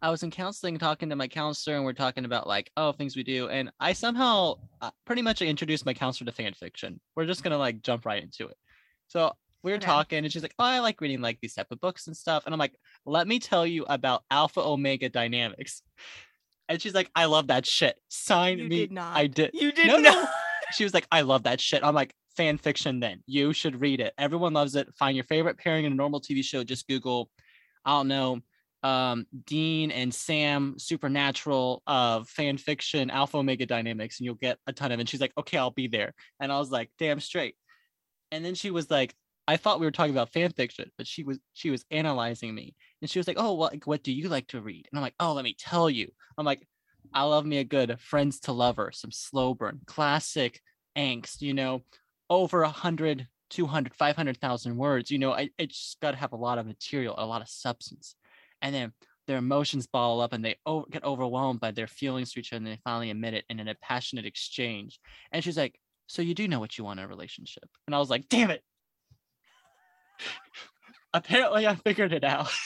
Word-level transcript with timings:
I 0.00 0.10
was 0.10 0.22
in 0.22 0.30
counseling 0.30 0.78
talking 0.78 1.08
to 1.10 1.16
my 1.16 1.26
counselor 1.28 1.76
and 1.76 1.84
we're 1.84 1.92
talking 1.92 2.24
about 2.24 2.46
like 2.46 2.70
oh 2.76 2.92
things 2.92 3.16
we 3.16 3.24
do 3.24 3.48
and 3.48 3.70
I 3.80 3.92
somehow 3.94 4.54
uh, 4.80 4.90
pretty 5.04 5.22
much 5.22 5.42
introduced 5.42 5.84
my 5.86 5.94
counselor 5.94 6.30
to 6.30 6.36
fan 6.36 6.54
fiction. 6.54 7.00
We're 7.16 7.26
just 7.26 7.42
gonna 7.42 7.58
like 7.58 7.82
jump 7.82 8.06
right 8.06 8.22
into 8.22 8.46
it. 8.46 8.56
So 9.08 9.32
we 9.64 9.72
were 9.72 9.76
Okay. 9.78 9.86
talking 9.86 10.18
and 10.24 10.32
she's 10.32 10.42
like, 10.42 10.54
oh, 10.58 10.64
I 10.64 10.78
like 10.78 11.00
reading 11.00 11.20
like 11.20 11.40
these 11.40 11.54
type 11.54 11.66
of 11.72 11.80
books 11.80 12.06
and 12.06 12.16
stuff. 12.16 12.44
And 12.46 12.54
I'm 12.54 12.60
like, 12.60 12.74
let 13.06 13.26
me 13.26 13.40
tell 13.40 13.66
you 13.66 13.84
about 13.88 14.22
alpha 14.30 14.60
omega 14.60 15.08
dynamics. 15.08 15.82
And 16.68 16.80
she's 16.80 16.94
like, 16.94 17.10
I 17.16 17.24
love 17.24 17.48
that 17.48 17.66
shit. 17.66 17.96
Sign 18.08 18.58
You 18.58 18.68
me. 18.68 18.76
did 18.76 18.92
not. 18.92 19.16
I 19.16 19.26
did. 19.26 19.50
You 19.54 19.72
did 19.72 19.86
No, 19.88 19.96
not. 19.98 20.14
no. 20.14 20.28
She 20.74 20.84
was 20.84 20.92
like, 20.92 21.06
I 21.10 21.22
love 21.22 21.44
that 21.44 21.62
shit. 21.62 21.82
I'm 21.82 21.94
like, 21.94 22.12
fan 22.36 22.58
fiction 22.58 23.00
then. 23.00 23.22
You 23.26 23.54
should 23.54 23.80
read 23.80 24.00
it. 24.00 24.12
Everyone 24.18 24.52
loves 24.52 24.74
it. 24.74 24.86
Find 24.98 25.16
your 25.16 25.24
favorite 25.24 25.56
pairing 25.56 25.86
in 25.86 25.92
a 25.92 25.94
normal 25.96 26.20
TV 26.20 26.44
show. 26.44 26.62
Just 26.62 26.86
Google, 26.86 27.30
I 27.86 27.92
don't 27.92 28.06
know, 28.08 28.40
um, 28.82 29.26
Dean 29.44 29.90
and 29.90 30.12
Sam 30.14 30.78
supernatural 30.78 31.82
uh 31.86 32.22
fan 32.24 32.58
fiction 32.58 33.10
alpha 33.10 33.38
omega 33.38 33.66
dynamics, 33.66 34.18
and 34.18 34.24
you'll 34.26 34.34
get 34.34 34.58
a 34.66 34.72
ton 34.72 34.92
of. 34.92 35.00
And 35.00 35.08
she's 35.08 35.20
like, 35.20 35.32
okay, 35.38 35.58
I'll 35.58 35.70
be 35.70 35.88
there. 35.88 36.14
And 36.40 36.52
I 36.52 36.58
was 36.58 36.70
like, 36.70 36.90
damn 36.98 37.20
straight. 37.20 37.56
And 38.30 38.44
then 38.44 38.54
she 38.54 38.70
was 38.70 38.90
like, 38.90 39.14
I 39.48 39.56
thought 39.56 39.80
we 39.80 39.86
were 39.86 39.90
talking 39.90 40.12
about 40.12 40.32
fan 40.32 40.52
fiction, 40.52 40.90
but 40.98 41.06
she 41.06 41.24
was 41.24 41.38
she 41.54 41.70
was 41.70 41.84
analyzing 41.90 42.54
me. 42.54 42.74
And 43.00 43.10
she 43.10 43.18
was 43.18 43.26
like, 43.26 43.38
Oh, 43.38 43.54
what 43.54 43.72
like, 43.72 43.86
what 43.86 44.02
do 44.02 44.12
you 44.12 44.28
like 44.28 44.46
to 44.48 44.60
read? 44.60 44.86
And 44.90 44.98
I'm 44.98 45.02
like, 45.02 45.14
Oh, 45.18 45.32
let 45.32 45.44
me 45.44 45.56
tell 45.58 45.88
you. 45.88 46.10
I'm 46.36 46.44
like, 46.44 46.68
I 47.14 47.22
love 47.22 47.46
me 47.46 47.58
a 47.58 47.64
good 47.64 47.98
friends 47.98 48.40
to 48.40 48.52
lover, 48.52 48.90
some 48.92 49.10
slow 49.10 49.54
burn, 49.54 49.80
classic 49.86 50.60
angst, 50.96 51.40
you 51.40 51.54
know, 51.54 51.82
over 52.28 52.62
a 52.62 52.68
hundred, 52.68 53.26
200, 53.50 53.94
500,000 53.94 54.76
words. 54.76 55.10
You 55.10 55.18
know, 55.18 55.32
I, 55.32 55.48
I 55.58 55.66
just 55.66 55.98
got 56.00 56.10
to 56.10 56.18
have 56.18 56.32
a 56.32 56.36
lot 56.36 56.58
of 56.58 56.66
material, 56.66 57.14
a 57.16 57.24
lot 57.24 57.40
of 57.40 57.48
substance. 57.48 58.14
And 58.62 58.74
then 58.74 58.92
their 59.26 59.36
emotions 59.38 59.86
ball 59.86 60.20
up 60.20 60.32
and 60.32 60.44
they 60.44 60.56
o- 60.66 60.86
get 60.90 61.04
overwhelmed 61.04 61.60
by 61.60 61.70
their 61.70 61.86
feelings 61.86 62.32
to 62.32 62.40
each 62.40 62.52
other 62.52 62.58
and 62.58 62.66
they 62.66 62.80
finally 62.82 63.10
admit 63.10 63.34
it 63.34 63.44
and 63.50 63.60
in 63.60 63.68
a 63.68 63.74
passionate 63.74 64.26
exchange. 64.26 64.98
And 65.32 65.44
she's 65.44 65.56
like, 65.56 65.78
So 66.06 66.22
you 66.22 66.34
do 66.34 66.48
know 66.48 66.60
what 66.60 66.78
you 66.78 66.84
want 66.84 67.00
in 67.00 67.04
a 67.04 67.08
relationship? 67.08 67.68
And 67.86 67.94
I 67.94 67.98
was 67.98 68.10
like, 68.10 68.28
Damn 68.28 68.50
it. 68.50 68.62
Apparently, 71.14 71.66
I 71.66 71.74
figured 71.74 72.12
it 72.12 72.24
out. 72.24 72.50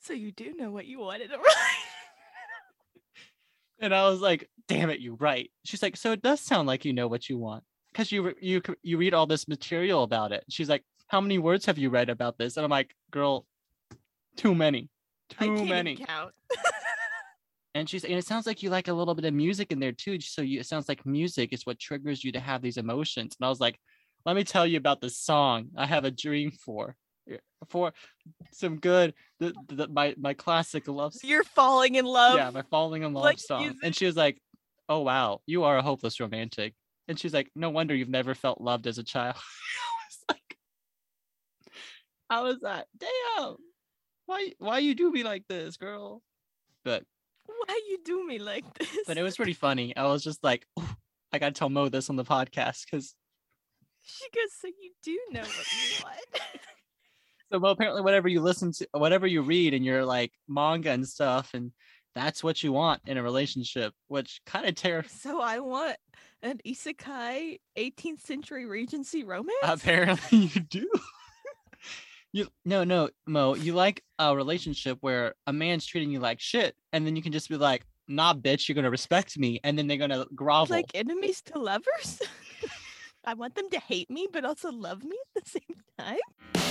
So 0.00 0.12
you 0.12 0.32
do 0.32 0.52
know 0.54 0.70
what 0.70 0.84
you 0.84 0.98
wanted 0.98 1.30
to 1.30 1.38
write. 1.38 1.84
And 3.80 3.94
I 3.94 4.08
was 4.08 4.20
like, 4.20 4.48
"Damn 4.68 4.90
it, 4.90 5.00
you're 5.00 5.16
right." 5.16 5.50
She's 5.64 5.82
like, 5.82 5.96
"So 5.96 6.12
it 6.12 6.20
does 6.20 6.40
sound 6.40 6.68
like 6.68 6.84
you 6.84 6.92
know 6.92 7.08
what 7.08 7.28
you 7.28 7.38
want 7.38 7.64
because 7.90 8.12
you 8.12 8.22
re- 8.22 8.34
you 8.40 8.60
you 8.82 8.98
read 8.98 9.14
all 9.14 9.26
this 9.26 9.48
material 9.48 10.02
about 10.02 10.32
it." 10.32 10.44
She's 10.50 10.68
like, 10.68 10.84
"How 11.14 11.20
many 11.20 11.38
words 11.38 11.64
have 11.66 11.78
you 11.78 11.90
read 11.90 12.10
about 12.10 12.38
this?" 12.38 12.56
And 12.56 12.64
I'm 12.64 12.70
like, 12.70 12.92
"Girl, 13.12 13.46
too 14.36 14.52
many, 14.52 14.90
too 15.30 15.64
many." 15.64 15.94
count. 15.94 16.32
And 17.76 17.88
she's 17.88 18.04
and 18.04 18.14
it 18.14 18.24
sounds 18.24 18.46
like 18.46 18.62
you 18.62 18.70
like 18.70 18.88
a 18.88 18.92
little 18.92 19.14
bit 19.14 19.24
of 19.24 19.34
music 19.34 19.72
in 19.72 19.78
there 19.80 19.92
too. 19.92 20.20
So 20.20 20.42
you 20.42 20.60
it 20.60 20.66
sounds 20.66 20.88
like 20.88 21.06
music 21.06 21.52
is 21.52 21.66
what 21.66 21.78
triggers 21.78 22.22
you 22.24 22.32
to 22.32 22.40
have 22.40 22.62
these 22.62 22.76
emotions. 22.76 23.36
And 23.38 23.46
I 23.46 23.48
was 23.48 23.60
like, 23.60 23.78
"Let 24.24 24.34
me 24.36 24.44
tell 24.44 24.66
you 24.66 24.76
about 24.76 25.00
this 25.00 25.18
song 25.18 25.70
I 25.76 25.86
have 25.86 26.04
a 26.04 26.10
dream 26.10 26.50
for." 26.50 26.96
Eh, 27.30 27.38
for 27.68 27.92
some 28.52 28.78
good, 28.78 29.14
the, 29.40 29.54
the, 29.68 29.88
my 29.88 30.14
my 30.18 30.34
classic 30.34 30.86
love 30.86 31.14
song. 31.14 31.30
You're 31.30 31.42
falling 31.42 31.96
in 31.96 32.04
love. 32.04 32.36
yeah, 32.36 32.50
my 32.50 32.62
falling 32.62 33.02
in 33.02 33.12
love 33.12 33.24
like 33.24 33.38
song. 33.40 33.62
music. 33.62 33.80
And 33.82 33.96
she 33.96 34.06
was 34.06 34.16
like, 34.16 34.38
"Oh 34.88 35.00
wow, 35.00 35.40
you 35.46 35.64
are 35.64 35.76
a 35.76 35.82
hopeless 35.82 36.20
romantic." 36.20 36.74
And 37.08 37.18
she's 37.18 37.34
like, 37.34 37.50
"No 37.56 37.70
wonder 37.70 37.94
you've 37.94 38.08
never 38.08 38.34
felt 38.34 38.60
loved 38.60 38.86
as 38.86 38.98
a 38.98 39.04
child." 39.04 39.36
I 42.38 42.42
was 42.42 42.58
like, 42.62 42.72
I 42.72 42.78
was 42.78 42.86
like, 43.00 43.10
"Damn, 43.38 43.56
why 44.26 44.52
why 44.58 44.78
you 44.78 44.94
do 44.94 45.10
me 45.12 45.22
like 45.22 45.44
this, 45.48 45.76
girl?" 45.76 46.22
But 46.84 47.04
Why 47.46 47.80
you 47.88 47.98
do 48.04 48.26
me 48.26 48.38
like 48.38 48.64
this? 48.78 48.88
but 49.06 49.16
it 49.18 49.22
was 49.22 49.36
pretty 49.36 49.52
funny. 49.54 49.96
I 49.96 50.04
was 50.06 50.22
just 50.24 50.42
like, 50.42 50.66
I 51.32 51.38
gotta 51.38 51.52
tell 51.52 51.68
Mo 51.70 51.88
this 51.88 52.10
on 52.10 52.16
the 52.16 52.24
podcast 52.24 52.84
because 52.84 53.14
She 54.02 54.24
goes, 54.34 54.50
so 54.60 54.68
you 54.68 54.90
do 55.02 55.18
know 55.32 55.40
what 55.40 55.66
you 55.72 56.04
want. 56.04 56.42
so 57.52 57.58
Mo 57.60 57.68
apparently 57.70 58.02
whatever 58.02 58.28
you 58.28 58.40
listen 58.40 58.72
to, 58.72 58.88
whatever 58.92 59.26
you 59.26 59.42
read 59.42 59.74
and 59.74 59.84
you're 59.84 60.04
like 60.04 60.32
manga 60.48 60.90
and 60.90 61.06
stuff, 61.06 61.50
and 61.54 61.72
that's 62.14 62.44
what 62.44 62.62
you 62.62 62.72
want 62.72 63.00
in 63.06 63.16
a 63.16 63.22
relationship, 63.22 63.92
which 64.08 64.40
kind 64.46 64.66
of 64.66 64.74
terrifies. 64.74 65.20
so 65.20 65.40
I 65.40 65.58
want 65.60 65.96
an 66.42 66.60
isekai 66.66 67.58
18th 67.78 68.20
century 68.20 68.66
Regency 68.66 69.24
romance. 69.24 69.54
Apparently 69.62 70.38
you 70.54 70.60
do. 70.60 70.88
You 72.34 72.48
no 72.64 72.82
no 72.82 73.08
Mo, 73.26 73.54
you 73.54 73.74
like 73.74 74.02
a 74.18 74.34
relationship 74.34 74.98
where 75.00 75.34
a 75.46 75.52
man's 75.52 75.86
treating 75.86 76.10
you 76.10 76.18
like 76.18 76.40
shit, 76.40 76.74
and 76.92 77.06
then 77.06 77.14
you 77.14 77.22
can 77.22 77.30
just 77.30 77.48
be 77.48 77.56
like, 77.56 77.86
nah, 78.08 78.34
bitch, 78.34 78.68
you're 78.68 78.74
gonna 78.74 78.90
respect 78.90 79.38
me, 79.38 79.60
and 79.62 79.78
then 79.78 79.86
they're 79.86 79.96
gonna 79.96 80.26
grovel. 80.34 80.74
like 80.74 80.90
enemies 80.94 81.40
to 81.42 81.58
lovers. 81.60 82.20
I 83.24 83.34
want 83.34 83.54
them 83.54 83.70
to 83.70 83.78
hate 83.78 84.10
me, 84.10 84.26
but 84.30 84.44
also 84.44 84.72
love 84.72 85.04
me 85.04 85.16
at 85.36 85.44
the 85.44 85.50
same 85.60 85.80
time. 85.96 86.63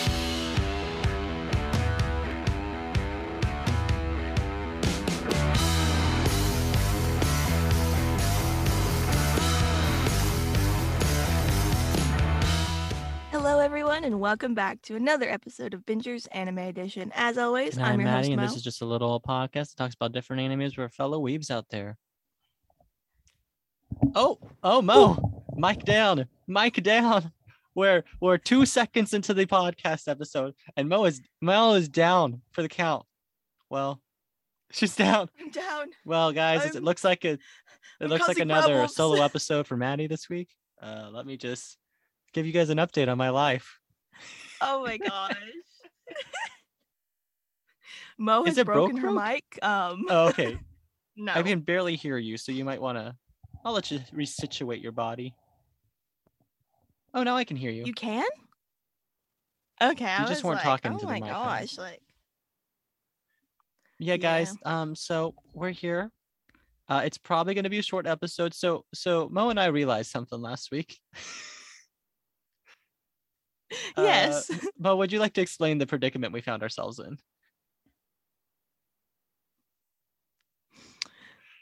Hello, 13.33 13.57
everyone, 13.57 14.03
and 14.03 14.19
welcome 14.19 14.53
back 14.53 14.79
to 14.83 14.95
another 14.95 15.27
episode 15.27 15.73
of 15.73 15.81
Bingers 15.88 16.27
Anime 16.33 16.59
Edition. 16.59 17.11
As 17.16 17.39
always, 17.39 17.75
and 17.77 17.83
I'm 17.83 17.94
I'm 17.94 17.99
your 17.99 18.05
Maddie, 18.05 18.17
host, 18.17 18.29
and 18.29 18.41
Mo. 18.41 18.47
this 18.47 18.55
is 18.55 18.61
just 18.61 18.81
a 18.83 18.85
little 18.85 19.19
podcast 19.19 19.69
that 19.71 19.77
talks 19.77 19.95
about 19.95 20.11
different 20.11 20.44
animes 20.44 20.77
with 20.77 20.94
fellow 20.94 21.19
weebs 21.19 21.49
out 21.49 21.66
there. 21.72 21.97
Oh, 24.13 24.38
oh, 24.63 24.83
Mo, 24.83 25.43
mic 25.55 25.83
down, 25.83 26.27
mic 26.47 26.81
down. 26.83 27.31
We're 27.73 28.03
we're 28.22 28.38
two 28.38 28.67
seconds 28.67 29.16
into 29.16 29.33
the 29.33 29.47
podcast 29.47 30.07
episode, 30.07 30.53
and 30.77 30.88
Mo 30.88 31.05
is 31.05 31.19
Mo 31.41 31.73
is 31.73 31.89
down 31.89 32.41
for 32.51 32.61
the 32.61 32.69
count. 32.69 33.03
Well, 33.67 33.99
she's 34.72 34.95
down. 34.95 35.29
I'm 35.41 35.49
down. 35.49 35.88
Well, 36.05 36.31
guys, 36.33 36.66
it 36.66 36.75
I'm- 36.75 36.83
looks 36.83 37.03
like 37.03 37.25
it. 37.25 37.39
It 37.99 38.05
I'm 38.05 38.09
looks 38.09 38.27
like 38.27 38.38
another 38.38 38.73
problems. 38.73 38.95
solo 38.95 39.22
episode 39.23 39.66
for 39.66 39.75
Maddie 39.75 40.07
this 40.07 40.29
week. 40.29 40.49
Uh, 40.79 41.09
let 41.11 41.25
me 41.25 41.35
just 41.35 41.77
give 42.33 42.45
you 42.45 42.51
guys 42.51 42.69
an 42.69 42.77
update 42.77 43.07
on 43.09 43.17
my 43.17 43.29
life. 43.29 43.79
Oh 44.61 44.83
my 44.83 44.97
gosh. 45.09 45.35
Mo 48.17 48.44
has 48.45 48.57
it 48.57 48.66
broke, 48.66 48.91
broken 48.91 48.97
her 48.97 49.11
broke? 49.11 49.23
mic. 49.23 49.59
Um, 49.63 50.05
Oh, 50.09 50.27
okay, 50.29 50.57
no. 51.17 51.33
I 51.33 51.43
can 51.43 51.61
barely 51.61 51.95
hear 51.95 52.17
you, 52.17 52.38
so 52.38 52.51
you 52.51 52.63
might 52.66 52.81
want 52.81 52.97
to. 52.97 53.16
I'll 53.66 53.73
let 53.73 53.89
you 53.91 53.99
resituate 54.13 54.81
your 54.83 54.91
body. 54.91 55.33
Oh, 57.13 57.23
now 57.23 57.35
I 57.35 57.43
can 57.43 57.57
hear 57.57 57.72
you. 57.72 57.83
You 57.85 57.93
can? 57.93 58.25
Okay, 59.81 60.05
I 60.05 60.22
You 60.22 60.27
just 60.27 60.43
weren't 60.43 60.57
like, 60.57 60.66
talking 60.81 60.93
oh 60.93 60.99
to 60.99 61.05
the 61.05 61.11
my 61.11 61.19
mic, 61.19 61.29
huh? 61.29 61.43
gosh, 61.43 61.77
like 61.77 61.99
yeah, 63.99 64.17
guys. 64.17 64.53
Um, 64.66 64.95
so 64.95 65.33
we're 65.53 65.69
here. 65.72 66.11
Uh, 66.89 67.01
it's 67.05 67.17
probably 67.17 67.53
going 67.53 67.63
to 67.63 67.69
be 67.69 67.79
a 67.79 67.83
short 67.83 68.05
episode. 68.05 68.53
So, 68.53 68.83
so 68.93 69.29
Mo 69.31 69.49
and 69.49 69.59
I 69.59 69.67
realized 69.67 70.11
something 70.11 70.41
last 70.41 70.72
week. 70.72 70.99
Uh, 73.97 74.03
yes. 74.03 74.50
Mo, 74.79 74.95
would 74.95 75.11
you 75.11 75.19
like 75.19 75.34
to 75.34 75.41
explain 75.41 75.78
the 75.78 75.85
predicament 75.88 76.34
we 76.34 76.41
found 76.41 76.63
ourselves 76.63 77.00
in? 77.00 77.17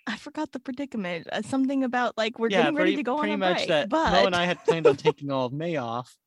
I 0.07 0.17
forgot 0.17 0.51
the 0.51 0.59
predicament. 0.59 1.27
Uh, 1.31 1.41
something 1.41 1.83
about 1.83 2.17
like 2.17 2.39
we're 2.39 2.49
yeah, 2.49 2.63
getting 2.63 2.75
ready 2.75 2.95
to 2.95 3.03
go 3.03 3.17
pretty 3.17 3.33
on 3.33 3.41
a 3.41 3.49
much 3.49 3.57
break, 3.57 3.67
that 3.69 3.89
but 3.89 4.11
Mo 4.11 4.25
and 4.25 4.35
I 4.35 4.45
had 4.45 4.63
planned 4.63 4.88
on 4.88 4.95
taking 4.97 5.31
all 5.31 5.45
of 5.45 5.53
May 5.53 5.75
off, 5.77 6.17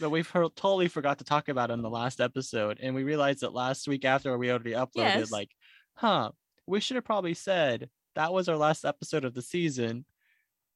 but 0.00 0.10
we 0.10 0.22
totally 0.22 0.88
forgot 0.88 1.18
to 1.18 1.24
talk 1.24 1.48
about 1.48 1.70
it 1.70 1.74
in 1.74 1.82
the 1.82 1.90
last 1.90 2.20
episode, 2.20 2.78
and 2.80 2.94
we 2.94 3.04
realized 3.04 3.40
that 3.40 3.52
last 3.52 3.86
week 3.86 4.04
after 4.04 4.36
we 4.38 4.50
already 4.50 4.72
uploaded, 4.72 4.96
Yes. 4.96 5.30
like, 5.32 5.50
huh, 5.94 6.30
we 6.66 6.80
should 6.80 6.96
have 6.96 7.04
probably 7.04 7.34
said 7.34 7.90
that 8.14 8.32
was 8.32 8.48
our 8.48 8.56
last 8.56 8.84
episode 8.84 9.24
of 9.24 9.34
the 9.34 9.42
season, 9.42 10.06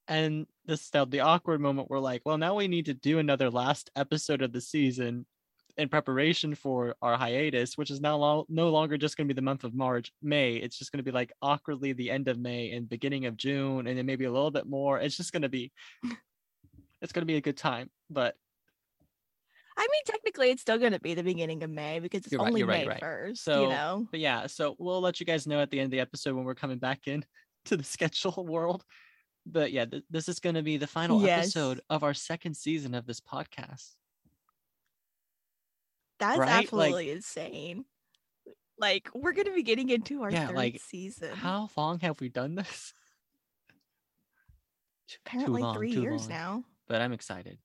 and 0.06 0.46
this 0.66 0.90
now 0.92 1.04
the 1.04 1.20
awkward 1.20 1.60
moment. 1.60 1.90
We're 1.90 1.98
like, 1.98 2.22
well, 2.24 2.38
now 2.38 2.54
we 2.54 2.68
need 2.68 2.86
to 2.86 2.94
do 2.94 3.18
another 3.18 3.50
last 3.50 3.90
episode 3.96 4.42
of 4.42 4.52
the 4.52 4.60
season 4.60 5.26
in 5.76 5.88
preparation 5.88 6.54
for 6.54 6.94
our 7.02 7.16
hiatus, 7.16 7.76
which 7.76 7.90
is 7.90 8.00
now 8.00 8.16
lo- 8.16 8.46
no 8.48 8.70
longer 8.70 8.96
just 8.96 9.16
going 9.16 9.26
to 9.26 9.34
be 9.34 9.36
the 9.36 9.42
month 9.42 9.64
of 9.64 9.74
March, 9.74 10.12
May. 10.22 10.54
It's 10.54 10.78
just 10.78 10.92
going 10.92 10.98
to 10.98 11.04
be 11.04 11.10
like 11.10 11.32
awkwardly 11.42 11.92
the 11.92 12.10
end 12.10 12.28
of 12.28 12.38
May 12.38 12.70
and 12.70 12.88
beginning 12.88 13.26
of 13.26 13.36
June, 13.36 13.86
and 13.86 13.98
then 13.98 14.06
maybe 14.06 14.24
a 14.24 14.32
little 14.32 14.50
bit 14.50 14.66
more. 14.66 15.00
It's 15.00 15.16
just 15.16 15.32
going 15.32 15.42
to 15.42 15.48
be, 15.48 15.72
it's 17.02 17.12
going 17.12 17.22
to 17.22 17.26
be 17.26 17.36
a 17.36 17.40
good 17.40 17.56
time. 17.56 17.90
But 18.08 18.36
I 19.76 19.82
mean, 19.82 20.02
technically, 20.06 20.50
it's 20.50 20.62
still 20.62 20.78
going 20.78 20.92
to 20.92 21.00
be 21.00 21.14
the 21.14 21.22
beginning 21.22 21.62
of 21.64 21.70
May 21.70 21.98
because 21.98 22.24
it's 22.24 22.32
right, 22.32 22.46
only 22.46 22.62
right, 22.62 22.86
May 22.86 22.88
right. 22.88 23.00
first. 23.00 23.42
So, 23.42 23.62
you 23.62 23.68
know, 23.70 24.06
but 24.10 24.20
yeah, 24.20 24.46
so 24.46 24.76
we'll 24.78 25.00
let 25.00 25.18
you 25.18 25.26
guys 25.26 25.46
know 25.46 25.60
at 25.60 25.70
the 25.70 25.80
end 25.80 25.86
of 25.86 25.90
the 25.90 26.00
episode 26.00 26.36
when 26.36 26.44
we're 26.44 26.54
coming 26.54 26.78
back 26.78 27.06
in 27.06 27.24
to 27.66 27.76
the 27.76 27.84
schedule 27.84 28.46
world. 28.46 28.84
But 29.46 29.72
yeah, 29.72 29.84
th- 29.84 30.04
this 30.10 30.28
is 30.28 30.40
going 30.40 30.54
to 30.54 30.62
be 30.62 30.76
the 30.78 30.86
final 30.86 31.20
Yes. 31.22 31.44
episode 31.44 31.80
of 31.90 32.02
our 32.02 32.14
second 32.14 32.56
season 32.56 32.94
of 32.94 33.06
this 33.06 33.20
podcast. 33.20 33.94
That's 36.18 36.38
Right? 36.38 36.48
Like- 36.48 36.64
absolutely 36.64 37.10
insane. 37.10 37.84
Like 38.78 39.08
we're 39.14 39.32
gonna 39.32 39.52
be 39.54 39.62
getting 39.62 39.88
into 39.88 40.22
our 40.22 40.30
Yeah, 40.32 40.48
third 40.48 40.56
like, 40.56 40.80
season. 40.80 41.30
How 41.36 41.70
long 41.76 42.00
have 42.00 42.20
we 42.20 42.28
done 42.28 42.56
this? 42.56 42.92
Apparently 45.24 45.62
long, 45.62 45.76
three 45.76 45.92
years 45.92 46.22
long. 46.22 46.28
now. 46.30 46.64
But 46.88 47.00
I'm 47.00 47.12
excited. 47.12 47.58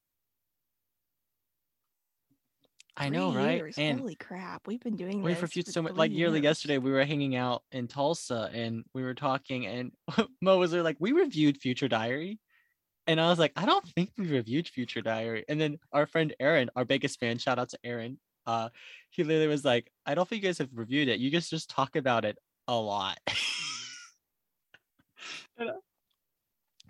I 3.00 3.10
know, 3.10 3.34
right? 3.34 3.58
years. 3.58 3.78
And 3.78 4.00
Holy 4.00 4.16
crap, 4.16 4.68
we've 4.68 4.82
been 4.82 4.98
doing 4.98 5.22
we 5.22 5.34
this 5.34 5.40
for 5.40 5.62
so 5.72 5.82
much. 5.82 5.94
Like 5.94 6.12
yearly 6.12 6.40
years. 6.40 6.44
yesterday, 6.44 6.78
we 6.80 6.92
were 6.92 7.06
hanging 7.06 7.38
out 7.38 7.64
in 7.72 7.88
Tulsa 7.88 8.50
and 8.54 8.84
we 8.94 9.04
were 9.04 9.14
talking, 9.14 9.66
and 9.68 9.92
Mo 10.42 10.58
was 10.58 10.72
there 10.72 10.84
like, 10.84 10.98
"We 11.00 11.14
reviewed 11.14 11.58
Future 11.58 11.88
Diary," 11.88 12.40
and 13.08 13.22
I 13.22 13.30
was 13.30 13.40
like, 13.40 13.54
"I 13.56 13.66
don't 13.66 13.88
think 13.88 14.12
we 14.18 14.28
reviewed 14.28 14.68
Future 14.68 15.02
Diary." 15.02 15.46
And 15.48 15.60
then 15.62 15.80
our 15.94 16.06
friend 16.06 16.36
Aaron, 16.42 16.70
our 16.76 16.84
biggest 16.84 17.20
fan, 17.20 17.38
shout 17.38 17.58
out 17.58 17.70
to 17.70 17.80
Aaron, 17.86 18.20
uh, 18.46 18.68
he 19.12 19.24
literally 19.24 19.48
was 19.48 19.64
like, 19.64 19.90
"I 20.06 20.14
don't 20.14 20.28
think 20.28 20.44
you 20.44 20.50
guys 20.50 20.58
have 20.58 20.70
reviewed 20.74 21.08
it. 21.08 21.20
You 21.20 21.30
guys 21.30 21.50
just 21.50 21.70
talk 21.70 21.96
about 21.96 22.26
it 22.26 22.38
a 22.68 22.76
lot." 22.76 23.18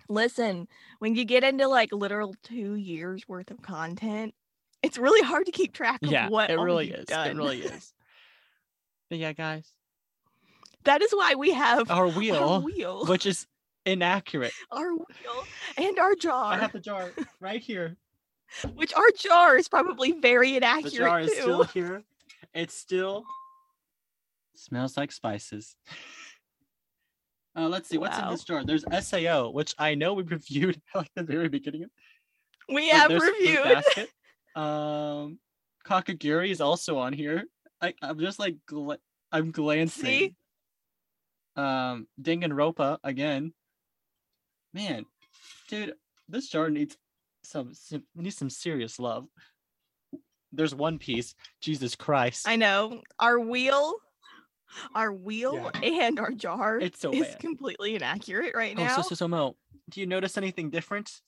Listen, 0.08 0.66
when 0.98 1.14
you 1.14 1.24
get 1.24 1.44
into 1.44 1.68
like 1.68 1.92
literal 1.92 2.34
two 2.42 2.74
years 2.74 3.28
worth 3.28 3.52
of 3.52 3.62
content, 3.62 4.34
it's 4.82 4.98
really 4.98 5.22
hard 5.22 5.46
to 5.46 5.52
keep 5.52 5.72
track 5.72 6.02
of 6.02 6.10
yeah, 6.10 6.28
what 6.28 6.50
it 6.50 6.58
all 6.58 6.64
really 6.64 6.90
is. 6.90 7.06
done. 7.06 7.28
It 7.28 7.36
really 7.36 7.58
is. 7.62 7.92
But 9.08 9.18
yeah, 9.18 9.32
guys, 9.32 9.72
that 10.84 11.02
is 11.02 11.10
why 11.12 11.34
we 11.34 11.52
have 11.52 11.90
our 11.90 12.06
our 12.06 12.08
wheel, 12.08 12.62
wheel, 12.62 13.06
which 13.06 13.26
is 13.26 13.46
inaccurate. 13.84 14.52
our 14.70 14.94
wheel, 14.94 15.46
and 15.76 15.98
our 15.98 16.14
jar. 16.14 16.54
I 16.54 16.58
have 16.58 16.72
the 16.72 16.80
jar 16.80 17.10
right 17.40 17.60
here. 17.60 17.96
which 18.74 18.94
our 18.94 19.10
jar 19.16 19.56
is 19.56 19.68
probably 19.68 20.12
very 20.12 20.56
inaccurate. 20.56 20.92
The 20.92 20.98
jar 20.98 21.20
is 21.20 21.30
too. 21.32 21.40
still 21.40 21.64
here. 21.64 22.02
It 22.54 22.70
still 22.70 23.24
smells 24.56 24.96
like 24.96 25.12
spices. 25.12 25.76
Uh, 27.56 27.68
let's 27.68 27.88
see 27.88 27.98
what's 27.98 28.18
in 28.18 28.28
this 28.28 28.44
jar. 28.44 28.64
There's 28.64 28.84
Sao, 29.00 29.50
which 29.50 29.74
I 29.78 29.94
know 29.94 30.14
we 30.14 30.22
reviewed 30.22 30.80
at 30.94 30.98
like 30.98 31.10
the 31.16 31.24
very 31.24 31.48
beginning. 31.48 31.84
of 31.84 31.90
we 32.72 32.88
have 32.88 33.10
reviewed. 33.10 33.82
Um, 34.54 35.38
Kakegurui 35.86 36.50
is 36.50 36.60
also 36.60 36.98
on 36.98 37.12
here. 37.12 37.44
I, 37.80 37.94
I'm 38.02 38.18
just 38.18 38.38
like 38.38 38.56
gla- 38.66 38.98
I'm 39.32 39.50
glancing. 39.50 40.04
See? 40.04 40.34
Um, 41.56 42.06
Danganronpa 42.20 42.98
again. 43.04 43.52
Man, 44.72 45.04
dude, 45.68 45.94
this 46.28 46.48
jar 46.48 46.70
needs 46.70 46.96
some, 47.42 47.74
some 47.74 48.04
needs 48.14 48.36
some 48.36 48.50
serious 48.50 48.98
love. 48.98 49.26
There's 50.52 50.74
One 50.74 50.98
Piece. 50.98 51.34
Jesus 51.60 51.96
Christ. 51.96 52.46
I 52.48 52.56
know 52.56 53.00
our 53.18 53.38
wheel, 53.40 53.94
our 54.94 55.12
wheel, 55.12 55.70
and 55.82 56.18
our 56.20 56.30
jar 56.32 56.78
It's 56.78 57.00
so 57.00 57.12
is 57.12 57.26
bad. 57.28 57.38
completely 57.38 57.94
inaccurate 57.96 58.54
right 58.54 58.74
Oh, 58.78 58.84
now. 58.84 58.96
so, 58.96 59.02
so, 59.02 59.14
so, 59.14 59.28
Mo, 59.28 59.56
do 59.90 60.00
you 60.00 60.06
notice 60.06 60.36
anything 60.36 60.70
different? 60.70 61.20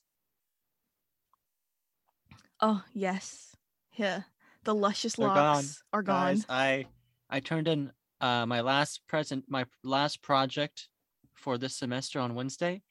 Oh 2.63 2.83
yes, 2.95 3.57
yeah. 3.95 4.23
The 4.65 4.75
luscious 4.75 5.17
They're 5.17 5.27
gone, 5.27 5.37
locks 5.57 5.83
are 5.93 6.03
gone. 6.03 6.35
Guys, 6.35 6.47
I 6.49 6.87
I 7.29 7.41
turned 7.41 7.67
in 7.67 7.91
uh 8.21 8.47
my 8.47 8.61
last 8.61 9.01
present 9.09 9.45
my 9.49 9.67
last 9.83 10.23
project 10.23 10.89
for 11.35 11.59
this 11.59 11.75
semester 11.75 12.21
on 12.21 12.37
Wednesday, 12.37 12.83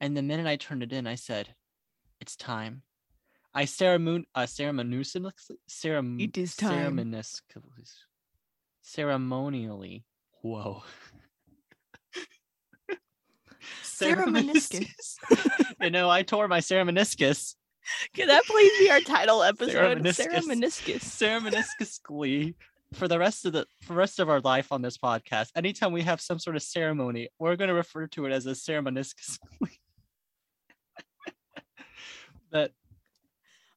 and 0.00 0.16
the 0.16 0.22
minute 0.22 0.46
I 0.46 0.56
turned 0.56 0.82
it 0.82 0.92
in, 0.94 1.06
I 1.06 1.16
said, 1.16 1.54
"It's 2.20 2.36
time." 2.36 2.82
I 3.54 3.66
ceremoon 3.66 4.24
uh 4.34 4.46
ceremoniously 4.46 5.30
cerem 5.68 6.18
It 6.18 6.38
is 6.38 6.56
time. 6.56 6.96
ceremonis- 6.96 7.42
ceremonially. 8.80 10.04
Whoa. 10.42 10.82
Ceremoniscus. 13.82 15.16
you 15.80 15.90
know, 15.90 16.08
I 16.10 16.22
tore 16.22 16.48
my 16.48 16.58
ceremoniscus. 16.60 17.54
Can 18.14 18.28
that 18.28 18.44
please 18.44 18.72
be 18.78 18.90
our 18.90 19.00
title 19.00 19.42
episode? 19.42 20.02
Ceremoniscus. 20.02 21.00
Ceremoniscus. 21.00 21.74
ceremoniscusly 21.80 22.54
for 22.94 23.08
the 23.08 23.18
rest 23.18 23.44
of 23.46 23.52
the 23.52 23.66
for 23.80 23.94
the 23.94 23.98
rest 23.98 24.18
of 24.20 24.28
our 24.28 24.40
life 24.40 24.72
on 24.72 24.82
this 24.82 24.98
podcast. 24.98 25.48
Anytime 25.56 25.92
we 25.92 26.02
have 26.02 26.20
some 26.20 26.38
sort 26.38 26.56
of 26.56 26.62
ceremony, 26.62 27.28
we're 27.38 27.56
going 27.56 27.68
to 27.68 27.74
refer 27.74 28.06
to 28.08 28.26
it 28.26 28.32
as 28.32 28.46
a 28.46 28.50
ceremoniscusly. 28.52 29.38
but 32.50 32.72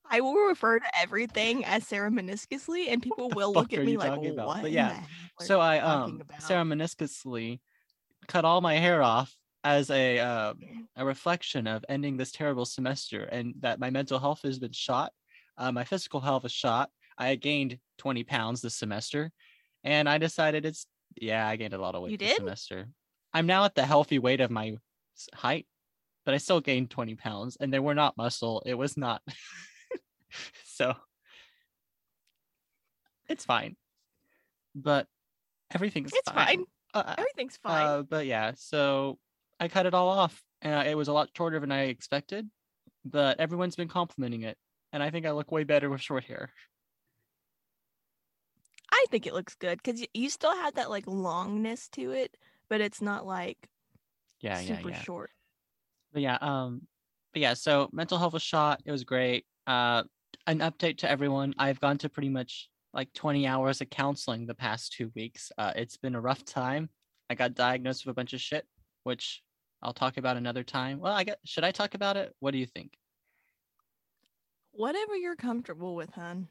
I 0.10 0.22
will 0.22 0.36
refer 0.36 0.80
to 0.80 1.00
everything 1.00 1.66
as 1.66 1.84
ceremoniscusly, 1.86 2.88
and 2.90 3.02
people 3.02 3.30
will 3.30 3.52
look 3.52 3.74
at 3.74 3.84
me 3.84 3.98
like? 3.98 4.22
"What?" 4.22 4.62
But 4.62 4.72
yeah, 4.72 4.90
the 4.90 4.94
heck 4.96 5.10
are 5.40 5.46
so 5.46 5.60
I 5.60 5.80
um 5.80 6.22
about?" 6.22 6.42
ceremoniscusly 6.42 7.60
cut 8.28 8.46
all 8.46 8.62
my 8.62 8.76
hair 8.76 9.02
off 9.02 9.36
as 9.66 9.90
a 9.90 10.20
uh, 10.20 10.54
a 10.96 11.04
reflection 11.04 11.66
of 11.68 11.84
ending 11.90 12.16
this 12.16 12.32
terrible 12.32 12.66
semester 12.66 13.24
and 13.24 13.56
that 13.60 13.80
my 13.80 13.90
mental 13.90 14.20
health 14.20 14.42
has 14.44 14.60
been 14.60 14.72
shot. 14.72 15.12
Uh, 15.58 15.72
my 15.72 15.84
physical 15.84 16.20
health 16.22 16.46
is 16.46 16.52
shot. 16.52 16.92
I 17.18 17.34
gained 17.36 17.80
20 17.98 18.24
pounds 18.26 18.62
this 18.62 18.76
semester, 18.76 19.32
and 19.84 20.08
I 20.08 20.20
decided 20.20 20.66
it's 20.66 20.86
yeah, 21.20 21.48
I 21.48 21.56
gained 21.56 21.74
a 21.74 21.78
lot 21.80 21.96
of 21.96 22.04
weight 22.04 22.12
You 22.12 22.18
this 22.18 22.30
did? 22.30 22.38
semester. 22.38 22.88
I'm 23.34 23.48
now 23.48 23.66
at 23.66 23.74
the 23.76 23.86
healthy 23.86 24.20
weight 24.20 24.40
of 24.40 24.52
my 24.52 24.76
height, 25.34 25.66
but 26.26 26.34
I 26.34 26.38
still 26.38 26.62
gained 26.62 26.92
20 26.92 27.16
pounds, 27.16 27.58
and 27.60 27.74
they 27.74 27.80
were 27.80 27.96
not 27.96 28.18
muscle. 28.18 28.62
It 28.66 28.76
was 28.76 28.96
not. 28.98 29.22
so 30.66 30.94
it's 33.28 33.46
fine, 33.46 33.76
but 34.76 35.08
everything's 35.74 36.14
It's 36.14 36.30
fine. 36.32 36.66
Uh, 36.94 37.16
Everything's 37.18 37.58
fine. 37.58 37.88
uh, 37.88 38.02
but 38.04 38.26
yeah, 38.28 38.52
so 38.56 39.18
I 39.60 39.68
cut 39.68 39.86
it 39.86 39.94
all 39.94 40.10
off. 40.10 40.42
Uh, 40.64 40.84
it 40.86 40.96
was 40.96 41.08
a 41.08 41.14
lot 41.14 41.30
shorter 41.36 41.60
than 41.60 41.72
I 41.72 41.84
expected, 41.84 42.50
but 43.04 43.40
everyone's 43.40 43.76
been 43.76 43.88
complimenting 43.88 44.44
it, 44.44 44.58
and 44.92 45.02
I 45.02 45.12
think 45.12 45.26
I 45.26 45.32
look 45.32 45.52
way 45.52 45.64
better 45.64 45.90
with 45.90 46.02
short 46.02 46.24
hair. 46.24 46.52
I 48.92 49.06
think 49.12 49.28
it 49.28 49.34
looks 49.34 49.56
good 49.56 49.82
because 49.84 50.06
you 50.14 50.30
still 50.30 50.56
have 50.56 50.76
that 50.76 50.90
like 50.90 51.06
longness 51.06 51.90
to 51.92 52.12
it, 52.12 52.36
but 52.70 52.82
it's 52.82 53.02
not 53.02 53.26
like 53.26 53.58
Yeah, 54.42 54.60
yeah, 54.60 54.78
super 54.78 54.90
yeah. 54.90 55.02
short. 55.02 55.32
But 56.14 56.22
yeah, 56.22 56.38
um, 56.40 56.88
but 57.34 57.42
yeah. 57.42 57.54
So 57.56 57.90
mental 57.92 58.18
health 58.18 58.34
was 58.34 58.42
shot. 58.44 58.82
It 58.86 58.92
was 58.92 59.04
great. 59.04 59.46
Uh, 59.68 60.04
an 60.48 60.60
update 60.60 61.00
to 61.00 61.10
everyone. 61.10 61.54
I've 61.58 61.80
gone 61.80 61.98
to 62.00 62.10
pretty 62.10 62.30
much 62.30 62.70
like 62.94 63.12
20 63.14 63.46
hours 63.46 63.82
of 63.82 63.90
counseling 63.90 64.46
the 64.46 64.56
past 64.56 64.94
two 64.94 65.12
weeks. 65.16 65.52
Uh, 65.58 65.74
it's 65.76 65.98
been 65.98 66.16
a 66.16 66.22
rough 66.22 66.46
time. 66.46 66.90
I 67.30 67.36
got 67.36 67.54
diagnosed 67.54 68.06
with 68.06 68.14
a 68.14 68.16
bunch 68.16 68.34
of 68.34 68.40
shit, 68.40 68.66
which 69.04 69.42
I'll 69.82 69.94
talk 69.94 70.18
about 70.18 70.38
another 70.38 70.64
time. 70.64 71.00
Well, 71.00 71.14
I 71.14 71.24
get. 71.24 71.40
Should 71.46 71.64
I 71.64 71.72
talk 71.72 71.94
about 71.94 72.18
it? 72.18 72.34
What 72.40 72.52
do 72.52 72.58
you 72.58 72.66
think? 72.66 72.98
Whatever 74.72 75.16
you're 75.16 75.36
comfortable 75.36 75.96
with, 75.96 76.12
hun. 76.12 76.48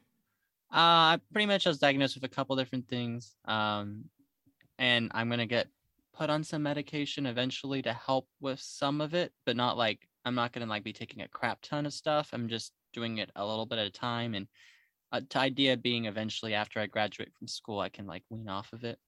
Uh, 0.73 1.17
I 1.17 1.21
pretty 1.33 1.47
much 1.47 1.67
was 1.67 1.79
diagnosed 1.79 2.15
with 2.15 2.25
a 2.25 2.35
couple 2.35 2.57
different 2.57 2.89
things. 2.89 3.37
Um, 3.45 4.07
and 4.79 5.11
I'm 5.15 5.29
gonna 5.29 5.47
get 5.47 5.69
put 6.13 6.31
on 6.31 6.45
some 6.45 6.63
medication 6.63 7.27
eventually 7.27 7.83
to 7.83 7.93
help 7.93 8.29
with 8.41 8.61
some 8.61 9.01
of 9.01 9.15
it, 9.15 9.33
but 9.47 9.57
not 9.57 9.77
like 9.77 10.09
I'm 10.25 10.35
not 10.35 10.53
gonna 10.53 10.67
like 10.67 10.85
be 10.85 10.93
taking 10.93 11.23
a 11.23 11.29
crap 11.29 11.61
ton 11.63 11.87
of 11.87 11.93
stuff. 11.93 12.31
I'm 12.33 12.49
just 12.49 12.73
doing 12.93 13.19
it 13.19 13.31
a 13.37 13.47
little 13.47 13.67
bit 13.67 13.79
at 13.79 13.87
a 13.87 13.91
time, 13.91 14.35
and 14.35 14.47
uh, 15.13 15.21
the 15.29 15.39
idea 15.39 15.77
being 15.77 16.07
eventually 16.07 16.55
after 16.55 16.81
I 16.81 16.87
graduate 16.87 17.33
from 17.39 17.47
school, 17.47 17.81
I 17.81 17.89
can 17.89 18.07
like 18.07 18.25
wean 18.31 18.49
off 18.49 18.73
of 18.73 18.85
it. 18.85 18.99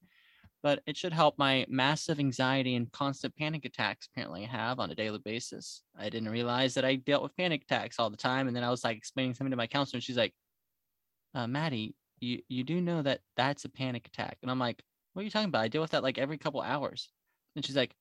But 0.63 0.83
it 0.87 0.97
should 0.97 1.13
help 1.13 1.39
my 1.39 1.65
massive 1.69 2.19
anxiety 2.19 2.75
and 2.75 2.91
constant 2.91 3.37
panic 3.37 3.65
attacks 3.65 4.09
apparently 4.11 4.45
I 4.45 4.49
have 4.49 4.81
on 4.81 4.91
a 4.91 4.95
daily 4.95 5.19
basis. 5.19 5.83
I 5.97 6.09
didn't 6.09 6.29
realize 6.29 6.75
that 6.75 6.85
I 6.85 6.97
dealt 6.97 7.23
with 7.23 7.37
panic 7.37 7.63
attacks 7.63 7.99
all 7.99 8.11
the 8.11 8.17
time, 8.17 8.49
and 8.49 8.57
then 8.57 8.65
I 8.65 8.71
was 8.71 8.83
like 8.83 8.97
explaining 8.97 9.35
something 9.35 9.51
to 9.51 9.57
my 9.57 9.67
counselor, 9.67 9.99
and 9.99 10.05
she's 10.05 10.17
like 10.17 10.35
uh, 11.35 11.47
Maddie, 11.47 11.95
you 12.21 12.41
you 12.49 12.65
do 12.65 12.81
know 12.81 13.03
that 13.03 13.21
that's 13.37 13.65
a 13.65 13.69
panic 13.69 14.07
attack, 14.07 14.39
and 14.43 14.51
I'm 14.51 14.59
like, 14.59 14.83
what 15.13 15.21
are 15.21 15.25
you 15.25 15.31
talking 15.31 15.49
about? 15.49 15.63
I 15.63 15.69
deal 15.69 15.83
with 15.83 15.93
that 15.93 16.03
like 16.03 16.19
every 16.19 16.39
couple 16.39 16.61
hours, 16.63 17.11
and 17.55 17.65
she's 17.65 17.77
like, 17.77 17.95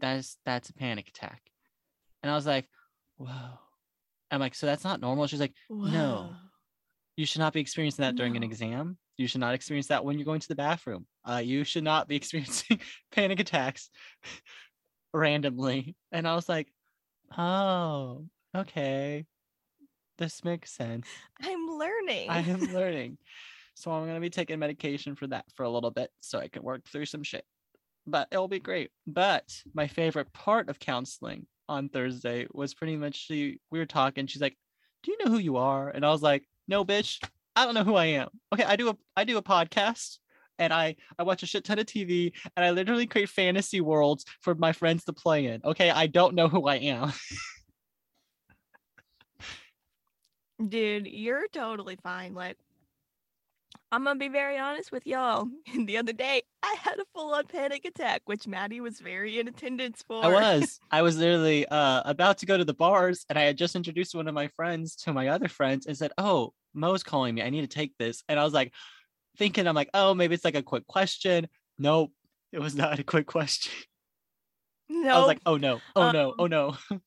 that's 0.00 0.36
that's 0.44 0.68
a 0.68 0.74
panic 0.74 1.08
attack, 1.08 1.40
and 2.22 2.30
I 2.30 2.34
was 2.34 2.46
like, 2.46 2.68
whoa. 3.16 3.58
I'm 4.30 4.40
like, 4.40 4.56
so 4.56 4.66
that's 4.66 4.82
not 4.82 5.00
normal. 5.00 5.28
She's 5.28 5.40
like, 5.40 5.54
No. 5.70 6.34
You 7.16 7.24
should 7.24 7.40
not 7.40 7.54
be 7.54 7.60
experiencing 7.60 8.02
that 8.02 8.14
during 8.14 8.36
an 8.36 8.42
exam. 8.42 8.98
You 9.16 9.26
should 9.26 9.40
not 9.40 9.54
experience 9.54 9.86
that 9.86 10.04
when 10.04 10.18
you're 10.18 10.26
going 10.26 10.40
to 10.40 10.48
the 10.48 10.54
bathroom. 10.54 11.06
Uh, 11.24 11.40
you 11.42 11.64
should 11.64 11.84
not 11.84 12.08
be 12.08 12.16
experiencing 12.16 12.80
panic 13.10 13.40
attacks 13.40 13.90
randomly. 15.14 15.96
And 16.12 16.28
I 16.28 16.34
was 16.34 16.48
like, 16.48 16.68
oh, 17.36 18.26
okay, 18.54 19.24
this 20.18 20.44
makes 20.44 20.72
sense. 20.72 21.08
I'm 21.40 21.66
learning. 21.66 22.28
I 22.28 22.40
am 22.40 22.60
learning. 22.74 23.18
So 23.74 23.90
I'm 23.90 24.06
gonna 24.06 24.20
be 24.20 24.30
taking 24.30 24.58
medication 24.58 25.16
for 25.16 25.26
that 25.28 25.44
for 25.54 25.64
a 25.64 25.70
little 25.70 25.90
bit 25.90 26.10
so 26.20 26.38
I 26.38 26.48
can 26.48 26.62
work 26.62 26.86
through 26.88 27.06
some 27.06 27.22
shit. 27.22 27.44
But 28.06 28.28
it'll 28.30 28.48
be 28.48 28.60
great. 28.60 28.90
But 29.06 29.44
my 29.74 29.86
favorite 29.86 30.32
part 30.32 30.68
of 30.68 30.78
counseling 30.78 31.46
on 31.68 31.88
Thursday 31.88 32.46
was 32.52 32.74
pretty 32.74 32.96
much 32.96 33.26
she 33.26 33.58
we 33.70 33.78
were 33.78 33.86
talking. 33.86 34.26
She's 34.26 34.40
like, 34.40 34.56
Do 35.02 35.10
you 35.10 35.18
know 35.24 35.30
who 35.30 35.38
you 35.38 35.56
are? 35.56 35.90
And 35.90 36.06
I 36.06 36.10
was 36.10 36.22
like, 36.22 36.44
No, 36.68 36.84
bitch, 36.84 37.22
I 37.54 37.64
don't 37.64 37.74
know 37.74 37.84
who 37.84 37.94
I 37.94 38.06
am. 38.06 38.28
Okay, 38.52 38.64
I 38.64 38.76
do 38.76 38.90
a 38.90 38.96
I 39.16 39.24
do 39.24 39.38
a 39.38 39.42
podcast 39.42 40.18
and 40.58 40.72
I 40.72 40.96
I 41.18 41.22
watch 41.22 41.42
a 41.42 41.46
shit 41.46 41.64
ton 41.64 41.78
of 41.78 41.86
TV 41.86 42.32
and 42.56 42.64
I 42.64 42.70
literally 42.70 43.06
create 43.06 43.28
fantasy 43.28 43.80
worlds 43.80 44.24
for 44.40 44.54
my 44.54 44.72
friends 44.72 45.04
to 45.04 45.12
play 45.12 45.46
in. 45.46 45.60
Okay, 45.64 45.90
I 45.90 46.06
don't 46.06 46.34
know 46.34 46.48
who 46.48 46.66
I 46.66 46.76
am. 46.76 47.12
Dude, 50.68 51.06
you're 51.06 51.48
totally 51.48 51.98
fine. 52.02 52.34
Like, 52.34 52.56
I'm 53.92 54.04
gonna 54.04 54.18
be 54.18 54.28
very 54.28 54.58
honest 54.58 54.90
with 54.90 55.06
y'all. 55.06 55.48
the 55.86 55.96
other 55.96 56.12
day, 56.12 56.42
I 56.62 56.76
had 56.80 56.98
a 56.98 57.04
full-on 57.14 57.46
panic 57.46 57.84
attack, 57.84 58.22
which 58.24 58.46
Maddie 58.46 58.80
was 58.80 58.98
very 59.00 59.38
in 59.38 59.48
attendance 59.48 60.02
for. 60.06 60.24
I 60.24 60.28
was. 60.32 60.80
I 60.90 61.02
was 61.02 61.16
literally 61.18 61.66
uh, 61.66 62.02
about 62.04 62.38
to 62.38 62.46
go 62.46 62.56
to 62.58 62.64
the 62.64 62.74
bars, 62.74 63.24
and 63.28 63.38
I 63.38 63.42
had 63.42 63.56
just 63.56 63.76
introduced 63.76 64.14
one 64.14 64.28
of 64.28 64.34
my 64.34 64.48
friends 64.48 64.96
to 64.96 65.12
my 65.12 65.28
other 65.28 65.48
friends 65.48 65.86
and 65.86 65.96
said, 65.96 66.12
"Oh, 66.18 66.52
Mo's 66.74 67.02
calling 67.04 67.34
me. 67.34 67.42
I 67.42 67.50
need 67.50 67.62
to 67.62 67.68
take 67.68 67.96
this." 67.98 68.24
And 68.28 68.40
I 68.40 68.44
was 68.44 68.52
like, 68.52 68.72
thinking, 69.38 69.66
I'm 69.66 69.74
like, 69.76 69.90
"Oh, 69.94 70.14
maybe 70.14 70.34
it's 70.34 70.44
like 70.44 70.56
a 70.56 70.62
quick 70.62 70.86
question." 70.86 71.48
Nope, 71.78 72.12
it 72.52 72.58
was 72.60 72.74
not 72.74 72.98
a 72.98 73.04
quick 73.04 73.26
question. 73.26 73.72
no, 74.88 75.14
I 75.14 75.18
was 75.18 75.26
like, 75.28 75.40
"Oh 75.46 75.56
no! 75.58 75.80
Oh 75.94 76.10
no! 76.10 76.34
Oh 76.38 76.44
Um, 76.44 76.50
no!" 76.50 76.76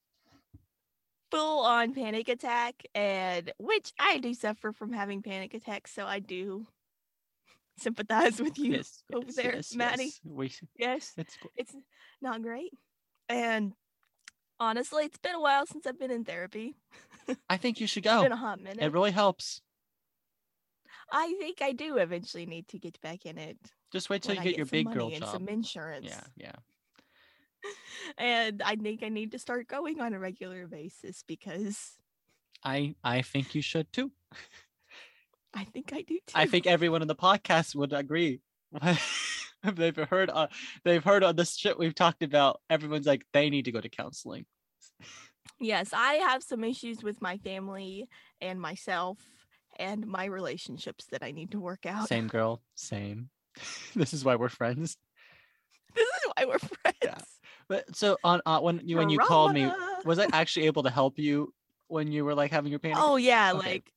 full 1.32 1.64
on 1.66 1.94
panic 1.94 2.28
attack 2.30 2.84
and 2.96 3.52
which 3.60 3.94
I 4.00 4.18
do 4.18 4.34
suffer 4.34 4.72
from 4.72 4.92
having 4.94 5.22
panic 5.22 5.54
attacks, 5.54 5.92
so 5.94 6.06
I 6.06 6.20
do 6.20 6.66
sympathize 7.78 8.42
with 8.42 8.58
you 8.58 8.74
yes, 8.74 9.04
over 9.14 9.26
yes, 9.28 9.36
there, 9.36 9.56
yes, 9.56 9.76
Maddie. 9.76 10.04
yes. 10.06 10.20
We, 10.26 10.52
Yes, 10.78 11.14
it's 11.18 11.38
cool. 11.42 11.52
it's 11.56 11.76
not 12.22 12.42
great. 12.42 12.72
And 13.30 13.74
honestly, 14.60 15.06
it's 15.06 15.18
been 15.20 15.36
a 15.36 15.42
while 15.42 15.66
since 15.66 15.86
I've 15.86 16.00
been 16.00 16.12
in 16.12 16.26
therapy. 16.26 16.76
I 17.50 17.58
think 17.58 17.80
you 17.80 17.88
should 17.88 18.06
It's 18.06 18.14
go. 18.14 18.24
been 18.24 18.32
a 18.32 18.36
hot 18.38 18.60
minute. 18.60 18.82
It 18.84 18.92
really 18.92 19.12
helps. 19.12 19.62
I 21.12 21.34
think 21.40 21.62
I 21.62 21.72
do 21.72 21.98
eventually 21.98 22.46
need 22.46 22.68
to 22.70 22.78
get 22.80 23.00
back 23.02 23.26
in 23.26 23.38
it. 23.38 23.58
Just 23.92 24.10
wait 24.10 24.22
till 24.24 24.36
you 24.36 24.42
I 24.42 24.44
get 24.44 24.58
your 24.58 24.66
big 24.68 24.92
girl 24.92 25.08
and 25.08 25.22
job. 25.22 25.32
some 25.32 25.48
insurance. 25.48 26.06
Yeah, 26.08 26.22
yeah. 26.38 26.52
And 28.18 28.62
I 28.62 28.76
think 28.76 29.04
I 29.04 29.10
need 29.10 29.32
to 29.34 29.40
start 29.40 29.68
going 29.68 30.00
on 30.00 30.14
a 30.14 30.20
regular 30.20 30.68
basis 30.68 31.24
because 31.28 31.98
I 32.64 32.96
I 33.04 33.22
think 33.22 33.56
you 33.56 33.62
should 33.62 33.92
too. 33.94 34.12
I 35.54 35.64
think 35.64 35.92
I 35.94 36.02
do 36.02 36.20
too. 36.26 36.34
I 36.36 36.46
think 36.46 36.68
everyone 36.68 37.02
in 37.02 37.08
the 37.08 37.16
podcast 37.16 37.76
would 37.76 37.94
agree. 37.94 38.42
they've 39.64 39.96
heard 39.96 40.30
uh, 40.30 40.48
they've 40.84 41.04
heard 41.04 41.24
on 41.24 41.36
this 41.36 41.56
shit 41.56 41.80
we've 41.80 41.96
talked 41.96 42.24
about. 42.24 42.62
Everyone's 42.70 43.08
like 43.08 43.26
they 43.34 43.50
need 43.50 43.66
to 43.66 43.72
go 43.72 43.82
to 43.82 43.90
counseling. 43.90 44.46
Yes, 45.60 45.90
I 45.94 46.16
have 46.16 46.44
some 46.44 46.64
issues 46.64 47.04
with 47.04 47.22
my 47.22 47.38
family 47.38 48.08
and 48.40 48.62
myself 48.62 49.18
and 49.78 50.06
my 50.08 50.26
relationships 50.26 51.06
that 51.12 51.24
I 51.24 51.32
need 51.32 51.52
to 51.52 51.60
work 51.60 51.86
out. 51.86 52.08
Same 52.08 52.28
girl, 52.28 52.62
same. 52.76 53.30
this 53.96 54.14
is 54.14 54.24
why 54.24 54.36
we're 54.36 54.50
friends. 54.50 54.98
This 55.96 56.08
is 56.08 56.32
why 56.36 56.46
we're 56.46 56.60
friends. 56.60 57.39
But 57.70 57.96
so 57.96 58.18
on 58.24 58.42
uh, 58.46 58.60
when 58.60 58.82
you 58.86 58.98
when 58.98 59.10
you 59.10 59.20
called 59.20 59.54
me, 59.54 59.72
was 60.04 60.20
I 60.20 60.28
actually 60.34 60.66
able 60.66 60.84
to 60.84 60.90
help 60.90 61.20
you 61.20 61.54
when 61.88 62.12
you 62.12 62.26
were 62.26 62.36
like 62.36 62.52
having 62.52 62.72
your 62.72 62.80
panic? 62.80 62.98
Oh 62.98 63.16
yeah, 63.16 63.52
Okay. 63.54 63.70
like 63.70 63.94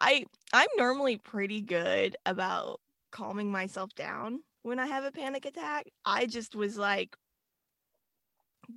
I 0.00 0.26
I'm 0.52 0.68
normally 0.76 1.18
pretty 1.18 1.60
good 1.62 2.16
about 2.26 2.80
calming 3.12 3.52
myself 3.52 3.94
down 3.94 4.42
when 4.62 4.78
I 4.80 4.86
have 4.86 5.04
a 5.04 5.12
panic 5.12 5.46
attack. 5.46 5.86
I 6.04 6.26
just 6.26 6.54
was 6.56 6.76
like 6.78 7.16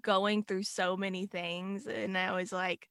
going 0.01 0.43
through 0.43 0.63
so 0.63 0.97
many 0.97 1.25
things 1.25 1.87
and 1.87 2.17
I 2.17 2.33
was 2.33 2.51
like 2.51 2.89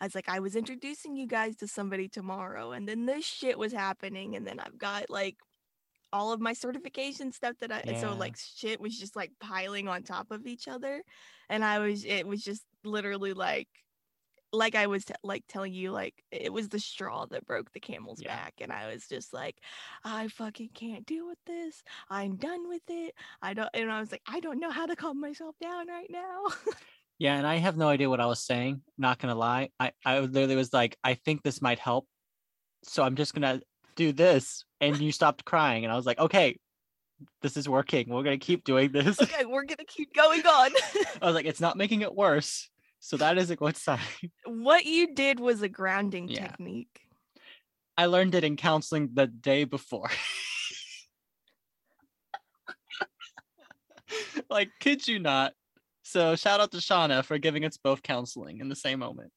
I 0.00 0.06
was 0.06 0.14
like 0.14 0.28
I 0.28 0.40
was 0.40 0.56
introducing 0.56 1.16
you 1.16 1.26
guys 1.26 1.56
to 1.56 1.68
somebody 1.68 2.08
tomorrow 2.08 2.72
and 2.72 2.88
then 2.88 3.06
this 3.06 3.24
shit 3.24 3.58
was 3.58 3.72
happening 3.72 4.34
and 4.36 4.46
then 4.46 4.58
I've 4.60 4.78
got 4.78 5.10
like 5.10 5.36
all 6.12 6.32
of 6.32 6.40
my 6.40 6.52
certification 6.52 7.32
stuff 7.32 7.56
that 7.58 7.72
I 7.72 7.84
and 7.86 7.98
so 7.98 8.14
like 8.14 8.36
shit 8.36 8.80
was 8.80 8.98
just 8.98 9.16
like 9.16 9.32
piling 9.40 9.88
on 9.88 10.02
top 10.02 10.30
of 10.30 10.46
each 10.46 10.68
other 10.68 11.02
and 11.48 11.64
I 11.64 11.78
was 11.80 12.04
it 12.04 12.26
was 12.26 12.42
just 12.42 12.64
literally 12.84 13.32
like 13.34 13.68
like 14.52 14.74
I 14.74 14.86
was 14.86 15.04
t- 15.04 15.14
like 15.22 15.44
telling 15.46 15.74
you, 15.74 15.90
like 15.92 16.24
it 16.30 16.52
was 16.52 16.68
the 16.70 16.80
straw 16.80 17.26
that 17.26 17.46
broke 17.46 17.72
the 17.72 17.80
camel's 17.80 18.22
Yeah. 18.22 18.34
back, 18.34 18.54
and 18.60 18.72
I 18.72 18.92
was 18.92 19.06
just 19.06 19.32
like, 19.34 19.56
I 20.04 20.28
fucking 20.28 20.70
can't 20.74 21.04
deal 21.06 21.26
with 21.26 21.38
this. 21.46 21.82
I'm 22.08 22.36
done 22.36 22.66
with 22.68 22.82
it. 22.88 23.14
I 23.42 23.52
don't, 23.54 23.68
and 23.74 23.92
I 23.92 24.00
was 24.00 24.10
like, 24.10 24.22
I 24.26 24.40
don't 24.40 24.58
know 24.58 24.70
how 24.70 24.86
to 24.86 24.96
calm 24.96 25.20
myself 25.20 25.56
down 25.60 25.88
right 25.88 26.10
now. 26.10 26.46
Yeah, 27.18 27.36
and 27.36 27.46
I 27.46 27.56
have 27.56 27.76
no 27.76 27.88
idea 27.88 28.08
what 28.08 28.20
I 28.20 28.26
was 28.26 28.44
saying. 28.44 28.82
Not 28.96 29.18
gonna 29.18 29.34
lie, 29.34 29.70
I 29.80 29.92
I 30.04 30.20
literally 30.20 30.56
was 30.56 30.72
like, 30.72 30.96
I 31.02 31.14
think 31.14 31.42
this 31.42 31.60
might 31.60 31.78
help, 31.78 32.06
so 32.84 33.02
I'm 33.02 33.16
just 33.16 33.34
gonna 33.34 33.60
do 33.98 34.12
this, 34.12 34.64
and 34.80 34.96
you 34.98 35.12
stopped 35.12 35.44
crying, 35.44 35.84
and 35.84 35.92
I 35.92 35.96
was 35.96 36.06
like, 36.06 36.18
okay, 36.20 36.58
this 37.42 37.56
is 37.56 37.68
working. 37.68 38.08
We're 38.08 38.22
gonna 38.22 38.38
keep 38.38 38.62
doing 38.64 38.92
this. 38.92 39.20
okay, 39.20 39.44
we're 39.44 39.64
gonna 39.64 39.84
keep 39.86 40.14
going 40.14 40.46
on. 40.46 40.70
I 41.20 41.26
was 41.26 41.34
like, 41.34 41.46
it's 41.46 41.60
not 41.60 41.76
making 41.76 42.00
it 42.02 42.14
worse, 42.14 42.70
so 43.00 43.16
that 43.18 43.36
is 43.36 43.50
a 43.50 43.56
good 43.56 43.76
sign. 43.76 43.98
what 44.46 44.86
you 44.86 45.14
did 45.14 45.40
was 45.40 45.60
a 45.62 45.68
grounding 45.68 46.28
Yeah. 46.28 46.46
technique. 46.46 47.00
I 47.98 48.06
learned 48.06 48.36
it 48.36 48.44
in 48.44 48.56
counseling 48.56 49.10
the 49.12 49.26
day 49.26 49.64
before. 49.64 50.08
like, 54.48 54.70
kid 54.78 55.06
you 55.08 55.18
not. 55.18 55.52
So 56.04 56.36
shout 56.36 56.60
out 56.60 56.70
to 56.70 56.76
Shauna 56.78 57.24
for 57.24 57.38
giving 57.38 57.64
us 57.64 57.76
both 57.76 58.04
counseling 58.04 58.60
in 58.60 58.68
the 58.68 58.76
same 58.76 59.00
moment. 59.00 59.32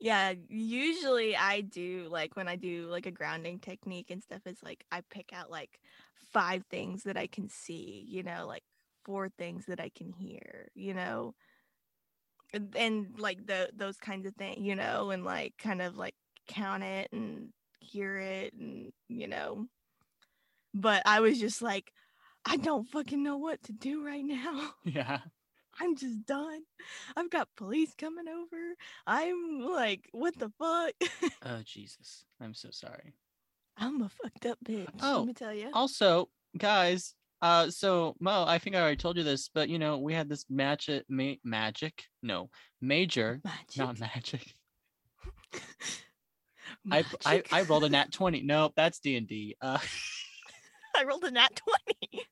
Yeah, 0.00 0.32
usually 0.48 1.36
I 1.36 1.60
do 1.60 2.08
like 2.10 2.34
when 2.34 2.48
I 2.48 2.56
do 2.56 2.86
like 2.86 3.04
a 3.04 3.10
grounding 3.10 3.58
technique 3.58 4.10
and 4.10 4.22
stuff, 4.22 4.40
it's 4.46 4.62
like 4.62 4.84
I 4.90 5.02
pick 5.10 5.30
out 5.34 5.50
like 5.50 5.78
five 6.32 6.64
things 6.70 7.02
that 7.02 7.18
I 7.18 7.26
can 7.26 7.48
see, 7.50 8.06
you 8.08 8.22
know, 8.22 8.46
like 8.46 8.64
four 9.04 9.28
things 9.28 9.66
that 9.66 9.78
I 9.78 9.90
can 9.90 10.10
hear, 10.12 10.70
you 10.74 10.94
know, 10.94 11.34
and, 12.52 12.74
and 12.76 13.18
like 13.18 13.46
the 13.46 13.70
those 13.74 13.98
kinds 13.98 14.26
of 14.26 14.34
things, 14.36 14.58
you 14.60 14.74
know, 14.74 15.10
and 15.10 15.24
like 15.24 15.54
kind 15.58 15.82
of 15.82 15.96
like 15.96 16.14
count 16.48 16.82
it 16.82 17.08
and 17.12 17.52
hear 17.80 18.16
it 18.16 18.54
and 18.54 18.92
you 19.08 19.28
know. 19.28 19.66
But 20.74 21.02
I 21.06 21.20
was 21.20 21.38
just 21.40 21.62
like, 21.62 21.92
I 22.44 22.56
don't 22.56 22.88
fucking 22.88 23.22
know 23.22 23.36
what 23.36 23.62
to 23.64 23.72
do 23.72 24.04
right 24.04 24.24
now. 24.24 24.74
Yeah. 24.84 25.20
I'm 25.78 25.96
just 25.96 26.24
done. 26.26 26.62
I've 27.16 27.30
got 27.30 27.48
police 27.56 27.94
coming 27.96 28.26
over. 28.28 28.74
I'm 29.06 29.60
like, 29.60 30.08
what 30.12 30.38
the 30.38 30.50
fuck? 30.58 30.92
Oh 31.44 31.60
Jesus. 31.64 32.24
I'm 32.40 32.54
so 32.54 32.68
sorry. 32.70 33.14
I'm 33.76 34.02
a 34.02 34.08
fucked 34.08 34.46
up 34.46 34.58
bitch. 34.64 34.88
Oh, 35.02 35.18
let 35.18 35.26
me 35.26 35.32
tell 35.34 35.54
you. 35.54 35.70
Also, 35.72 36.28
guys, 36.58 37.14
uh 37.42 37.70
so 37.70 38.14
Mo, 38.20 38.44
I 38.46 38.58
think 38.58 38.76
I 38.76 38.80
already 38.80 38.96
told 38.96 39.16
you 39.16 39.22
this, 39.22 39.48
but 39.52 39.68
you 39.68 39.78
know, 39.78 39.98
we 39.98 40.12
had 40.12 40.28
this 40.28 40.44
match 40.50 40.88
at 40.88 41.04
ma- 41.08 41.40
magic. 41.44 42.04
No, 42.22 42.50
major, 42.80 43.40
Magic. 43.44 43.76
not 43.78 43.98
magic. 44.00 44.52
I, 46.90 47.04
I 47.24 47.42
I 47.52 47.62
rolled 47.62 47.84
a 47.84 47.88
nat 47.88 48.12
20. 48.12 48.42
Nope, 48.42 48.72
that's 48.76 48.98
D&D. 49.00 49.56
Uh 49.62 49.78
I 50.96 51.04
rolled 51.04 51.24
a 51.24 51.30
nat 51.30 51.60
20. 52.12 52.24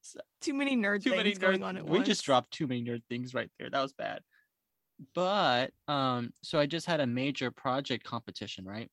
So- 0.00 0.20
Too 0.40 0.54
many 0.54 0.76
nerd 0.76 1.02
too 1.02 1.10
things 1.10 1.16
many 1.16 1.34
going 1.34 1.60
nerd- 1.60 1.64
on 1.64 1.76
at 1.76 1.84
we 1.86 1.98
once. 1.98 2.06
just 2.08 2.24
dropped 2.24 2.50
too 2.52 2.66
many 2.66 2.82
nerd 2.82 3.02
things 3.08 3.34
right 3.34 3.50
there. 3.58 3.68
That 3.70 3.82
was 3.82 3.92
bad. 3.92 4.22
But 5.14 5.72
um 5.88 6.32
so 6.42 6.58
i 6.58 6.66
just 6.66 6.86
had 6.86 7.00
a 7.00 7.06
major 7.06 7.50
project 7.50 8.04
competition 8.04 8.64
right? 8.64 8.90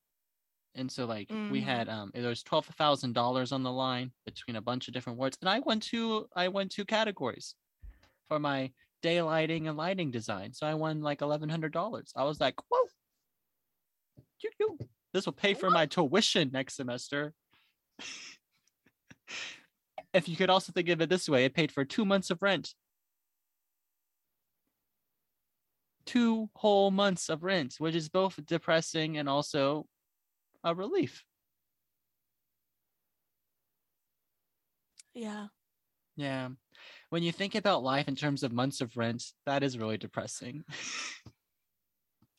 And 0.75 0.91
so 0.91 1.05
like 1.05 1.27
we 1.29 1.59
Mhm. 1.61 1.63
had 1.63 1.89
um 1.89 2.11
there 2.13 2.29
was 2.29 2.43
twelve 2.43 2.65
thousand 2.65 3.13
dollars 3.13 3.51
on 3.51 3.63
the 3.63 3.71
line 3.71 4.11
between 4.25 4.55
a 4.57 4.61
bunch 4.61 4.87
of 4.87 4.93
different 4.93 5.17
words 5.19 5.37
and 5.41 5.49
i 5.49 5.59
won 5.59 5.79
two 5.79 6.27
i 6.35 6.47
won 6.47 6.69
two 6.69 6.85
categories 6.85 7.55
for 8.27 8.39
my 8.39 8.71
daylighting 9.03 9.67
and 9.67 9.77
lighting 9.77 10.11
design. 10.11 10.53
So 10.53 10.65
i 10.67 10.73
won 10.73 11.01
like 11.01 11.21
eleven 11.21 11.49
hundred 11.49 11.71
dollars. 11.73 12.11
I 12.15 12.23
was 12.25 12.39
like 12.39 12.55
whoa. 12.69 12.87
This 15.13 15.25
will 15.25 15.33
pay 15.33 15.53
for 15.55 15.69
my 15.69 15.85
tuition 15.87 16.51
next 16.51 16.75
semester 16.75 17.33
if 20.13 20.27
you 20.27 20.35
could 20.35 20.49
also 20.49 20.71
think 20.71 20.89
of 20.89 21.01
it 21.01 21.09
this 21.09 21.29
way, 21.29 21.45
it 21.45 21.53
paid 21.53 21.71
for 21.71 21.85
two 21.85 22.05
months 22.05 22.29
of 22.29 22.41
rent. 22.41 22.73
Two 26.05 26.49
whole 26.55 26.91
months 26.91 27.29
of 27.29 27.43
rent, 27.43 27.75
which 27.79 27.95
is 27.95 28.09
both 28.09 28.39
depressing 28.45 29.17
and 29.17 29.27
also 29.27 29.85
a 30.63 30.73
relief. 30.73 31.23
Yeah. 35.13 35.47
Yeah. 36.15 36.49
When 37.09 37.23
you 37.23 37.31
think 37.31 37.55
about 37.55 37.83
life 37.83 38.07
in 38.07 38.15
terms 38.15 38.43
of 38.43 38.53
months 38.53 38.81
of 38.81 38.95
rent, 38.95 39.23
that 39.45 39.63
is 39.63 39.77
really 39.77 39.97
depressing. 39.97 40.63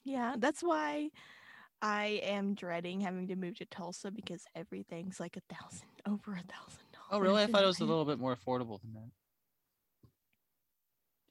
Yeah. 0.04 0.36
That's 0.38 0.62
why 0.62 1.10
I 1.82 2.20
am 2.24 2.54
dreading 2.54 3.00
having 3.00 3.28
to 3.28 3.36
move 3.36 3.56
to 3.58 3.66
Tulsa 3.66 4.10
because 4.10 4.44
everything's 4.54 5.20
like 5.20 5.36
a 5.36 5.54
thousand, 5.54 5.88
over 6.06 6.32
a 6.32 6.42
thousand. 6.52 6.87
Oh, 7.10 7.18
really? 7.18 7.42
I 7.42 7.46
thought 7.46 7.62
it 7.62 7.66
was 7.66 7.80
a 7.80 7.84
little 7.84 8.04
bit 8.04 8.18
more 8.18 8.34
affordable 8.36 8.80
than 8.80 8.94
that. 8.94 9.10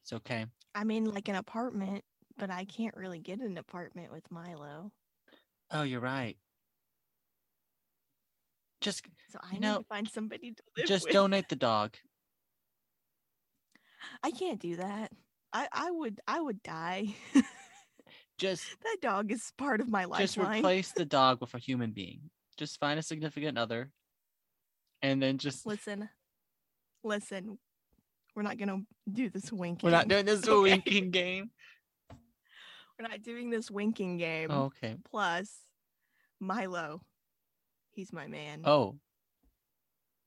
It's 0.02 0.14
okay. 0.14 0.46
I 0.76 0.84
mean, 0.84 1.06
like 1.06 1.28
an 1.28 1.36
apartment, 1.36 2.04
but 2.38 2.50
I 2.50 2.66
can't 2.66 2.96
really 2.96 3.20
get 3.20 3.40
an 3.40 3.58
apartment 3.58 4.12
with 4.12 4.30
Milo. 4.32 4.92
Oh, 5.72 5.84
you're 5.84 6.00
right. 6.00 6.38
Just 8.80 9.04
So 9.30 9.40
I 9.42 9.48
You 9.48 9.60
need 9.60 9.62
know, 9.62 9.78
to 9.80 9.84
find 9.86 10.08
somebody 10.10 10.52
to 10.54 10.64
live 10.78 10.86
just 10.88 11.06
with. 11.06 11.14
donate 11.14 11.50
the 11.50 11.56
dog. 11.56 11.96
I 14.24 14.32
can't 14.32 14.60
do 14.60 14.76
that. 14.78 15.12
I 15.54 15.68
I 15.72 15.92
would 15.92 16.22
I 16.28 16.40
would 16.40 16.62
die. 16.64 17.16
Just 18.38 18.80
that 18.84 18.98
dog 19.02 19.32
is 19.32 19.52
part 19.58 19.82
of 19.82 19.90
my 19.90 20.06
life. 20.06 20.22
just 20.22 20.38
lifeline. 20.38 20.60
replace 20.60 20.92
the 20.92 21.06
dog 21.20 21.42
with 21.42 21.54
a 21.56 21.58
human 21.58 21.92
being. 21.92 22.30
Just 22.56 22.80
find 22.80 23.00
a 23.00 23.04
significant 23.04 23.58
other, 23.58 23.92
and 25.02 25.22
then 25.22 25.38
just 25.38 25.66
Listen, 25.66 26.10
listen. 27.04 27.58
We're 28.36 28.44
not 28.44 28.58
gonna 28.58 28.82
do 29.12 29.30
this 29.30 29.52
winking. 29.52 29.88
we're 29.88 29.92
not 29.98 30.08
doing 30.08 30.26
this 30.26 30.44
Okay. 30.48 30.62
winking 30.62 31.12
game. 31.12 31.50
We're 33.00 33.08
not 33.08 33.22
doing 33.22 33.50
this 33.50 33.70
winking 33.70 34.18
game. 34.18 34.50
Oh, 34.52 34.66
okay. 34.66 34.96
Plus, 35.10 35.52
Milo, 36.40 37.02
he's 37.92 38.12
my 38.14 38.28
man. 38.28 38.62
Oh, 38.64 38.98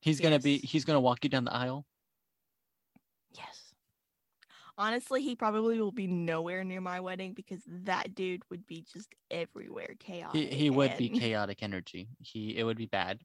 he's 0.00 0.20
gonna 0.20 0.38
be. 0.40 0.58
He's 0.58 0.84
gonna 0.84 1.00
walk 1.00 1.24
you 1.24 1.30
down 1.30 1.44
the 1.44 1.52
aisle. 1.54 1.86
Yes. 3.32 3.74
Honestly, 4.78 5.22
he 5.22 5.36
probably 5.36 5.80
will 5.80 5.92
be 5.92 6.06
nowhere 6.06 6.64
near 6.64 6.80
my 6.80 7.00
wedding 7.00 7.32
because 7.34 7.60
that 7.66 8.14
dude 8.14 8.42
would 8.50 8.66
be 8.66 8.84
just 8.92 9.08
everywhere 9.30 9.94
chaotic. 9.98 10.50
He 10.50 10.56
he 10.56 10.70
would 10.70 10.96
be 10.96 11.08
chaotic 11.20 11.62
energy. 11.62 12.08
He 12.20 12.56
it 12.56 12.64
would 12.64 12.78
be 12.78 12.86
bad. 12.86 13.20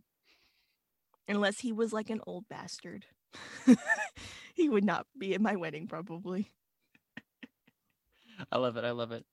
Unless 1.28 1.60
he 1.60 1.72
was 1.72 1.92
like 1.92 2.10
an 2.10 2.22
old 2.28 2.48
bastard. 2.50 3.06
he 4.54 4.70
would 4.70 4.84
not 4.86 5.08
be 5.18 5.34
at 5.34 5.42
my 5.42 5.56
wedding, 5.56 5.88
probably. 5.88 6.52
I 8.52 8.58
love 8.58 8.78
it. 8.78 8.84
I 8.84 8.92
love 8.92 9.12
it. 9.12 9.26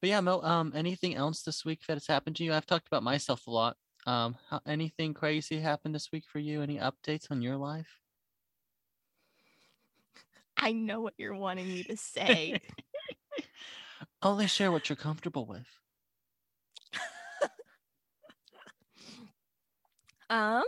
But 0.00 0.10
yeah, 0.10 0.20
Mo. 0.20 0.40
Um, 0.42 0.72
anything 0.74 1.14
else 1.14 1.42
this 1.42 1.64
week 1.64 1.80
that 1.86 1.94
has 1.94 2.06
happened 2.06 2.36
to 2.36 2.44
you? 2.44 2.52
I've 2.52 2.66
talked 2.66 2.86
about 2.86 3.02
myself 3.02 3.46
a 3.46 3.50
lot. 3.50 3.76
Um, 4.06 4.36
how, 4.50 4.60
anything 4.66 5.14
crazy 5.14 5.58
happened 5.60 5.94
this 5.94 6.10
week 6.12 6.24
for 6.30 6.38
you? 6.38 6.62
Any 6.62 6.78
updates 6.78 7.30
on 7.30 7.42
your 7.42 7.56
life? 7.56 8.00
I 10.56 10.72
know 10.72 11.00
what 11.00 11.14
you're 11.16 11.34
wanting 11.34 11.68
me 11.68 11.84
to 11.84 11.96
say. 11.98 12.60
Only 14.22 14.46
share 14.46 14.72
what 14.72 14.88
you're 14.88 14.96
comfortable 14.96 15.46
with. 15.46 15.66
um, 20.30 20.64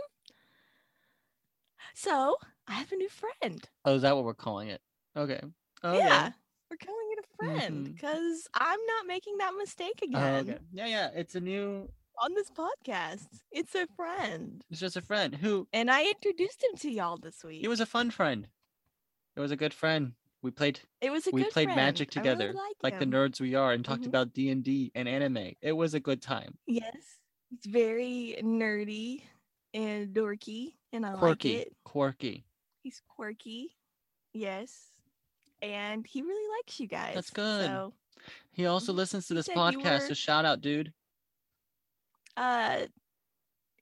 so 1.97 2.37
I 2.67 2.73
have 2.73 2.91
a 2.91 2.95
new 2.95 3.09
friend. 3.09 3.67
Oh, 3.85 3.95
is 3.95 4.03
that 4.03 4.15
what 4.15 4.23
we're 4.25 4.33
calling 4.35 4.69
it? 4.69 4.81
Okay. 5.15 5.41
Okay. 5.83 5.97
Yeah, 6.05 6.31
we're 6.69 6.77
calling 6.77 7.07
it 7.11 7.25
a 7.25 7.35
friend 7.35 7.83
because 7.93 8.47
I'm 8.53 8.79
not 8.85 9.07
making 9.07 9.37
that 9.39 9.53
mistake 9.57 9.99
Oh, 10.03 10.05
again 10.05 10.35
okay. 10.49 10.57
Yeah, 10.71 10.85
yeah. 10.87 11.09
It's 11.15 11.35
a 11.35 11.39
new. 11.39 11.89
on 12.21 12.33
this 12.35 12.51
podcast. 12.51 13.27
It's 13.51 13.73
a 13.75 13.87
friend, 13.95 14.63
It's 14.69 14.79
just 14.79 14.97
a 14.97 15.01
friend 15.01 15.35
who. 15.35 15.67
and 15.73 15.89
I 15.89 16.03
introduced 16.05 16.63
him 16.63 16.77
to 16.79 16.89
y'all 16.91 17.17
this 17.17 17.43
week. 17.43 17.61
He 17.61 17.67
was 17.67 17.79
a 17.79 17.85
fun 17.85 18.11
friend. 18.11 18.47
It 19.35 19.39
was 19.39 19.51
a 19.51 19.55
good 19.55 19.73
friend. 19.73 20.13
We 20.41 20.51
played. 20.51 20.79
It 21.01 21.09
was 21.11 21.27
a 21.27 21.31
we 21.31 21.43
good 21.43 21.51
played 21.53 21.65
friend. 21.65 21.75
Magic 21.77 22.09
I 22.15 22.21
really 22.21 22.35
together, 22.37 22.59
like 22.83 22.99
the 22.99 23.05
nerds 23.05 23.39
we 23.41 23.55
are, 23.55 23.71
and 23.71 23.83
talked 23.83 24.03
Mhm. 24.03 24.07
about 24.07 24.33
D 24.33 24.49
and 24.49 24.63
D 24.63 24.91
and 24.95 25.07
anime. 25.07 25.53
It 25.61 25.73
was 25.73 25.93
a 25.93 25.99
good 25.99 26.21
time. 26.21 26.57
Yes, 26.67 27.19
it's 27.51 27.65
very 27.65 28.35
nerdy 28.41 29.23
and 29.73 30.13
dorky, 30.13 30.73
and 30.93 31.05
I 31.05 31.13
Quirky, 31.13 31.57
like 31.57 31.67
it. 31.67 31.75
quirky. 31.83 32.45
He's 32.83 33.01
quirky, 33.07 33.75
yes, 34.33 34.91
and 35.61 36.05
he 36.07 36.21
really 36.21 36.49
likes 36.59 36.79
you 36.79 36.87
guys. 36.87 37.15
That's 37.15 37.29
good. 37.31 37.65
So, 37.65 37.93
He 38.53 38.65
also 38.65 38.93
listens 38.93 39.27
to 39.27 39.33
this 39.33 39.47
podcast. 39.47 39.99
were- 40.01 40.07
So 40.07 40.13
shout 40.13 40.45
out, 40.45 40.61
dude. 40.61 40.93
uh, 42.35 42.87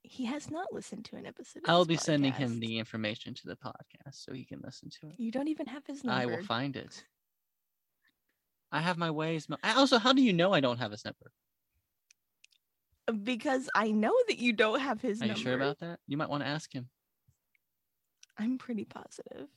he 0.02 0.24
has 0.26 0.50
not 0.50 0.72
listened 0.72 1.04
to 1.06 1.16
an 1.16 1.26
episode. 1.26 1.62
I'll 1.66 1.84
be 1.84 1.96
sending 1.96 2.32
him 2.32 2.60
the 2.60 2.78
information 2.78 3.34
to 3.34 3.46
the 3.48 3.56
podcast 3.56 4.14
so 4.24 4.32
he 4.32 4.44
can 4.44 4.60
listen 4.64 4.88
to 5.00 5.08
it. 5.08 5.18
You 5.18 5.30
don't 5.32 5.48
even 5.48 5.66
have 5.66 5.84
his 5.86 6.04
number. 6.04 6.20
I 6.22 6.26
will 6.26 6.44
find 6.44 6.76
it. 6.76 7.04
I 8.70 8.80
have 8.80 8.98
my 8.98 9.10
ways. 9.10 9.48
Also, 9.64 9.98
how 9.98 10.12
do 10.12 10.22
you 10.22 10.32
know 10.32 10.52
I 10.52 10.60
don't 10.60 10.78
have 10.78 10.90
his 10.92 11.04
number? 11.04 11.32
Because 13.22 13.68
I 13.74 13.90
know 13.90 14.14
that 14.28 14.38
you 14.38 14.52
don't 14.52 14.80
have 14.80 15.00
his 15.00 15.20
Are 15.22 15.26
number. 15.26 15.38
you 15.38 15.44
sure 15.44 15.54
about 15.54 15.78
that? 15.80 15.98
You 16.06 16.16
might 16.16 16.28
want 16.30 16.42
to 16.42 16.48
ask 16.48 16.72
him. 16.72 16.88
I'm 18.38 18.58
pretty 18.58 18.84
positive. 18.84 19.48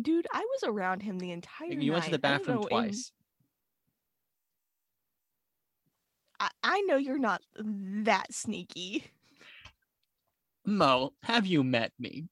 Dude, 0.00 0.26
I 0.32 0.40
was 0.40 0.62
around 0.64 1.02
him 1.02 1.18
the 1.18 1.32
entire 1.32 1.68
night. 1.68 1.82
You 1.82 1.92
went 1.92 2.04
to 2.04 2.10
the 2.12 2.26
I 2.26 2.30
don't 2.30 2.38
bathroom 2.38 2.56
know 2.56 2.62
in- 2.62 2.68
twice. 2.68 3.12
I, 6.40 6.48
I 6.62 6.80
know 6.82 6.96
you're 6.96 7.18
not 7.18 7.42
that 7.56 8.32
sneaky. 8.32 9.04
Mo, 10.64 11.12
have 11.22 11.46
you 11.46 11.62
met 11.62 11.92
me? 11.98 12.24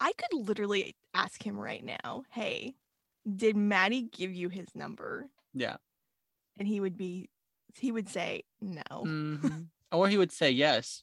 I 0.00 0.12
could 0.16 0.32
literally 0.46 0.94
ask 1.14 1.42
him 1.42 1.58
right 1.58 1.84
now, 1.84 2.22
hey, 2.30 2.74
did 3.34 3.56
Maddie 3.56 4.02
give 4.12 4.32
you 4.32 4.48
his 4.48 4.68
number? 4.74 5.26
Yeah. 5.54 5.76
And 6.58 6.66
he 6.68 6.80
would 6.80 6.96
be, 6.96 7.28
he 7.74 7.92
would 7.92 8.08
say 8.08 8.44
no. 8.60 8.82
Mhm. 8.92 9.66
or 9.92 10.08
he 10.08 10.18
would 10.18 10.32
say 10.32 10.50
yes. 10.50 11.02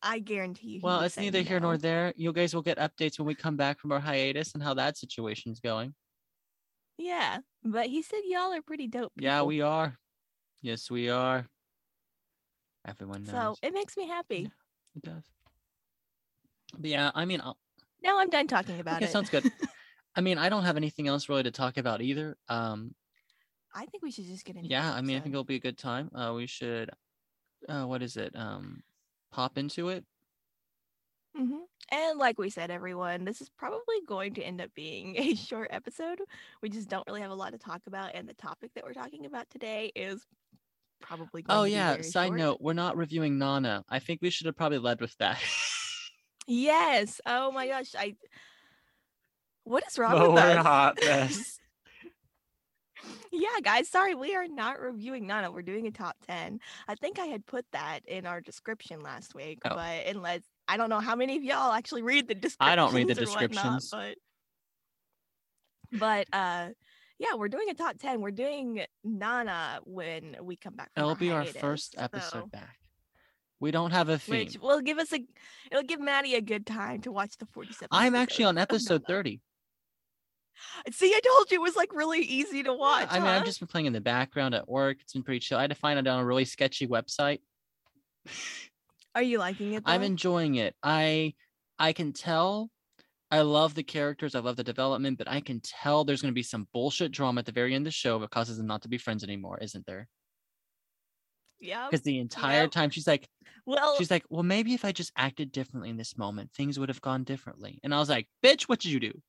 I 0.00 0.20
guarantee 0.20 0.74
you. 0.74 0.80
Well, 0.82 1.00
it's 1.00 1.16
neither 1.16 1.42
here 1.42 1.58
nor 1.58 1.76
there. 1.76 2.12
You 2.16 2.32
guys 2.32 2.54
will 2.54 2.62
get 2.62 2.78
updates 2.78 3.18
when 3.18 3.26
we 3.26 3.34
come 3.34 3.56
back 3.56 3.80
from 3.80 3.90
our 3.90 3.98
hiatus 3.98 4.54
and 4.54 4.62
how 4.62 4.74
that 4.74 4.96
situation's 4.96 5.58
going. 5.60 5.94
Yeah, 6.98 7.38
but 7.64 7.86
he 7.86 8.02
said 8.02 8.20
y'all 8.24 8.52
are 8.52 8.62
pretty 8.62 8.86
dope. 8.86 9.12
Yeah, 9.16 9.42
we 9.42 9.60
are. 9.60 9.96
Yes, 10.62 10.90
we 10.90 11.08
are. 11.08 11.46
Everyone 12.86 13.24
knows. 13.24 13.32
So 13.32 13.56
it 13.62 13.74
makes 13.74 13.96
me 13.96 14.06
happy. 14.06 14.50
It 14.96 15.02
does. 15.02 15.24
But 16.76 16.90
yeah, 16.90 17.10
I 17.14 17.24
mean, 17.24 17.40
I'll, 17.40 17.56
Now 18.02 18.18
I'm 18.20 18.30
done 18.30 18.46
talking 18.46 18.80
about 18.80 18.96
okay, 18.96 19.06
it. 19.06 19.10
sounds 19.10 19.30
good. 19.30 19.50
I 20.16 20.20
mean, 20.20 20.38
I 20.38 20.48
don't 20.48 20.64
have 20.64 20.76
anything 20.76 21.06
else 21.06 21.28
really 21.28 21.44
to 21.44 21.50
talk 21.50 21.76
about 21.76 22.02
either. 22.02 22.36
Um, 22.48 22.94
I 23.74 23.86
think 23.86 24.02
we 24.02 24.10
should 24.10 24.26
just 24.26 24.44
get 24.44 24.56
into. 24.56 24.68
yeah, 24.68 24.92
I 24.92 25.00
mean, 25.02 25.16
I 25.16 25.20
think 25.20 25.34
it'll 25.34 25.44
be 25.44 25.56
a 25.56 25.60
good 25.60 25.78
time. 25.78 26.10
Uh, 26.14 26.32
we 26.34 26.46
should, 26.46 26.90
uh, 27.68 27.84
what 27.84 28.02
is 28.02 28.16
it? 28.16 28.34
Um, 28.34 28.82
pop 29.30 29.58
into 29.58 29.88
it. 29.88 30.04
Mhm. 31.36 31.60
And 31.90 32.18
like 32.18 32.38
we 32.38 32.50
said, 32.50 32.70
everyone, 32.70 33.24
this 33.24 33.40
is 33.40 33.48
probably 33.50 33.96
going 34.06 34.34
to 34.34 34.42
end 34.42 34.60
up 34.60 34.70
being 34.74 35.16
a 35.18 35.34
short 35.34 35.68
episode. 35.70 36.20
We 36.62 36.68
just 36.70 36.88
don't 36.88 37.06
really 37.06 37.20
have 37.20 37.30
a 37.30 37.34
lot 37.34 37.52
to 37.52 37.58
talk 37.58 37.82
about, 37.86 38.14
and 38.14 38.28
the 38.28 38.34
topic 38.34 38.72
that 38.74 38.84
we're 38.84 38.92
talking 38.94 39.26
about 39.26 39.48
today 39.50 39.92
is 39.94 40.26
probably. 41.00 41.42
Going 41.42 41.58
Oh 41.58 41.62
to 41.64 41.68
be 41.68 41.72
Oh 41.74 41.76
yeah. 41.76 41.90
very 41.92 42.02
Side 42.04 42.26
short. 42.28 42.38
note: 42.38 42.58
We're 42.60 42.72
not 42.72 42.96
reviewing 42.96 43.38
Nana. 43.38 43.84
I 43.88 43.98
think 44.00 44.20
we 44.22 44.30
should 44.30 44.46
have 44.46 44.56
probably 44.56 44.78
led 44.78 45.00
with 45.00 45.16
that. 45.18 45.38
Yes. 46.50 47.20
Oh 47.26 47.52
my 47.52 47.66
gosh. 47.68 47.94
I. 47.94 48.16
What 49.64 49.84
is 49.86 49.98
wrong 49.98 50.14
Oh, 50.14 50.32
with 50.32 50.42
we're 50.42 50.56
us? 50.58 50.64
hot 50.64 50.98
mess. 51.04 51.57
Yeah, 53.32 53.60
guys. 53.62 53.88
Sorry, 53.88 54.14
we 54.14 54.34
are 54.34 54.46
not 54.48 54.80
reviewing 54.80 55.26
Nana. 55.26 55.50
We're 55.50 55.62
doing 55.62 55.86
a 55.86 55.90
top 55.90 56.16
ten. 56.26 56.60
I 56.86 56.94
think 56.94 57.18
I 57.18 57.26
had 57.26 57.46
put 57.46 57.64
that 57.72 58.00
in 58.06 58.26
our 58.26 58.40
description 58.40 59.00
last 59.00 59.34
week, 59.34 59.60
Oh. 59.64 59.74
but 59.74 60.06
unless 60.06 60.40
I 60.66 60.76
don't 60.76 60.90
know 60.90 61.00
how 61.00 61.16
many 61.16 61.36
of 61.36 61.42
y'all 61.42 61.72
actually 61.72 62.02
read 62.02 62.28
the 62.28 62.34
descriptions. 62.34 62.56
I 62.72 62.76
don't 62.76 62.94
read 62.94 63.08
the 63.08 63.20
or 63.22 63.26
whatnot, 63.26 63.50
descriptions. 63.50 63.90
but 63.90 64.16
but 65.92 66.26
uh, 66.32 66.68
yeah, 67.18 67.34
we're 67.36 67.48
doing 67.48 67.68
a 67.70 67.74
top 67.74 67.98
ten. 67.98 68.20
We're 68.20 68.30
doing 68.30 68.84
Nana 69.04 69.80
when 69.84 70.36
we 70.42 70.56
come 70.56 70.74
back. 70.76 70.90
It'll 70.96 71.14
be 71.14 71.30
our 71.30 71.44
first 71.44 71.94
episode 71.98 72.30
so- 72.42 72.46
back. 72.46 72.76
We 73.60 73.72
don't 73.72 73.90
have 73.90 74.08
a 74.08 74.18
theme. 74.20 74.46
Which 74.46 74.56
will 74.60 74.80
give 74.80 74.98
us 74.98 75.12
a, 75.12 75.18
it'll 75.72 75.82
give 75.82 75.98
Maddie 75.98 76.36
a 76.36 76.40
good 76.40 76.64
time 76.64 77.00
to 77.00 77.10
watch 77.10 77.38
the 77.38 77.46
forty-seven. 77.46 77.88
I'm 77.90 78.14
actually 78.14 78.44
on 78.44 78.56
episode 78.56 79.02
Nana. 79.08 79.18
30. 79.18 79.40
See, 80.90 81.12
I 81.14 81.20
told 81.20 81.50
you 81.50 81.58
it 81.58 81.62
was 81.62 81.76
like 81.76 81.92
really 81.94 82.20
easy 82.20 82.62
to 82.62 82.72
watch. 82.72 83.08
I 83.10 83.18
mean, 83.18 83.26
huh? 83.26 83.32
I've 83.32 83.44
just 83.44 83.60
been 83.60 83.68
playing 83.68 83.86
in 83.86 83.92
the 83.92 84.00
background 84.00 84.54
at 84.54 84.68
work. 84.68 84.98
It's 85.00 85.12
been 85.12 85.22
pretty 85.22 85.40
chill. 85.40 85.58
I 85.58 85.62
had 85.62 85.70
to 85.70 85.76
find 85.76 85.98
it 85.98 86.06
on 86.06 86.20
a 86.20 86.24
really 86.24 86.44
sketchy 86.44 86.86
website. 86.86 87.40
Are 89.14 89.22
you 89.22 89.38
liking 89.38 89.72
it? 89.72 89.82
I'm 89.86 90.02
enjoying 90.02 90.56
it. 90.56 90.74
I 90.82 91.34
I 91.78 91.92
can 91.92 92.12
tell 92.12 92.70
I 93.30 93.42
love 93.42 93.74
the 93.74 93.82
characters. 93.82 94.34
I 94.34 94.40
love 94.40 94.56
the 94.56 94.64
development, 94.64 95.18
but 95.18 95.28
I 95.28 95.40
can 95.40 95.60
tell 95.60 96.04
there's 96.04 96.22
going 96.22 96.32
to 96.32 96.38
be 96.38 96.42
some 96.42 96.66
bullshit 96.72 97.12
drama 97.12 97.40
at 97.40 97.46
the 97.46 97.52
very 97.52 97.74
end 97.74 97.82
of 97.82 97.86
the 97.86 97.90
show 97.90 98.18
that 98.20 98.30
causes 98.30 98.56
them 98.56 98.66
not 98.66 98.82
to 98.82 98.88
be 98.88 98.96
friends 98.98 99.22
anymore, 99.22 99.58
isn't 99.60 99.84
there? 99.86 100.08
Yeah. 101.60 101.88
Because 101.90 102.02
the 102.02 102.18
entire 102.18 102.62
Yep. 102.62 102.70
time 102.70 102.90
she's 102.90 103.06
like, 103.06 103.28
Well, 103.66 103.96
she's 103.98 104.10
like, 104.10 104.24
well, 104.30 104.42
maybe 104.42 104.72
if 104.72 104.84
I 104.84 104.92
just 104.92 105.12
acted 105.16 105.52
differently 105.52 105.90
in 105.90 105.96
this 105.96 106.16
moment, 106.16 106.52
things 106.52 106.78
would 106.78 106.88
have 106.88 107.02
gone 107.02 107.24
differently. 107.24 107.80
And 107.82 107.94
I 107.94 107.98
was 107.98 108.08
like, 108.08 108.28
bitch, 108.42 108.62
what 108.62 108.80
did 108.80 108.92
you 108.92 109.00
do? 109.00 109.20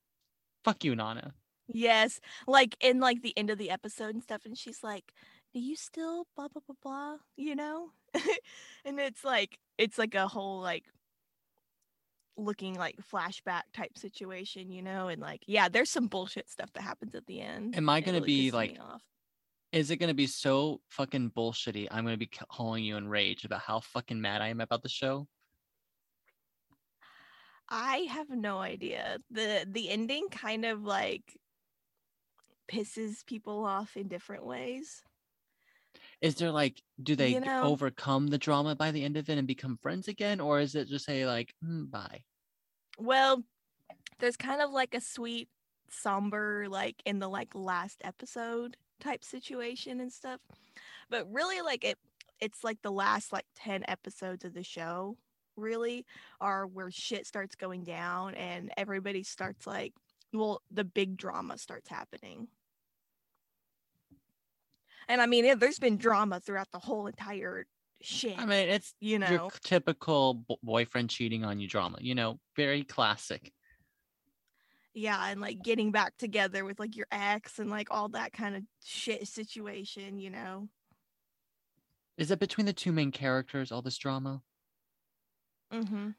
Fuck 0.64 0.84
you, 0.84 0.96
Nana. 0.96 1.34
yes, 1.68 2.20
like 2.48 2.76
in 2.82 3.00
like 3.00 3.22
the 3.22 3.38
end 3.38 3.50
of 3.50 3.58
the 3.58 3.70
episode 3.70 4.14
and 4.14 4.24
stuff, 4.24 4.46
and 4.46 4.58
she's 4.58 4.84
like, 4.84 5.14
"Do 5.54 5.60
you 5.60 5.76
still 5.76 6.26
blah 6.36 6.48
blah 6.48 6.62
blah 6.66 6.76
blah?" 6.82 7.18
You 7.38 7.56
know, 7.56 7.92
and 8.86 9.00
it's 9.00 9.24
like 9.24 9.58
it's 9.78 9.98
like 9.98 10.16
a 10.16 10.28
whole 10.28 10.62
like 10.62 10.86
looking 12.38 12.76
like 12.76 12.96
flashback 13.12 13.64
type 13.74 13.98
situation, 13.98 14.72
you 14.72 14.82
know, 14.82 15.08
and 15.08 15.22
like 15.22 15.44
yeah, 15.48 15.70
there's 15.70 15.90
some 15.90 16.08
bullshit 16.08 16.50
stuff 16.50 16.72
that 16.74 16.82
happens 16.82 17.16
at 17.16 17.26
the 17.26 17.42
end. 17.42 17.76
Am 17.76 17.90
I 17.90 18.02
gonna 18.02 18.20
really 18.20 18.26
be, 18.26 18.52
like. 18.52 18.78
Is 19.72 19.92
it 19.92 19.98
gonna 19.98 20.16
be 20.16 20.26
so 20.26 20.82
fucking 20.90 21.32
bullshitty? 21.38 21.88
I'm 21.92 22.04
gonna 22.04 22.18
be 22.18 22.26
calling 22.50 22.84
you 22.84 22.98
in 22.98 23.08
rage 23.08 23.46
about 23.46 23.62
how 23.62 23.82
fucking 23.82 24.20
mad 24.20 24.42
I 24.42 24.48
am 24.48 24.62
about 24.62 24.82
the 24.82 24.90
show. 24.90 25.28
I 27.70 27.98
have 28.10 28.30
no 28.30 28.60
idea. 28.60 29.20
The 29.30 29.66
the 29.70 29.90
ending 29.90 30.30
kind 30.30 30.66
of 30.66 30.84
like 30.84 31.38
pisses 32.72 33.26
people 33.26 33.66
off 33.66 33.96
in 33.98 34.08
different 34.08 34.46
ways. 34.46 35.04
Is 36.22 36.36
there 36.36 36.52
like, 36.52 36.82
do 37.02 37.16
they 37.16 37.30
You 37.30 37.40
know- 37.40 37.64
overcome 37.64 38.28
the 38.28 38.38
drama 38.38 38.76
by 38.76 38.92
the 38.92 39.04
end 39.04 39.18
of 39.18 39.30
it 39.30 39.38
and 39.38 39.48
become 39.48 39.78
friends 39.78 40.08
again, 40.08 40.40
or 40.40 40.60
is 40.60 40.76
it 40.76 40.88
just 40.88 41.06
say 41.06 41.26
like, 41.26 41.54
"Hmm, 41.62 41.86
bye? 41.86 42.24
Well, 42.98 43.44
there's 44.20 44.36
kind 44.38 44.62
of 44.62 44.72
like 44.72 44.94
a 44.94 45.02
sweet, 45.02 45.50
somber, 45.90 46.68
like 46.70 47.02
in 47.06 47.20
the 47.20 47.30
like 47.30 47.56
last 47.56 48.02
episode 48.04 48.78
type 49.00 49.24
situation 49.24 50.00
and 50.02 50.12
stuff. 50.12 50.42
But 51.10 51.32
really, 51.32 51.62
like 51.62 51.84
it, 51.86 51.98
it's 52.40 52.64
like 52.64 52.82
the 52.82 52.92
last 52.92 53.32
like 53.32 53.46
ten 53.56 53.84
episodes 53.88 54.44
of 54.46 54.54
the 54.54 54.64
show 54.64 55.18
really 55.60 56.06
are 56.42 56.66
where 56.66 56.92
shit 56.92 57.28
starts 57.28 57.56
going 57.56 57.84
down 57.84 58.36
and 58.36 58.72
everybody 58.78 59.24
starts 59.24 59.68
like, 59.68 59.94
well, 60.34 60.62
the 60.72 60.84
big 60.84 61.18
drama 61.18 61.58
starts 61.58 61.90
happening. 61.90 62.48
And 65.08 65.22
I 65.22 65.26
mean, 65.26 65.58
there's 65.58 65.80
been 65.80 65.98
drama 65.98 66.40
throughout 66.40 66.72
the 66.72 66.80
whole 66.80 67.08
entire 67.08 67.66
shit. 68.02 68.38
I 68.38 68.46
mean, 68.46 68.70
it's 68.70 68.94
you 69.00 69.18
know, 69.20 69.30
your 69.30 69.50
typical 69.64 70.36
bo- 70.36 70.60
boyfriend 70.62 71.10
cheating 71.10 71.44
on 71.44 71.60
you 71.60 71.68
drama. 71.68 71.98
You 72.00 72.14
know, 72.16 72.40
very 72.56 72.84
classic. 72.84 73.52
yeah 74.94 75.30
and 75.30 75.40
like 75.42 75.62
getting 75.64 75.92
back 75.92 76.18
together 76.18 76.66
with 76.66 76.80
like 76.80 76.96
your 76.96 77.08
ex 77.12 77.60
and 77.60 77.70
like 77.70 77.88
all 77.92 78.10
that 78.10 78.34
kind 78.34 78.56
of 78.56 78.64
shit 78.84 79.28
situation 79.28 80.20
you 80.20 80.30
know 80.30 80.68
Is 82.18 82.32
it 82.32 82.40
between 82.40 82.66
the 82.66 82.74
two 82.74 82.92
main 82.92 83.12
characters 83.12 83.72
all 83.72 83.82
this 83.82 83.98
drama? 83.98 84.42
Mm-hmm. 85.74 86.10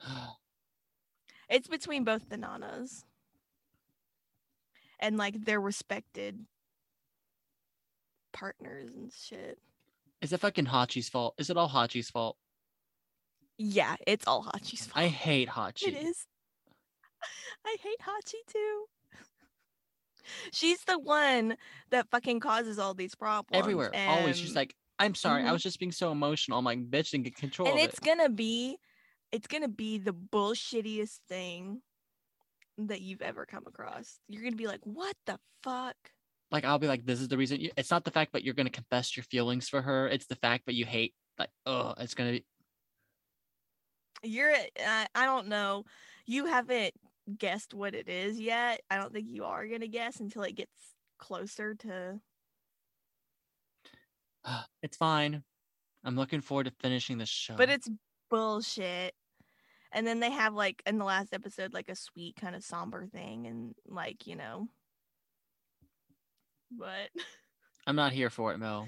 it's 1.48 1.68
between 1.68 2.04
both 2.04 2.28
the 2.28 2.36
nanas 2.36 3.04
and 5.00 5.16
like 5.16 5.44
their 5.44 5.60
respected 5.60 6.46
partners 8.32 8.90
and 8.94 9.12
shit 9.12 9.58
Is 10.20 10.32
it 10.32 10.40
fucking 10.40 10.66
Hachi's 10.66 11.08
fault? 11.08 11.34
Is 11.38 11.50
it 11.50 11.56
all 11.56 11.68
Hachi's 11.68 12.10
fault? 12.10 12.36
yeah 13.58 13.96
it's 14.06 14.26
all 14.26 14.44
hachi's 14.44 14.86
fault 14.86 15.04
I 15.04 15.08
hate 15.08 15.48
Hachi. 15.48 15.88
it 15.88 15.94
is 15.96 16.26
i 17.66 17.76
hate 17.82 17.98
hachi 18.00 18.52
too 18.52 18.84
she's 20.52 20.84
the 20.84 20.98
one 20.98 21.56
that 21.90 22.08
fucking 22.08 22.38
causes 22.40 22.78
all 22.78 22.94
these 22.94 23.14
problems 23.14 23.58
Everywhere, 23.58 23.90
always. 23.94 24.38
She's 24.38 24.54
like, 24.54 24.74
I'm 24.98 25.14
sorry, 25.14 25.44
I 25.44 25.48
Mhm. 25.48 25.52
was 25.52 25.62
just 25.62 25.78
being 25.78 25.92
so 25.92 26.10
emotional. 26.12 26.58
I'm 26.58 26.64
like, 26.64 26.90
bitch, 26.90 27.14
and 27.14 27.24
get 27.24 27.36
control 27.36 27.68
and 27.70 27.78
it's 27.78 27.98
it. 27.98 28.04
gonna 28.04 28.28
be 28.28 28.78
it's 29.32 29.46
gonna 29.46 29.68
be 29.68 29.98
the 29.98 30.12
bullshittiest 30.14 31.20
thing 31.28 31.82
that 32.78 33.00
you've 33.00 33.22
ever 33.22 33.44
come 33.44 33.66
across 33.66 34.20
you're 34.28 34.42
gonna 34.42 34.56
be 34.56 34.66
like 34.66 34.80
what 34.84 35.16
the 35.26 35.38
fuck 35.62 35.96
Like, 36.50 36.64
I'll 36.64 36.78
be 36.78 36.86
like, 36.88 37.04
this 37.04 37.20
is 37.20 37.28
the 37.28 37.36
reason. 37.36 37.60
You, 37.60 37.70
it's 37.76 37.90
not 37.90 38.04
the 38.04 38.10
fact 38.10 38.32
that 38.32 38.42
you're 38.42 38.54
gonna 38.54 38.70
confess 38.70 39.16
your 39.16 39.24
feelings 39.24 39.68
for 39.68 39.82
her. 39.82 40.08
It's 40.08 40.26
the 40.26 40.36
fact 40.36 40.64
that 40.66 40.74
you 40.74 40.86
hate. 40.86 41.14
Like, 41.38 41.50
oh, 41.66 41.94
it's 41.98 42.14
gonna 42.14 42.32
be. 42.32 42.46
you're 44.22 44.52
uh, 44.52 45.06
i 45.14 45.24
don't 45.24 45.46
know 45.46 45.84
you 46.26 46.46
haven't 46.46 46.92
guessed 47.38 47.72
what 47.74 47.94
it 47.94 48.08
is 48.08 48.40
yet 48.40 48.80
i 48.90 48.96
don't 48.96 49.12
think 49.12 49.28
you 49.28 49.44
are 49.44 49.66
gonna 49.66 49.86
guess 49.86 50.18
until 50.20 50.42
it 50.42 50.54
gets 50.56 50.94
closer 51.18 51.74
to 51.74 52.20
It's 54.82 54.96
fine. 54.96 55.42
I'm 56.04 56.16
looking 56.16 56.40
forward 56.40 56.64
to 56.64 56.72
finishing 56.80 57.18
this 57.18 57.28
show. 57.28 57.54
but 57.56 57.68
it's 57.68 57.88
bullshit 58.30 59.14
and 59.92 60.06
then 60.06 60.20
they 60.20 60.30
have 60.30 60.54
like 60.54 60.82
in 60.86 60.98
the 60.98 61.04
last 61.04 61.32
episode 61.32 61.72
like 61.72 61.88
a 61.88 61.96
sweet 61.96 62.36
kind 62.36 62.54
of 62.54 62.62
somber 62.62 63.06
thing 63.06 63.46
and 63.46 63.74
like 63.86 64.26
you 64.26 64.36
know 64.36 64.68
but 66.70 67.10
I'm 67.86 67.96
not 67.96 68.12
here 68.12 68.28
for 68.28 68.52
it, 68.52 68.58
Mel. 68.58 68.86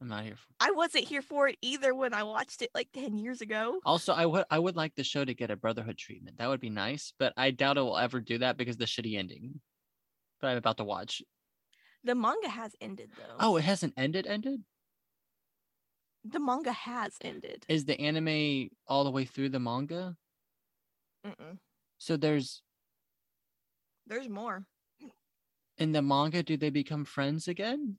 I'm 0.00 0.08
not 0.08 0.24
here 0.24 0.34
for. 0.34 0.48
I 0.58 0.72
wasn't 0.72 1.04
here 1.04 1.22
for 1.22 1.46
it 1.46 1.56
either 1.62 1.94
when 1.94 2.12
I 2.12 2.24
watched 2.24 2.60
it 2.60 2.70
like 2.74 2.88
10 2.92 3.18
years 3.18 3.40
ago. 3.40 3.78
Also, 3.84 4.12
I 4.12 4.26
would 4.26 4.44
I 4.50 4.58
would 4.58 4.74
like 4.74 4.96
the 4.96 5.04
show 5.04 5.24
to 5.24 5.32
get 5.34 5.52
a 5.52 5.56
Brotherhood 5.56 5.96
treatment. 5.96 6.38
That 6.38 6.48
would 6.48 6.58
be 6.58 6.70
nice, 6.70 7.12
but 7.20 7.32
I 7.36 7.52
doubt 7.52 7.76
it 7.76 7.82
will 7.82 7.98
ever 7.98 8.20
do 8.20 8.38
that 8.38 8.56
because 8.56 8.76
the 8.76 8.86
shitty 8.86 9.16
ending. 9.16 9.60
But 10.40 10.48
I'm 10.48 10.56
about 10.56 10.78
to 10.78 10.84
watch. 10.84 11.22
The 12.04 12.14
manga 12.14 12.48
has 12.48 12.74
ended 12.80 13.10
though. 13.16 13.36
Oh, 13.38 13.56
it 13.56 13.62
hasn't 13.64 13.94
ended. 13.96 14.26
Ended. 14.26 14.64
the 16.24 16.40
manga 16.40 16.72
has 16.72 17.16
ended. 17.22 17.64
Is 17.68 17.84
the 17.84 17.98
anime 18.00 18.68
all 18.86 19.04
the 19.04 19.10
way 19.10 19.24
through 19.24 19.50
the 19.50 19.60
manga? 19.60 20.16
Mm-mm. 21.26 21.58
So 21.98 22.16
there's 22.16 22.62
There's 24.06 24.28
more. 24.28 24.64
in 25.78 25.92
the 25.92 26.02
manga. 26.02 26.42
Do 26.42 26.56
they 26.56 26.70
become 26.70 27.04
friends 27.04 27.48
again? 27.48 27.98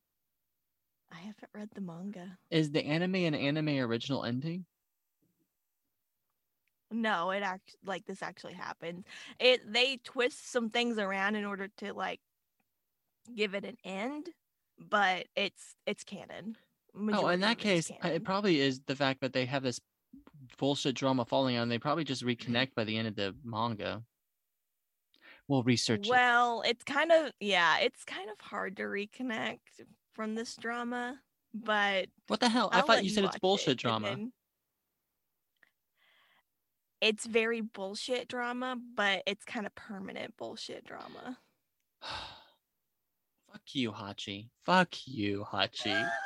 I 1.11 1.17
haven't 1.17 1.49
read 1.53 1.69
the 1.75 1.81
manga. 1.81 2.37
Is 2.49 2.71
the 2.71 2.83
anime 2.85 3.15
an 3.15 3.35
anime 3.35 3.77
original 3.79 4.23
ending? 4.23 4.65
No, 6.93 7.31
it 7.31 7.41
act 7.43 7.75
like 7.85 8.05
this 8.05 8.21
actually 8.21 8.53
happened. 8.53 9.05
It 9.39 9.71
they 9.71 9.97
twist 9.97 10.51
some 10.51 10.69
things 10.69 10.97
around 10.97 11.35
in 11.35 11.45
order 11.45 11.69
to 11.77 11.93
like 11.93 12.19
give 13.35 13.53
it 13.53 13.65
an 13.65 13.77
end, 13.83 14.29
but 14.79 15.27
it's 15.35 15.75
it's 15.85 16.03
canon. 16.03 16.57
oh, 16.95 17.27
in 17.27 17.41
that 17.41 17.57
case, 17.57 17.91
uh, 18.03 18.07
it 18.09 18.23
probably 18.23 18.59
is 18.59 18.81
the 18.87 18.95
fact 18.95 19.21
that 19.21 19.33
they 19.33 19.45
have 19.45 19.63
this 19.63 19.79
bullshit 20.57 20.95
drama 20.95 21.25
falling 21.25 21.57
on. 21.57 21.69
They 21.69 21.79
probably 21.79 22.03
just 22.03 22.25
reconnect 22.25 22.75
by 22.75 22.83
the 22.83 22.97
end 22.97 23.07
of 23.07 23.15
the 23.15 23.35
manga. 23.43 24.03
We'll 25.47 25.63
research 25.63 26.07
it. 26.07 26.09
Well, 26.09 26.63
it's 26.65 26.83
kind 26.83 27.11
of 27.11 27.31
yeah, 27.39 27.79
it's 27.79 28.03
kind 28.03 28.29
of 28.29 28.39
hard 28.39 28.77
to 28.77 28.83
reconnect 28.83 29.59
from 30.13 30.35
this 30.35 30.55
drama, 30.55 31.19
but 31.53 32.07
What 32.27 32.39
the 32.39 32.49
hell? 32.49 32.69
I 32.71 32.79
I'll 32.79 32.85
thought 32.85 33.03
you 33.03 33.09
said 33.09 33.23
it's 33.23 33.33
watch 33.33 33.35
it, 33.35 33.41
bullshit 33.41 33.77
drama. 33.77 34.17
It's 37.01 37.25
very 37.25 37.61
bullshit 37.61 38.27
drama, 38.27 38.77
but 38.95 39.23
it's 39.25 39.43
kind 39.43 39.65
of 39.65 39.73
permanent 39.73 40.37
bullshit 40.37 40.85
drama. 40.85 41.39
Fuck 43.61 43.75
you, 43.75 43.91
Hachi. 43.91 44.49
Fuck 44.65 44.95
you, 45.05 45.45
Hachi. 45.51 46.09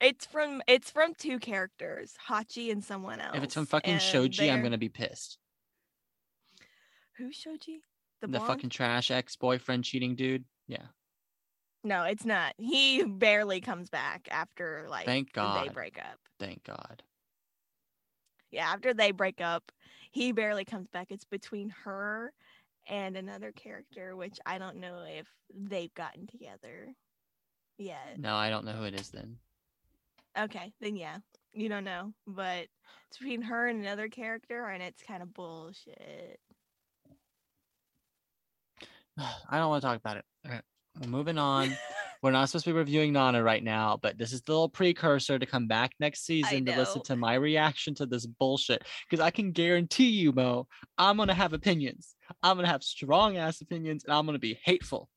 It's 0.00 0.26
from 0.26 0.60
it's 0.66 0.90
from 0.90 1.14
two 1.14 1.38
characters, 1.38 2.14
Hachi 2.28 2.72
and 2.72 2.82
someone 2.82 3.20
else. 3.20 3.36
if 3.36 3.44
it's 3.44 3.54
from 3.54 3.64
fucking 3.64 3.92
and 3.94 4.02
Shoji, 4.02 4.50
I'm 4.50 4.60
gonna 4.60 4.76
be 4.76 4.88
pissed. 4.88 5.38
Who's 7.16 7.36
Shoji? 7.36 7.80
The, 8.20 8.26
The, 8.26 8.40
fucking 8.40 8.70
trash 8.70 9.12
ex 9.12 9.36
boyfriend 9.36 9.84
cheating 9.84 10.16
dude. 10.16 10.44
Yeah. 10.66 10.86
No, 11.84 12.02
it's 12.02 12.24
not. 12.24 12.54
He 12.58 13.04
barely 13.04 13.60
comes 13.60 13.88
back 13.88 14.26
after 14.32 14.86
like 14.90 15.06
Thank 15.06 15.32
God 15.32 15.68
they 15.68 15.72
break 15.72 15.98
up. 15.98 16.18
Thank 16.40 16.64
God. 16.64 17.04
Yeah, 18.50 18.66
after 18.66 18.92
they 18.92 19.12
break 19.12 19.40
up, 19.40 19.70
he 20.10 20.32
barely 20.32 20.64
comes 20.64 20.88
back. 20.88 21.12
It's 21.12 21.24
between 21.24 21.70
her 21.84 22.32
and 22.86 23.16
another 23.16 23.52
character, 23.52 24.16
which 24.16 24.38
I 24.46 24.58
don't 24.58 24.76
know 24.76 25.04
if 25.06 25.26
they've 25.54 25.94
gotten 25.94 26.26
together 26.26 26.94
yet. 27.78 28.18
No, 28.18 28.34
I 28.34 28.50
don't 28.50 28.64
know 28.64 28.72
who 28.72 28.84
it 28.84 28.98
is 28.98 29.10
then. 29.10 29.36
Okay, 30.38 30.72
then 30.80 30.96
yeah, 30.96 31.18
you 31.52 31.68
don't 31.68 31.84
know, 31.84 32.12
but 32.26 32.66
it's 33.08 33.18
between 33.18 33.42
her 33.42 33.68
and 33.68 33.80
another 33.80 34.08
character, 34.08 34.66
and 34.66 34.82
it's 34.82 35.02
kind 35.02 35.22
of 35.22 35.32
bullshit. 35.32 36.40
I 39.18 39.58
don't 39.58 39.68
want 39.68 39.82
to 39.82 39.88
talk 39.88 39.98
about 39.98 40.16
it. 40.16 40.24
Okay, 40.46 40.60
we're 41.00 41.08
moving 41.08 41.38
on. 41.38 41.76
We're 42.24 42.30
not 42.30 42.48
supposed 42.48 42.64
to 42.64 42.70
be 42.70 42.78
reviewing 42.78 43.12
Nana 43.12 43.42
right 43.42 43.62
now, 43.62 43.98
but 44.00 44.16
this 44.16 44.32
is 44.32 44.40
the 44.40 44.52
little 44.52 44.70
precursor 44.70 45.38
to 45.38 45.44
come 45.44 45.66
back 45.66 45.92
next 46.00 46.24
season 46.24 46.64
to 46.64 46.74
listen 46.74 47.02
to 47.02 47.16
my 47.16 47.34
reaction 47.34 47.94
to 47.96 48.06
this 48.06 48.24
bullshit. 48.24 48.82
Because 49.06 49.22
I 49.22 49.30
can 49.30 49.52
guarantee 49.52 50.08
you, 50.08 50.32
Mo, 50.32 50.66
I'm 50.96 51.18
gonna 51.18 51.34
have 51.34 51.52
opinions. 51.52 52.16
I'm 52.42 52.56
gonna 52.56 52.68
have 52.68 52.82
strong 52.82 53.36
ass 53.36 53.60
opinions, 53.60 54.04
and 54.04 54.14
I'm 54.14 54.24
gonna 54.24 54.38
be 54.38 54.58
hateful. 54.64 55.10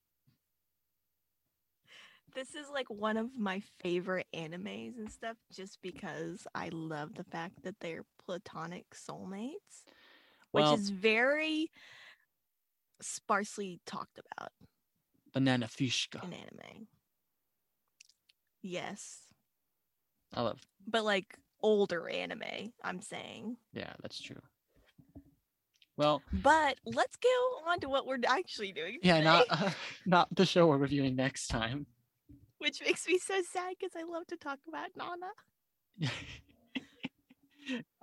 this 2.35 2.55
is 2.55 2.69
like 2.71 2.89
one 2.89 3.15
of 3.15 3.29
my 3.37 3.63
favorite 3.79 4.27
animes 4.35 4.97
and 4.99 5.09
stuff, 5.09 5.37
just 5.51 5.81
because 5.81 6.45
I 6.53 6.69
love 6.73 7.15
the 7.15 7.23
fact 7.23 7.63
that 7.63 7.79
they're 7.79 8.03
platonic 8.25 8.85
soulmates, 8.93 9.85
which 10.51 10.65
is 10.65 10.89
very 10.89 11.71
sparsely 13.01 13.79
talked 13.85 14.19
about 14.19 14.51
banana 15.33 15.67
fishka. 15.67 16.21
in 16.23 16.33
anime. 16.33 16.87
Yes, 18.69 19.19
I 20.33 20.41
love. 20.41 20.59
but 20.87 21.03
like 21.05 21.37
older 21.63 22.09
anime, 22.09 22.73
I'm 22.83 23.01
saying. 23.01 23.55
Yeah, 23.73 23.93
that's 24.01 24.21
true. 24.21 24.41
Well, 25.95 26.21
But 26.31 26.77
let's 26.85 27.15
go 27.15 27.69
on 27.71 27.79
to 27.79 27.89
what 27.89 28.05
we're 28.05 28.19
actually 28.27 28.71
doing. 28.71 28.99
yeah, 29.01 29.15
today, 29.17 29.23
not 29.25 29.45
uh, 29.49 29.71
not 30.05 30.27
the 30.35 30.45
show 30.45 30.67
we're 30.67 30.77
reviewing 30.77 31.15
next 31.15 31.47
time. 31.47 31.87
which 32.59 32.81
makes 32.85 33.07
me 33.07 33.17
so 33.17 33.41
sad 33.51 33.73
because 33.79 33.95
I 33.95 34.03
love 34.03 34.27
to 34.27 34.37
talk 34.37 34.59
about 34.67 34.89
Nana. 34.95 36.11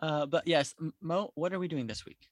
uh, 0.01 0.27
but 0.27 0.47
yes, 0.49 0.75
Mo, 1.01 1.31
what 1.35 1.53
are 1.53 1.59
we 1.59 1.69
doing 1.69 1.87
this 1.87 2.05
week? 2.07 2.29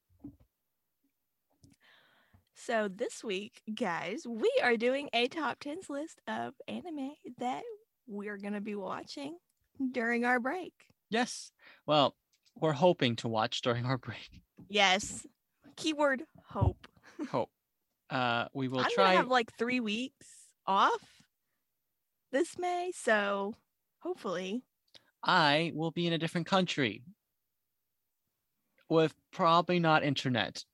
So 2.55 2.88
this 2.88 3.25
week, 3.25 3.62
guys, 3.75 4.25
we 4.27 4.51
are 4.62 4.77
doing 4.77 5.09
a 5.12 5.27
top 5.29 5.59
tens 5.61 5.90
list 5.90 6.21
of 6.29 6.55
anime 6.68 7.12
that 7.38 7.62
we're 8.07 8.37
gonna 8.38 8.61
be 8.61 8.75
watching 8.75 9.38
during 9.93 10.25
our 10.25 10.41
break. 10.41 10.73
Yes. 11.11 11.53
Well, 11.87 12.15
we're 12.61 12.73
hoping 12.73 13.17
to 13.17 13.29
watch 13.29 13.62
during 13.62 13.85
our 13.87 13.99
break. 13.99 14.43
Yes, 14.69 15.27
keyword 15.77 16.25
hope. 16.47 16.87
Hope. 17.31 17.51
Uh, 18.11 18.47
we 18.53 18.69
will 18.69 18.81
I'm 18.81 18.91
try. 18.95 19.05
gonna 19.07 19.17
have 19.17 19.29
like 19.29 19.53
three 19.57 19.81
weeks 19.81 20.27
off 20.67 21.01
this 22.31 22.59
May, 22.59 22.93
so 22.95 23.55
hopefully, 24.01 24.62
I 25.23 25.73
will 25.75 25.91
be 25.91 26.07
in 26.07 26.12
a 26.12 26.19
different 26.19 26.47
country 26.47 27.03
with 28.88 29.15
probably 29.33 29.79
not 29.79 30.03
internet. 30.05 30.65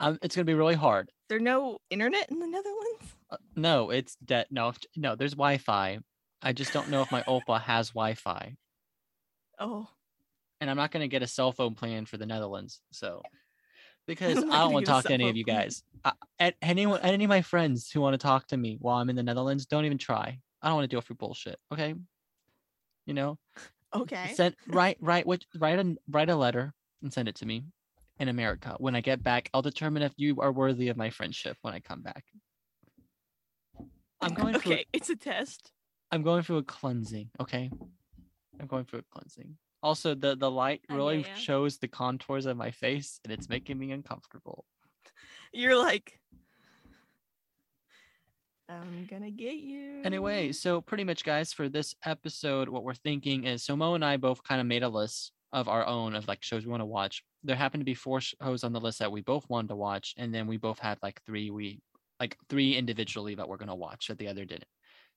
Um, 0.00 0.18
it's 0.22 0.36
gonna 0.36 0.44
be 0.44 0.54
really 0.54 0.74
hard. 0.74 1.10
there 1.28 1.38
no 1.38 1.78
internet 1.90 2.30
in 2.30 2.38
the 2.38 2.46
Netherlands. 2.46 3.15
Uh, 3.30 3.36
no, 3.56 3.90
it's 3.90 4.16
dead. 4.16 4.46
No, 4.50 4.72
no, 4.96 5.16
there's 5.16 5.34
Wi-Fi. 5.34 5.98
I 6.42 6.52
just 6.52 6.72
don't 6.72 6.90
know 6.90 7.02
if 7.02 7.10
my 7.10 7.22
Opa 7.22 7.60
has 7.60 7.90
Wi-Fi, 7.90 8.56
Oh, 9.58 9.88
and 10.60 10.70
I'm 10.70 10.76
not 10.76 10.90
gonna 10.90 11.08
get 11.08 11.22
a 11.22 11.26
cell 11.26 11.52
phone 11.52 11.74
plan 11.74 12.06
for 12.06 12.16
the 12.16 12.26
Netherlands. 12.26 12.80
So, 12.92 13.22
because 14.06 14.38
I 14.38 14.58
don't 14.58 14.72
want 14.72 14.86
to 14.86 14.92
talk 14.92 15.04
to 15.04 15.12
any 15.14 15.28
of 15.28 15.36
you 15.36 15.44
plan. 15.44 15.62
guys. 15.62 15.82
I, 16.04 16.12
and 16.38 16.54
anyone, 16.62 17.00
any 17.02 17.24
of 17.24 17.28
my 17.28 17.42
friends 17.42 17.90
who 17.90 18.00
want 18.00 18.14
to 18.14 18.18
talk 18.18 18.46
to 18.48 18.56
me 18.56 18.76
while 18.80 18.98
I'm 18.98 19.10
in 19.10 19.16
the 19.16 19.22
Netherlands, 19.22 19.66
don't 19.66 19.84
even 19.84 19.98
try. 19.98 20.38
I 20.62 20.68
don't 20.68 20.76
want 20.76 20.84
to 20.84 20.88
deal 20.88 20.98
with 20.98 21.08
your 21.08 21.16
bullshit. 21.16 21.58
Okay. 21.72 21.94
You 23.06 23.14
know, 23.14 23.38
okay. 23.94 24.32
send 24.34 24.56
write 24.66 24.98
write 25.00 25.26
what 25.26 25.44
write 25.58 25.78
a 25.78 25.96
write 26.10 26.28
a 26.28 26.36
letter 26.36 26.74
and 27.02 27.12
send 27.12 27.28
it 27.28 27.36
to 27.36 27.46
me 27.46 27.64
in 28.18 28.28
America. 28.28 28.74
When 28.78 28.94
I 28.96 29.00
get 29.00 29.22
back, 29.22 29.48
I'll 29.54 29.62
determine 29.62 30.02
if 30.02 30.12
you 30.16 30.40
are 30.40 30.52
worthy 30.52 30.88
of 30.88 30.96
my 30.96 31.10
friendship 31.10 31.56
when 31.62 31.74
I 31.74 31.80
come 31.80 32.02
back. 32.02 32.24
I'm 34.20 34.34
going 34.34 34.58
through 34.58 34.72
okay, 34.72 34.86
it's 34.92 35.10
a 35.10 35.16
test. 35.16 35.72
I'm 36.10 36.22
going 36.22 36.42
through 36.42 36.58
a 36.58 36.62
cleansing, 36.62 37.30
okay? 37.40 37.70
I'm 38.60 38.66
going 38.66 38.84
through 38.84 39.00
a 39.00 39.18
cleansing. 39.18 39.56
Also, 39.82 40.14
the 40.14 40.36
the 40.36 40.50
light 40.50 40.82
uh, 40.90 40.96
really 40.96 41.22
hear 41.22 41.32
ya. 41.32 41.34
shows 41.34 41.78
the 41.78 41.88
contours 41.88 42.46
of 42.46 42.56
my 42.56 42.70
face 42.70 43.20
and 43.24 43.32
it's 43.32 43.48
making 43.48 43.78
me 43.78 43.92
uncomfortable. 43.92 44.64
You're 45.52 45.76
like, 45.76 46.20
I'm 48.68 49.06
gonna 49.08 49.30
get 49.30 49.54
you. 49.54 50.02
Anyway, 50.04 50.52
so 50.52 50.80
pretty 50.80 51.04
much 51.04 51.24
guys, 51.24 51.52
for 51.52 51.68
this 51.68 51.94
episode, 52.04 52.68
what 52.68 52.84
we're 52.84 52.94
thinking 52.94 53.44
is 53.44 53.62
so 53.62 53.76
Mo 53.76 53.94
and 53.94 54.04
I 54.04 54.16
both 54.16 54.42
kind 54.42 54.60
of 54.60 54.66
made 54.66 54.82
a 54.82 54.88
list 54.88 55.32
of 55.52 55.68
our 55.68 55.86
own 55.86 56.14
of 56.14 56.26
like 56.26 56.42
shows 56.42 56.64
we 56.64 56.70
want 56.70 56.80
to 56.80 56.86
watch. 56.86 57.22
There 57.44 57.56
happened 57.56 57.80
to 57.80 57.86
be 57.86 57.94
four 57.94 58.20
shows 58.20 58.64
on 58.64 58.72
the 58.72 58.80
list 58.80 58.98
that 58.98 59.12
we 59.12 59.20
both 59.20 59.48
wanted 59.48 59.68
to 59.68 59.76
watch, 59.76 60.14
and 60.16 60.34
then 60.34 60.46
we 60.46 60.56
both 60.56 60.78
had 60.78 60.98
like 61.02 61.22
three 61.24 61.50
we 61.50 61.80
like 62.20 62.36
three 62.48 62.76
individually 62.76 63.34
that 63.34 63.48
we're 63.48 63.56
gonna 63.56 63.74
watch 63.74 64.08
that 64.08 64.18
the 64.18 64.28
other 64.28 64.44
didn't. 64.44 64.66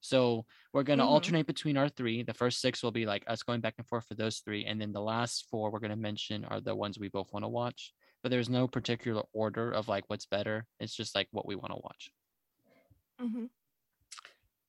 So 0.01 0.45
we're 0.73 0.83
gonna 0.83 1.03
Mhm. 1.03 1.07
alternate 1.07 1.47
between 1.47 1.77
our 1.77 1.89
three. 1.89 2.23
The 2.23 2.33
first 2.33 2.62
six 2.62 2.81
will 2.83 2.91
be 2.91 3.05
like 3.05 3.23
us 3.27 3.43
going 3.43 3.62
back 3.62 3.75
and 3.77 3.88
forth 3.88 4.07
for 4.07 4.15
those 4.15 4.39
three, 4.39 4.65
and 4.65 4.79
then 4.81 4.91
the 4.93 5.01
last 5.01 5.45
four 5.49 5.71
we're 5.71 5.79
gonna 5.79 5.95
mention 5.95 6.45
are 6.45 6.62
the 6.62 6.75
ones 6.75 6.97
we 6.99 7.09
both 7.09 7.31
want 7.33 7.43
to 7.43 7.49
watch. 7.49 7.93
But 8.23 8.29
there's 8.31 8.49
no 8.49 8.67
particular 8.67 9.23
order 9.33 9.71
of 9.71 9.88
like 9.88 10.09
what's 10.09 10.25
better. 10.25 10.67
It's 10.79 10.95
just 10.95 11.15
like 11.15 11.27
what 11.31 11.45
we 11.45 11.55
want 11.55 11.71
to 11.73 11.79
watch. 11.83 12.12
hmm 13.19 13.45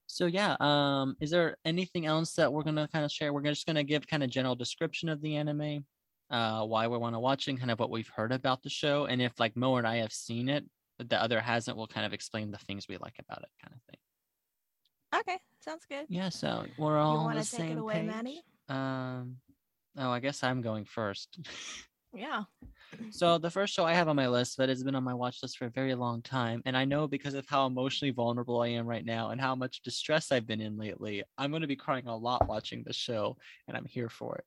So 0.06 0.26
yeah, 0.26 0.56
um, 0.60 1.16
is 1.20 1.30
there 1.30 1.56
anything 1.64 2.06
else 2.06 2.34
that 2.34 2.52
we're 2.52 2.64
gonna 2.64 2.88
kind 2.88 3.04
of 3.04 3.12
share? 3.12 3.32
We're 3.32 3.42
just 3.42 3.66
gonna 3.66 3.84
give 3.84 4.06
kind 4.06 4.22
of 4.24 4.30
general 4.30 4.56
description 4.56 5.08
of 5.08 5.20
the 5.20 5.36
anime, 5.36 5.86
uh, 6.30 6.64
why 6.66 6.88
we 6.88 6.98
want 6.98 7.14
to 7.14 7.20
watching, 7.20 7.56
kind 7.56 7.70
of 7.70 7.78
what 7.78 7.90
we've 7.90 8.08
heard 8.08 8.32
about 8.32 8.62
the 8.62 8.70
show, 8.70 9.06
and 9.06 9.22
if 9.22 9.38
like 9.38 9.56
Mo 9.56 9.76
and 9.76 9.86
I 9.86 9.96
have 9.96 10.12
seen 10.12 10.48
it, 10.48 10.64
the 11.08 11.20
other 11.20 11.40
hasn't, 11.40 11.76
we'll 11.76 11.86
kind 11.86 12.06
of 12.06 12.12
explain 12.12 12.50
the 12.50 12.58
things 12.58 12.86
we 12.88 12.96
like 12.98 13.16
about 13.18 13.42
it, 13.42 13.48
kind 13.62 13.74
of 13.74 13.82
thing. 13.82 15.20
Okay, 15.20 15.38
sounds 15.60 15.84
good. 15.88 16.06
Yeah, 16.08 16.28
so 16.28 16.64
we're 16.78 16.96
You 16.96 17.02
all 17.02 17.16
on 17.26 17.34
the 17.34 17.40
take 17.40 17.46
same 17.48 17.78
it 17.78 17.80
away, 17.80 17.94
page. 17.94 18.06
Maddie? 18.06 18.42
Um, 18.68 19.36
oh, 19.98 20.10
I 20.10 20.20
guess 20.20 20.42
I'm 20.42 20.60
going 20.62 20.84
first. 20.84 21.38
Yeah. 22.12 22.42
So 23.10 23.38
the 23.38 23.50
first 23.52 23.72
show 23.72 23.84
I 23.84 23.94
have 23.94 24.08
on 24.08 24.16
my 24.16 24.26
list 24.26 24.56
that 24.56 24.68
has 24.68 24.82
been 24.82 24.96
on 24.96 25.04
my 25.04 25.14
watch 25.14 25.44
list 25.44 25.56
for 25.58 25.66
a 25.66 25.70
very 25.70 25.94
long 25.94 26.22
time, 26.22 26.60
and 26.66 26.76
I 26.76 26.84
know 26.84 27.06
because 27.06 27.34
of 27.34 27.46
how 27.46 27.66
emotionally 27.66 28.10
vulnerable 28.10 28.60
I 28.62 28.66
am 28.66 28.84
right 28.84 29.04
now 29.04 29.30
and 29.30 29.40
how 29.40 29.54
much 29.54 29.80
distress 29.82 30.32
I've 30.32 30.44
been 30.44 30.60
in 30.60 30.76
lately, 30.76 31.22
I'm 31.38 31.50
going 31.52 31.60
to 31.62 31.68
be 31.68 31.76
crying 31.76 32.08
a 32.08 32.16
lot 32.16 32.48
watching 32.48 32.82
the 32.84 32.92
show, 32.92 33.36
and 33.68 33.76
I'm 33.76 33.84
here 33.84 34.08
for 34.08 34.34
it. 34.38 34.44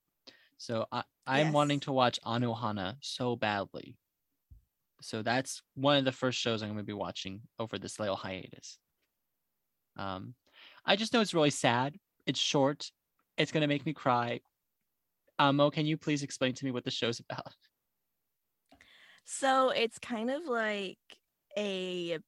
So 0.58 0.88
I, 0.92 1.04
I'm 1.26 1.54
wanting 1.54 1.80
to 1.82 1.94
watch 1.94 2.20
Anohana 2.26 2.96
so 3.00 3.38
badly. 3.38 3.96
So 5.04 5.22
that's 5.22 5.62
one 5.76 5.98
of 5.98 6.06
the 6.06 6.12
first 6.12 6.40
shows 6.40 6.62
I'm 6.62 6.70
going 6.70 6.78
to 6.78 6.84
be 6.84 6.94
watching 6.94 7.42
over 7.60 7.78
this 7.78 8.00
little 8.00 8.16
hiatus. 8.16 8.78
Um, 9.98 10.34
I 10.86 10.96
just 10.96 11.14
know 11.14 11.22
it's 11.22 11.34
really 11.34 11.50
sad. 11.50 11.96
It's 12.26 12.40
short. 12.40 12.92
It's 13.38 13.52
going 13.52 13.62
to 13.62 13.68
make 13.68 13.86
me 13.86 13.94
cry. 13.94 14.40
Um, 15.40 15.58
Mo, 15.58 15.72
can 15.72 15.86
you 15.86 15.98
please 15.98 16.24
explain 16.24 16.54
to 16.54 16.66
me 16.66 16.72
what 16.72 16.86
the 16.86 16.92
show's 16.92 17.20
about? 17.20 17.54
So 19.26 19.70
it's 19.70 20.00
kind 20.00 20.30
of 20.30 20.46
like 20.46 20.98
a 21.58 22.20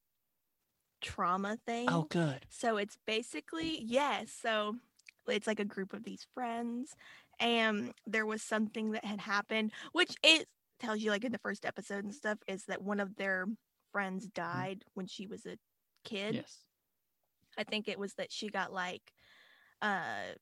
trauma 1.01 1.57
thing. 1.65 1.87
Oh, 1.89 2.07
good. 2.09 2.45
So 2.49 2.77
it's 2.77 2.97
basically, 3.05 3.81
yes. 3.83 4.31
so 4.31 4.75
it's 5.27 5.47
like 5.47 5.59
a 5.59 5.65
group 5.65 5.93
of 5.93 6.03
these 6.03 6.25
friends, 6.33 6.95
and 7.39 7.93
there 8.07 8.25
was 8.25 8.41
something 8.41 8.91
that 8.91 9.05
had 9.05 9.19
happened, 9.19 9.71
which 9.91 10.15
it 10.23 10.47
tells 10.79 10.99
you, 10.99 11.11
like 11.11 11.23
in 11.23 11.31
the 11.31 11.37
first 11.37 11.65
episode 11.65 12.03
and 12.03 12.13
stuff, 12.13 12.39
is 12.47 12.65
that 12.65 12.81
one 12.81 12.99
of 12.99 13.15
their 13.15 13.45
friends 13.91 14.27
died 14.27 14.83
when 14.93 15.07
she 15.07 15.27
was 15.27 15.45
a 15.45 15.57
kid. 16.03 16.35
Yes. 16.35 16.59
I 17.57 17.63
think 17.63 17.87
it 17.87 17.99
was 17.99 18.13
that 18.15 18.31
she 18.31 18.49
got 18.49 18.73
like 18.73 19.01
uh 19.81 20.33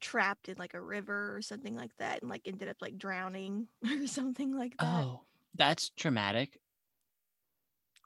trapped 0.00 0.48
in 0.48 0.56
like 0.58 0.74
a 0.74 0.80
river 0.80 1.36
or 1.36 1.42
something 1.42 1.76
like 1.76 1.90
that 1.98 2.22
and 2.22 2.30
like 2.30 2.42
ended 2.46 2.68
up 2.68 2.76
like 2.80 2.96
drowning 2.96 3.66
or 3.84 4.06
something 4.06 4.56
like 4.56 4.76
that. 4.78 4.86
Oh, 4.86 5.20
that's 5.54 5.90
traumatic 5.90 6.58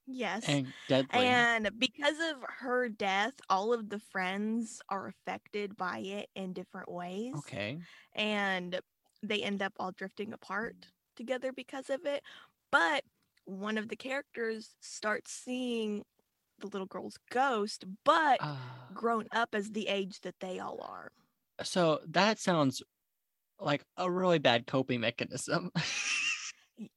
yes. 0.07 0.45
and 0.49 0.67
deadly. 0.89 1.27
And 1.27 1.71
because 1.79 2.17
of 2.31 2.45
her 2.59 2.89
death, 2.89 3.35
all 3.49 3.73
of 3.73 3.89
the 3.89 3.99
friends 3.99 4.81
are 4.89 5.09
affected 5.09 5.77
by 5.77 5.99
it 5.99 6.29
in 6.35 6.53
different 6.53 6.91
ways. 6.91 7.33
okay. 7.39 7.79
And 8.15 8.81
they 9.23 9.43
end 9.43 9.63
up 9.63 9.73
all 9.79 9.93
drifting 9.93 10.33
apart 10.33 10.89
together 11.15 11.53
because 11.53 11.91
of 11.91 12.05
it. 12.07 12.23
But 12.71 13.05
one 13.45 13.79
of 13.79 13.89
the 13.89 13.97
characters 13.97 14.75
starts 14.81 15.31
seeing 15.33 16.05
the 16.61 16.67
little 16.69 16.87
girl's 16.87 17.19
ghost, 17.31 17.85
but 18.05 18.39
Uh, 18.41 18.57
grown 18.93 19.27
up 19.33 19.55
as 19.55 19.71
the 19.73 19.89
age 19.89 20.21
that 20.23 20.37
they 20.41 20.59
all 20.59 20.81
are. 20.83 21.11
so 21.63 22.01
that 22.09 22.39
sounds 22.39 22.83
like 23.61 23.85
a 23.97 24.11
really 24.11 24.39
bad 24.39 24.67
coping 24.67 25.01
mechanism. 25.01 25.71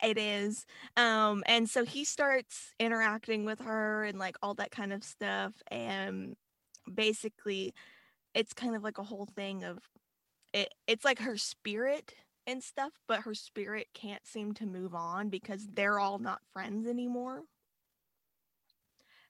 It 0.01 0.17
is. 0.17 0.65
Um, 0.95 1.43
and 1.45 1.69
so 1.69 1.85
he 1.85 2.03
starts 2.03 2.73
interacting 2.79 3.45
with 3.45 3.59
her 3.59 4.05
and 4.05 4.17
like 4.17 4.35
all 4.41 4.55
that 4.55 4.71
kind 4.71 4.91
of 4.91 5.03
stuff. 5.03 5.53
And 5.69 6.35
basically, 6.91 7.75
it's 8.33 8.53
kind 8.53 8.75
of 8.75 8.81
like 8.83 8.97
a 8.97 9.03
whole 9.03 9.27
thing 9.35 9.63
of 9.63 9.77
it, 10.51 10.73
it's 10.87 11.05
like 11.05 11.19
her 11.19 11.37
spirit 11.37 12.15
and 12.47 12.63
stuff, 12.63 12.93
but 13.07 13.21
her 13.21 13.35
spirit 13.35 13.89
can't 13.93 14.25
seem 14.25 14.53
to 14.53 14.65
move 14.65 14.95
on 14.95 15.29
because 15.29 15.67
they're 15.73 15.99
all 15.99 16.17
not 16.17 16.41
friends 16.53 16.87
anymore. 16.87 17.43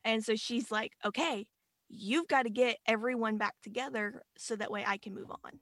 And 0.06 0.24
so 0.24 0.36
she's 0.36 0.72
like, 0.72 0.94
okay, 1.04 1.48
you've 1.90 2.28
got 2.28 2.44
to 2.44 2.50
get 2.50 2.78
everyone 2.86 3.38
back 3.38 3.56
together 3.62 4.24
so 4.38 4.56
that 4.56 4.72
way 4.72 4.84
I 4.88 4.98
can 4.98 5.14
move 5.14 5.32
on. 5.32 5.60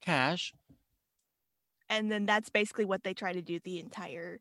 Cash, 0.00 0.54
And 1.88 2.10
then 2.10 2.26
that's 2.26 2.50
basically 2.50 2.84
what 2.84 3.04
they 3.04 3.14
try 3.14 3.32
to 3.32 3.42
do 3.42 3.60
the 3.60 3.78
entire 3.78 4.40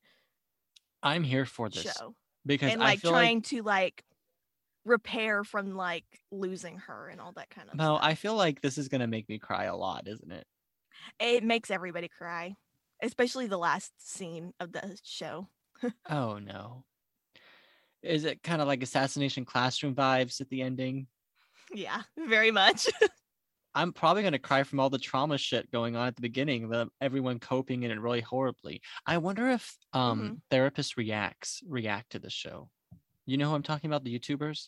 I'm 1.04 1.24
here 1.24 1.46
for 1.46 1.70
this 1.70 1.84
show. 1.84 2.16
because 2.46 2.72
and 2.72 2.82
I 2.82 2.86
like 2.86 3.02
trying 3.02 3.38
like 3.38 3.46
to 3.46 3.62
like 3.64 4.04
repair 4.86 5.44
from 5.44 5.76
like 5.76 6.06
losing 6.32 6.78
her 6.80 7.10
and 7.10 7.22
all 7.22 7.32
that 7.34 7.50
kind 7.50 7.70
of 7.70 7.76
Mo, 7.76 7.96
stuff. 7.98 8.00
I 8.04 8.16
feel 8.16 8.36
like 8.36 8.62
this 8.62 8.78
is 8.78 8.88
gonna 8.88 9.08
make 9.08 9.28
me 9.30 9.38
cry 9.40 9.66
a 9.66 9.76
lot, 9.76 10.08
isn't 10.08 10.32
it? 10.32 10.48
It 11.20 11.44
makes 11.44 11.72
everybody 11.72 12.08
cry, 12.08 12.56
especially 13.02 13.48
the 13.48 13.58
last 13.58 13.92
scene 13.98 14.54
of 14.60 14.72
the 14.72 14.98
show. 15.04 15.48
Oh 16.10 16.38
no. 16.40 16.86
Is 18.04 18.26
it 18.26 18.42
kind 18.44 18.62
of 18.62 18.68
like 18.68 18.82
assassination 18.84 19.46
classroom 19.46 19.96
vibes 19.96 20.42
at 20.42 20.50
the 20.50 20.62
ending? 20.62 21.08
Yeah, 21.74 22.02
very 22.18 22.52
much. 22.52 22.88
I'm 23.76 23.94
probably 23.94 24.24
gonna 24.24 24.40
cry 24.40 24.64
from 24.64 24.80
all 24.80 24.90
the 24.90 24.98
trauma 25.00 25.38
shit 25.38 25.72
going 25.72 25.96
on 25.96 26.08
at 26.08 26.16
the 26.16 26.22
beginning, 26.22 26.68
the 26.70 26.90
everyone 27.00 27.40
coping 27.40 27.84
in 27.84 27.92
it 27.92 28.02
really 28.02 28.22
horribly. 28.22 28.82
I 29.06 29.18
wonder 29.18 29.50
if 29.50 29.76
um 29.94 30.22
Mm-hmm. 30.24 30.34
therapist 30.50 30.98
reacts 30.98 31.62
react 31.68 32.12
to 32.12 32.20
the 32.20 32.30
show. 32.30 32.70
You 33.26 33.38
know 33.38 33.50
who 33.50 33.56
I'm 33.56 33.64
talking 33.64 33.90
about? 33.90 34.04
The 34.04 34.18
YouTubers. 34.20 34.68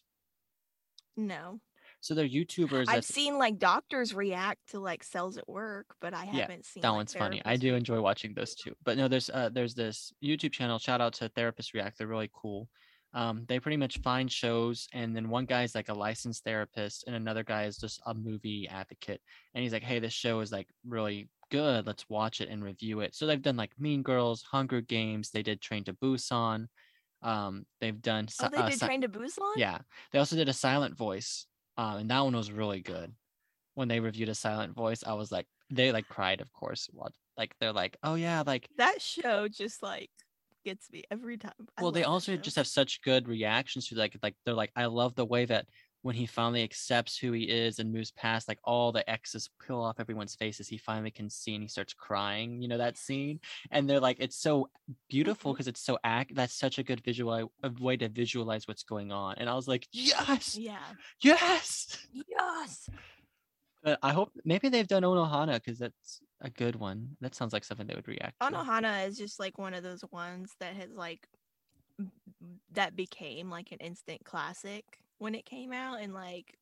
No. 1.17 1.59
So 2.03 2.13
they're 2.13 2.27
YouTubers. 2.27 2.85
I've 2.89 3.05
seen 3.05 3.37
like 3.37 3.59
doctors 3.59 4.13
react 4.13 4.67
to 4.71 4.79
like 4.79 5.03
cells 5.03 5.37
at 5.37 5.47
work, 5.47 5.95
but 6.01 6.13
I 6.13 6.25
Yeah, 6.25 6.47
haven't 6.47 6.65
seen 6.65 6.81
that 6.81 6.89
like, 6.89 6.97
one's 6.97 7.13
funny. 7.13 7.41
I 7.45 7.55
do 7.55 7.67
react. 7.67 7.77
enjoy 7.79 8.01
watching 8.01 8.33
those 8.33 8.55
too. 8.55 8.75
But 8.83 8.97
no, 8.97 9.07
there's 9.07 9.29
uh 9.29 9.49
there's 9.53 9.73
this 9.73 10.13
YouTube 10.23 10.51
channel. 10.51 10.79
Shout 10.79 11.01
out 11.01 11.13
to 11.15 11.29
Therapist 11.29 11.73
React. 11.73 11.97
They're 11.97 12.07
really 12.07 12.29
cool. 12.33 12.69
Um, 13.13 13.45
they 13.47 13.59
pretty 13.59 13.77
much 13.77 13.99
find 13.99 14.31
shows, 14.31 14.87
and 14.91 15.15
then 15.15 15.29
one 15.29 15.45
guy 15.45 15.63
is 15.63 15.75
like 15.75 15.89
a 15.89 15.93
licensed 15.93 16.43
therapist, 16.43 17.05
and 17.07 17.15
another 17.15 17.43
guy 17.43 17.65
is 17.65 17.77
just 17.77 18.01
a 18.07 18.13
movie 18.13 18.67
advocate. 18.67 19.21
And 19.53 19.61
he's 19.63 19.71
like, 19.71 19.83
"Hey, 19.83 19.99
this 19.99 20.13
show 20.13 20.39
is 20.39 20.51
like 20.51 20.67
really 20.85 21.29
good. 21.51 21.85
Let's 21.85 22.09
watch 22.09 22.41
it 22.41 22.49
and 22.49 22.63
review 22.63 23.01
it." 23.01 23.13
So 23.15 23.27
they've 23.27 23.41
done 23.41 23.55
like 23.55 23.79
Mean 23.79 24.01
Girls, 24.01 24.41
Hunger 24.41 24.81
Games. 24.81 25.29
They 25.29 25.43
did 25.43 25.61
Train 25.61 25.83
to 25.85 25.93
Busan. 25.93 26.67
Um, 27.21 27.65
they've 27.79 28.01
done. 28.01 28.27
Oh, 28.41 28.49
they 28.49 28.57
uh, 28.57 28.69
did 28.69 28.79
si- 28.79 28.85
Train 28.87 29.01
to 29.01 29.09
Busan. 29.09 29.53
yeah, 29.57 29.77
they 30.11 30.19
also 30.19 30.35
did 30.35 30.49
a 30.49 30.53
silent 30.53 30.97
voice, 30.97 31.45
um, 31.77 31.97
and 31.97 32.09
that 32.09 32.21
one 32.21 32.35
was 32.35 32.51
really 32.51 32.81
good. 32.81 33.13
When 33.75 33.87
they 33.87 33.99
reviewed 33.99 34.29
a 34.29 34.35
silent 34.35 34.75
voice, 34.75 35.03
I 35.05 35.13
was 35.13 35.31
like, 35.31 35.47
they 35.69 35.91
like 35.91 36.07
cried, 36.07 36.41
of 36.41 36.51
course. 36.53 36.89
What 36.91 37.11
like 37.37 37.55
they're 37.59 37.73
like, 37.73 37.97
oh 38.03 38.15
yeah, 38.15 38.43
like 38.45 38.67
That 38.77 39.01
show 39.01 39.47
just 39.47 39.81
like 39.81 40.11
gets 40.63 40.91
me 40.91 41.03
every 41.09 41.37
time. 41.37 41.53
I 41.77 41.81
well, 41.81 41.91
they 41.91 42.03
also 42.03 42.35
show. 42.35 42.41
just 42.41 42.55
have 42.57 42.67
such 42.67 43.01
good 43.01 43.27
reactions 43.27 43.87
to 43.87 43.95
like 43.95 44.15
like 44.21 44.35
they're 44.45 44.53
like, 44.53 44.71
I 44.75 44.85
love 44.85 45.15
the 45.15 45.25
way 45.25 45.45
that 45.45 45.65
when 46.03 46.15
he 46.15 46.25
finally 46.25 46.63
accepts 46.63 47.17
who 47.17 47.31
he 47.31 47.43
is 47.43 47.79
and 47.79 47.91
moves 47.91 48.11
past 48.11 48.49
like 48.49 48.59
all 48.65 48.91
the 48.91 49.09
X's 49.09 49.49
peel 49.65 49.79
off 49.79 49.99
everyone's 49.99 50.35
faces, 50.35 50.67
he 50.67 50.77
finally 50.77 51.09
can 51.09 51.29
see 51.29 51.55
and 51.55 51.63
he 51.63 51.67
starts 51.67 51.93
crying. 51.93 52.61
You 52.61 52.67
know 52.67 52.77
that 52.77 52.97
scene, 52.97 53.39
and 53.71 53.89
they're 53.89 54.01
like, 54.01 54.17
it's 54.19 54.37
so 54.37 54.69
beautiful 55.09 55.51
mm-hmm. 55.51 55.55
because 55.55 55.67
it's 55.69 55.83
so 55.83 55.97
act. 56.03 56.35
That's 56.35 56.53
such 56.53 56.77
a 56.77 56.83
good 56.83 57.01
visual 57.01 57.51
a 57.63 57.71
way 57.79 57.97
to 57.97 58.09
visualize 58.09 58.67
what's 58.67 58.83
going 58.83 59.11
on. 59.11 59.35
And 59.37 59.49
I 59.49 59.55
was 59.55 59.67
like, 59.67 59.87
yes, 59.91 60.57
Yeah. 60.57 60.77
yes. 61.21 61.97
Yes. 62.13 62.89
But 63.81 63.99
I 64.03 64.11
hope 64.11 64.31
maybe 64.45 64.69
they've 64.69 64.87
done 64.87 65.03
Anohana 65.03 65.55
because 65.55 65.79
that's 65.79 66.21
a 66.41 66.49
good 66.49 66.75
one. 66.75 67.15
That 67.21 67.35
sounds 67.35 67.53
like 67.53 67.63
something 67.63 67.87
they 67.87 67.95
would 67.95 68.07
react 68.07 68.39
to. 68.39 68.45
Is 69.07 69.17
just 69.17 69.39
like 69.39 69.57
one 69.57 69.73
of 69.73 69.83
those 69.83 70.03
ones 70.11 70.51
that 70.59 70.73
has 70.73 70.89
like 70.93 71.27
that 72.73 72.95
became 72.95 73.49
like 73.49 73.71
an 73.71 73.77
instant 73.79 74.23
classic 74.25 74.83
when 75.23 75.35
it 75.35 75.45
came 75.45 75.71
out 75.71 76.01
and 76.01 76.13
like 76.13 76.57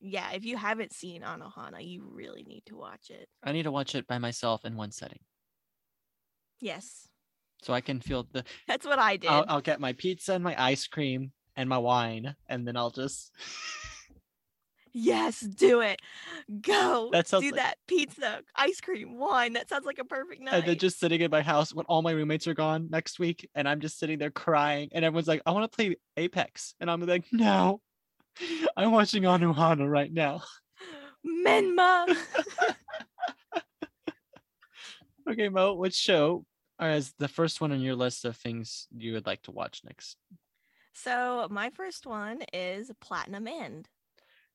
yeah, 0.00 0.32
if 0.32 0.44
you 0.44 0.56
haven't 0.56 0.92
seen 0.92 1.22
Anohana, 1.22 1.78
you 1.80 2.10
really 2.12 2.42
need 2.42 2.64
to 2.66 2.76
watch 2.76 3.08
it. 3.08 3.28
I 3.44 3.52
need 3.52 3.62
to 3.62 3.70
watch 3.70 3.94
it 3.94 4.08
by 4.08 4.18
myself 4.18 4.64
in 4.64 4.76
one 4.76 4.90
setting 4.90 5.20
Yes. 6.60 7.06
so 7.62 7.72
I 7.72 7.80
can 7.80 8.00
feel 8.00 8.26
the. 8.32 8.44
That's 8.66 8.84
what 8.84 8.98
I 8.98 9.16
did. 9.16 9.30
I'll, 9.30 9.44
I'll 9.46 9.60
get 9.60 9.78
my 9.78 9.92
pizza 9.92 10.34
and 10.34 10.42
my 10.42 10.60
ice 10.60 10.88
cream 10.88 11.30
and 11.54 11.68
my 11.68 11.78
wine, 11.78 12.34
and 12.48 12.66
then 12.66 12.76
I'll 12.76 12.90
just. 12.90 13.30
Yes, 14.92 15.40
do 15.40 15.80
it. 15.80 16.00
Go. 16.60 17.10
That 17.12 17.28
sounds 17.28 17.44
do 17.44 17.50
like- 17.50 17.60
that. 17.60 17.74
Pizza, 17.86 18.42
ice 18.54 18.80
cream, 18.80 19.18
wine. 19.18 19.52
That 19.54 19.68
sounds 19.68 19.86
like 19.86 19.98
a 19.98 20.04
perfect 20.04 20.42
night. 20.42 20.54
And 20.54 20.64
then 20.66 20.78
just 20.78 20.98
sitting 20.98 21.20
in 21.20 21.30
my 21.30 21.42
house 21.42 21.74
when 21.74 21.86
all 21.86 22.02
my 22.02 22.12
roommates 22.12 22.46
are 22.46 22.54
gone 22.54 22.88
next 22.90 23.18
week, 23.18 23.48
and 23.54 23.68
I'm 23.68 23.80
just 23.80 23.98
sitting 23.98 24.18
there 24.18 24.30
crying, 24.30 24.88
and 24.92 25.04
everyone's 25.04 25.28
like, 25.28 25.42
"I 25.46 25.50
want 25.52 25.70
to 25.70 25.74
play 25.76 25.96
Apex," 26.16 26.74
and 26.80 26.90
I'm 26.90 27.00
like, 27.06 27.24
"No, 27.32 27.80
I'm 28.76 28.92
watching 28.92 29.24
Anohana 29.24 29.88
right 29.88 30.12
now." 30.12 30.42
Menma. 31.46 32.16
Okay, 35.30 35.48
Mo, 35.48 35.74
what 35.74 35.94
show 35.94 36.44
is 36.80 37.14
the 37.18 37.28
first 37.28 37.60
one 37.60 37.70
on 37.70 37.80
your 37.80 37.94
list 37.94 38.24
of 38.24 38.36
things 38.36 38.88
you 38.90 39.12
would 39.12 39.24
like 39.24 39.40
to 39.42 39.52
watch 39.52 39.82
next? 39.84 40.16
So 40.94 41.46
my 41.50 41.70
first 41.70 42.06
one 42.06 42.42
is 42.52 42.90
Platinum 43.00 43.46
End, 43.46 43.88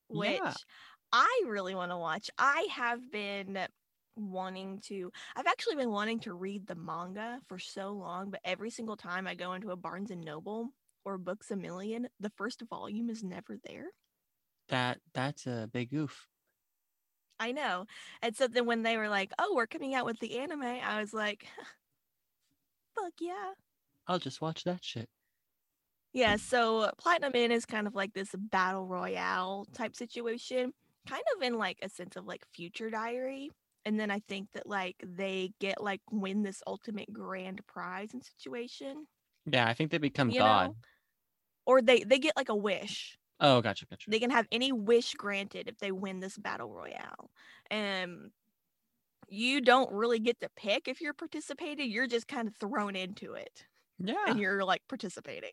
which 0.08 0.42
Yeah. 0.42 0.54
I 1.12 1.42
really 1.46 1.74
want 1.74 1.92
to 1.92 1.96
watch. 1.98 2.30
I 2.38 2.66
have 2.70 3.10
been 3.10 3.66
wanting 4.16 4.80
to 4.80 5.12
I've 5.36 5.46
actually 5.46 5.76
been 5.76 5.90
wanting 5.92 6.20
to 6.20 6.34
read 6.34 6.66
the 6.66 6.74
manga 6.74 7.40
for 7.48 7.58
so 7.58 7.92
long, 7.92 8.30
but 8.30 8.40
every 8.44 8.70
single 8.70 8.96
time 8.96 9.26
I 9.26 9.34
go 9.34 9.52
into 9.54 9.70
a 9.70 9.76
Barnes 9.76 10.10
and 10.10 10.24
Noble 10.24 10.70
or 11.04 11.18
Books 11.18 11.50
a 11.50 11.56
Million, 11.56 12.08
the 12.20 12.30
first 12.30 12.62
volume 12.68 13.10
is 13.10 13.22
never 13.24 13.56
there. 13.64 13.90
That 14.68 15.00
that's 15.14 15.46
a 15.48 15.66
big 15.72 15.92
oof. 15.92 16.28
I 17.40 17.52
know. 17.52 17.86
And 18.22 18.36
so 18.36 18.48
then 18.48 18.66
when 18.66 18.82
they 18.82 18.96
were 18.96 19.08
like, 19.08 19.32
"Oh, 19.38 19.54
we're 19.54 19.66
coming 19.66 19.94
out 19.94 20.06
with 20.06 20.18
the 20.20 20.38
anime," 20.38 20.62
I 20.62 21.00
was 21.00 21.12
like, 21.14 21.46
"Fuck 22.94 23.14
yeah." 23.20 23.54
I'll 24.08 24.18
just 24.18 24.40
watch 24.40 24.64
that 24.64 24.82
shit. 24.84 25.08
Yeah, 26.18 26.34
so 26.34 26.90
Platinum 26.98 27.30
End 27.36 27.52
is 27.52 27.64
kind 27.64 27.86
of 27.86 27.94
like 27.94 28.12
this 28.12 28.34
battle 28.36 28.84
royale 28.84 29.66
type 29.72 29.94
situation, 29.94 30.72
kind 31.06 31.22
of 31.36 31.42
in 31.42 31.56
like 31.58 31.78
a 31.80 31.88
sense 31.88 32.16
of 32.16 32.26
like 32.26 32.44
future 32.52 32.90
diary. 32.90 33.50
And 33.84 34.00
then 34.00 34.10
I 34.10 34.18
think 34.18 34.50
that 34.52 34.66
like 34.66 34.96
they 35.06 35.52
get 35.60 35.80
like 35.80 36.00
win 36.10 36.42
this 36.42 36.60
ultimate 36.66 37.12
grand 37.12 37.64
prize 37.68 38.12
and 38.12 38.24
situation, 38.24 39.06
Yeah, 39.46 39.66
I 39.68 39.74
think 39.74 39.90
they 39.90 39.98
become 39.98 40.30
you 40.30 40.40
God. 40.40 40.70
know? 40.70 40.76
Or 41.66 41.82
they 41.82 42.02
they 42.02 42.18
get 42.18 42.36
like 42.36 42.48
a 42.48 42.56
wish. 42.56 43.16
Oh, 43.40 43.62
gotcha, 43.62 43.86
gotcha. 43.86 44.10
They 44.10 44.18
can 44.18 44.30
have 44.30 44.48
any 44.50 44.72
wish 44.72 45.14
granted 45.14 45.68
if 45.68 45.78
they 45.78 45.92
win 45.92 46.18
this 46.20 46.36
battle 46.36 46.72
royale. 46.72 47.30
And 47.70 48.32
you 49.28 49.60
don't 49.60 49.92
really 49.92 50.18
get 50.18 50.40
to 50.40 50.48
pick 50.56 50.88
if 50.88 51.00
you're 51.00 51.14
participating, 51.14 51.90
you're 51.90 52.06
just 52.06 52.28
kind 52.28 52.48
of 52.48 52.56
thrown 52.56 52.96
into 52.96 53.34
it 53.34 53.66
yeah. 53.98 54.24
and 54.26 54.38
you're 54.40 54.64
like 54.64 54.82
participating 54.88 55.52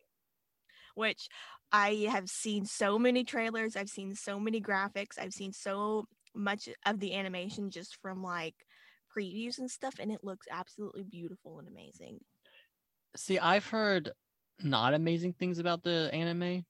which 0.96 1.28
i 1.72 2.06
have 2.10 2.28
seen 2.28 2.64
so 2.64 2.98
many 2.98 3.24
trailers 3.24 3.76
i've 3.76 3.88
seen 3.88 4.14
so 4.14 4.40
many 4.40 4.60
graphics 4.60 5.18
i've 5.18 5.32
seen 5.32 5.52
so 5.52 6.04
much 6.34 6.68
of 6.84 7.00
the 7.00 7.14
animation 7.14 7.70
just 7.70 7.96
from 8.02 8.22
like 8.22 8.54
previews 9.16 9.58
and 9.58 9.70
stuff 9.70 9.94
and 9.98 10.12
it 10.12 10.22
looks 10.22 10.46
absolutely 10.50 11.04
beautiful 11.04 11.58
and 11.58 11.68
amazing 11.68 12.18
See, 13.16 13.38
I've 13.38 13.66
heard 13.66 14.12
not 14.62 14.94
amazing 14.94 15.32
things 15.34 15.58
about 15.58 15.82
the 15.82 16.10
anime. 16.12 16.64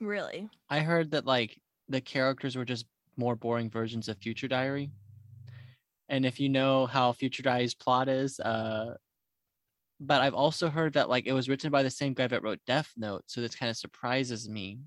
really 0.00 0.48
I 0.68 0.80
heard 0.80 1.10
that 1.12 1.26
like 1.26 1.60
the 1.88 2.00
characters 2.00 2.56
were 2.56 2.64
just 2.64 2.86
more 3.16 3.36
boring 3.36 3.70
versions 3.70 4.08
of 4.08 4.18
Future 4.18 4.48
Diary. 4.48 4.90
And 6.08 6.24
if 6.24 6.38
you 6.38 6.48
know 6.48 6.86
how 6.86 7.12
Future 7.12 7.42
Diary's 7.42 7.74
plot 7.74 8.08
is, 8.08 8.38
uh 8.40 8.94
but 10.00 10.20
I've 10.22 10.34
also 10.34 10.68
heard 10.70 10.94
that 10.94 11.08
like 11.08 11.26
it 11.26 11.32
was 11.32 11.48
written 11.48 11.70
by 11.70 11.82
the 11.82 11.90
same 11.90 12.14
guy 12.14 12.26
that 12.26 12.42
wrote 12.42 12.60
Death 12.66 12.92
Note, 12.96 13.24
so 13.26 13.40
this 13.40 13.54
kind 13.56 13.70
of 13.70 13.76
surprises 13.76 14.48
me. 14.48 14.80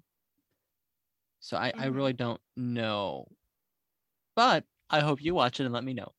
So 1.39 1.57
I, 1.57 1.69
I 1.77 1.87
Mhm. 1.87 1.95
really 1.95 2.13
don't 2.13 2.41
know. 2.55 3.27
But 4.35 4.65
I 4.89 5.01
hope 5.01 5.21
you 5.21 5.35
watch 5.35 5.59
it 5.59 5.65
and 5.65 5.73
let 5.73 5.83
me 5.83 5.93
know. 5.93 6.13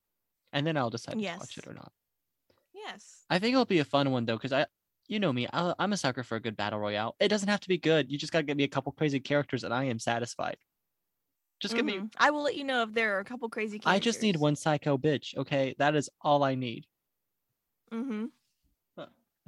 And 0.53 0.66
then 0.66 0.76
I'll 0.76 0.90
decide 0.90 1.18
to 1.18 1.18
watch 1.38 1.59
it 1.59 1.66
or 1.66 1.74
not. 1.74 1.92
yes 2.74 3.24
I 3.31 3.38
think 3.38 3.53
it'll 3.55 3.64
be 3.64 3.79
a 3.81 3.85
fun 3.85 4.11
one 4.11 4.24
though, 4.26 4.37
because 4.37 4.53
I, 4.53 4.66
you 5.09 5.18
know 5.20 5.33
me, 5.33 5.46
I, 5.53 5.74
I'm 5.79 5.92
a 5.92 5.96
sucker 5.96 6.22
for 6.22 6.37
a 6.37 6.40
good 6.40 6.57
battle 6.57 6.79
royale. 6.79 7.16
It 7.20 7.29
doesn't 7.29 7.48
have 7.48 7.61
to 7.61 7.68
be 7.68 7.79
good. 7.79 8.11
You 8.11 8.18
just 8.18 8.33
gotta 8.33 8.44
get 8.44 8.57
me 8.57 8.64
a 8.64 8.68
couple 8.68 8.92
crazy 8.92 9.20
characters, 9.20 9.64
and 9.64 9.74
I 9.74 9.85
am 9.85 9.98
satisfied. 9.98 10.59
Just 11.61 11.74
give 11.76 11.85
me. 11.85 11.98
Mhm. 11.98 12.14
i 12.18 12.31
will 12.31 12.42
let 12.42 12.57
you 12.57 12.64
know 12.64 12.83
if 12.85 12.92
there 12.92 13.16
are 13.16 13.20
a 13.20 13.24
couple 13.24 13.48
crazy 13.50 13.79
characters. 13.79 13.96
I 13.96 13.98
just 14.00 14.22
need 14.22 14.37
one 14.37 14.57
psycho 14.57 14.96
bitch. 14.96 15.37
Okay, 15.37 15.74
that 15.79 15.94
is 15.94 16.09
all 16.20 16.42
I 16.42 16.55
need. 16.55 16.87
mm-hmm. 17.92 18.26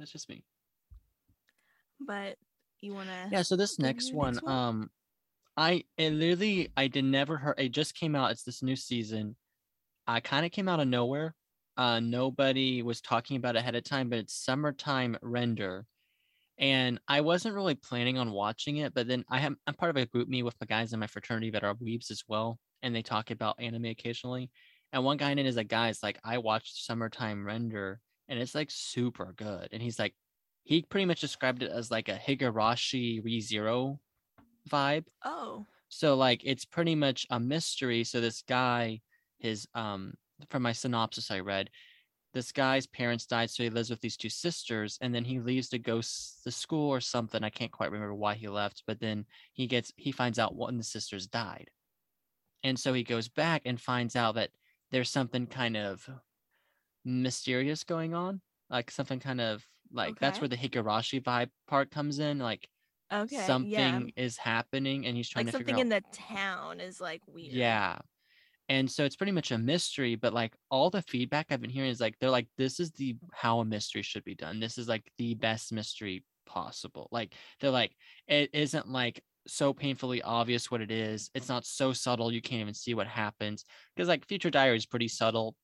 That's 0.03 0.11
just 0.11 0.27
me. 0.27 0.43
but 2.05 2.35
you 2.81 2.93
want 2.93 3.07
to 3.07 3.29
Yeah. 3.31 3.41
So 3.41 3.55
this 3.55 3.79
next 3.79 4.13
one, 4.13 4.33
next 4.33 4.43
one? 4.43 4.53
um, 4.53 4.91
I 5.55 5.85
it 5.97 6.11
literally 6.11 6.73
I 6.75 6.89
did 6.89 7.05
never 7.05 7.37
heard. 7.37 7.57
It 7.57 7.69
just 7.69 7.95
came 7.95 8.17
out. 8.17 8.31
It's 8.31 8.43
this 8.43 8.61
new 8.61 8.75
season. 8.75 9.37
I 10.05 10.19
kind 10.19 10.45
of 10.45 10.51
came 10.51 10.67
out 10.67 10.81
of 10.81 10.89
nowhere. 10.89 11.35
Uh, 11.77 12.01
nobody 12.01 12.83
was 12.83 12.99
talking 12.99 13.37
about 13.37 13.55
it 13.55 13.59
ahead 13.59 13.75
of 13.75 13.85
time, 13.85 14.09
but 14.09 14.19
it's 14.19 14.35
summertime 14.35 15.17
render. 15.21 15.85
And 16.57 16.99
I 17.07 17.21
wasn't 17.21 17.55
really 17.55 17.75
planning 17.75 18.17
on 18.17 18.33
watching 18.33 18.77
it, 18.77 18.93
but 18.93 19.07
then 19.07 19.23
I 19.29 19.39
am 19.39 19.55
I'm 19.67 19.73
part 19.73 19.95
of 19.95 20.03
a 20.03 20.05
GroupMe 20.05 20.43
with 20.43 20.59
the 20.59 20.65
guys 20.65 20.91
in 20.91 20.99
my 20.99 21.07
fraternity 21.07 21.51
that 21.51 21.63
are 21.63 21.75
weebs 21.75 22.11
as 22.11 22.25
well, 22.27 22.59
and 22.81 22.93
they 22.93 23.03
talk 23.03 23.31
about 23.31 23.55
anime 23.57 23.85
occasionally. 23.85 24.51
And 24.91 25.05
one 25.05 25.15
guy 25.15 25.31
in 25.31 25.39
it 25.39 25.45
is 25.45 25.55
like, 25.55 25.69
guys, 25.69 26.03
like 26.03 26.19
I 26.25 26.39
watched 26.39 26.85
Summertime 26.85 27.45
Render, 27.45 28.01
and 28.27 28.39
it's 28.39 28.55
like 28.55 28.69
super 28.71 29.33
good. 29.35 29.69
And 29.71 29.81
he's 29.81 29.99
like, 29.99 30.15
he 30.63 30.83
pretty 30.83 31.05
much 31.05 31.21
described 31.21 31.63
it 31.63 31.71
as 31.71 31.91
like 31.91 32.09
a 32.09 32.17
Higurashi 32.17 33.21
ReZero 33.23 33.99
vibe. 34.69 35.05
oh 35.23 35.65
So 35.89 36.15
like 36.15 36.41
it's 36.43 36.65
pretty 36.65 36.95
much 36.95 37.25
a 37.29 37.39
mystery. 37.39 38.03
So 38.03 38.21
this 38.21 38.43
guy, 38.47 39.01
his 39.39 39.67
um 39.73 40.13
from 40.49 40.63
my 40.63 40.71
synopsis 40.73 41.31
I 41.31 41.39
read, 41.39 41.69
this 42.33 42.51
guy's 42.51 42.87
parents 42.87 43.25
died, 43.27 43.49
so 43.51 43.63
he 43.63 43.69
lives 43.69 43.89
with 43.89 44.01
these 44.01 44.17
two 44.17 44.29
sisters, 44.29 44.97
and 45.01 45.13
then 45.13 45.23
he 45.25 45.39
leaves 45.39 45.69
to 45.69 45.79
go 45.79 45.99
s- 45.99 46.39
to 46.43 46.51
school 46.51 46.89
or 46.89 46.99
something. 47.01 47.43
I 47.43 47.49
can't 47.51 47.71
quite 47.71 47.91
remember 47.91 48.15
why 48.15 48.35
he 48.35 48.47
left, 48.47 48.83
but 48.87 48.99
then 48.99 49.25
he 49.53 49.67
gets 49.67 49.91
he 49.97 50.11
finds 50.11 50.39
out 50.39 50.55
one 50.55 50.73
of 50.75 50.79
the 50.79 50.83
sisters 50.83 51.27
died. 51.27 51.69
and 52.63 52.79
so 52.79 52.93
he 52.93 53.03
goes 53.03 53.27
back 53.27 53.63
and 53.65 53.79
finds 53.79 54.15
out 54.15 54.35
that 54.35 54.51
there's 54.91 55.09
something 55.09 55.47
kind 55.47 55.75
of 55.77 56.07
mysterious 57.05 57.83
going 57.83 58.13
on, 58.13 58.41
like 58.69 58.91
something 58.91 59.19
kind 59.19 59.41
of 59.41 59.65
like 59.91 60.19
that's 60.19 60.41
where 60.41 60.47
the 60.47 60.57
Higurashi 60.57 61.21
vibe 61.21 61.49
part 61.67 61.91
comes 61.91 62.19
in. 62.19 62.39
Like 62.39 62.67
Okay. 63.11 63.45
something 63.45 63.71
yeah. 63.71 63.99
is 64.15 64.37
happening, 64.37 65.05
and 65.05 65.15
he's 65.15 65.29
trying 65.29 65.45
Like 65.45 65.53
to 65.53 65.57
figure 65.59 65.75
something 65.75 65.91
out. 65.93 65.97
in 65.97 66.03
the 66.03 66.17
town 66.35 66.79
is 66.79 66.99
like 66.99 67.21
weird. 67.27 67.53
Yeah. 67.53 67.99
And 68.69 68.89
so 68.89 69.03
it's 69.03 69.15
pretty 69.17 69.33
much 69.33 69.51
a 69.51 69.57
mystery, 69.57 70.15
but 70.15 70.33
like 70.33 70.55
all 70.71 70.89
the 70.89 71.01
feedback 71.01 71.47
I've 71.49 71.61
been 71.61 71.69
hearing 71.69 71.89
is 71.91 71.99
like 71.99 72.15
they're 72.19 72.29
like, 72.29 72.47
this 72.57 72.79
is 72.79 72.91
the 72.91 73.15
how 73.33 73.59
a 73.59 73.65
mystery 73.65 74.01
should 74.01 74.23
be 74.23 74.35
done. 74.35 74.59
This 74.59 74.77
is 74.77 74.87
like 74.87 75.11
the 75.17 75.35
best 75.35 75.73
mystery 75.73 76.23
possible. 76.45 77.09
Like 77.11 77.35
they're 77.59 77.69
like, 77.69 77.91
it 78.27 78.49
isn't 78.53 78.87
like 78.87 79.21
so 79.47 79.73
painfully 79.73 80.21
obvious 80.21 80.71
what 80.71 80.81
it 80.81 80.91
is. 80.91 81.29
It's 81.35 81.49
not 81.49 81.65
so 81.65 81.91
subtle 81.91 82.31
you 82.31 82.41
can't 82.41 82.61
even 82.61 82.73
see 82.73 82.93
what 82.93 83.05
happens. 83.05 83.65
Because 83.95 84.07
like 84.07 84.25
Future 84.25 84.49
Diary 84.49 84.77
is 84.77 84.85
pretty 84.85 85.09
subtle. 85.09 85.55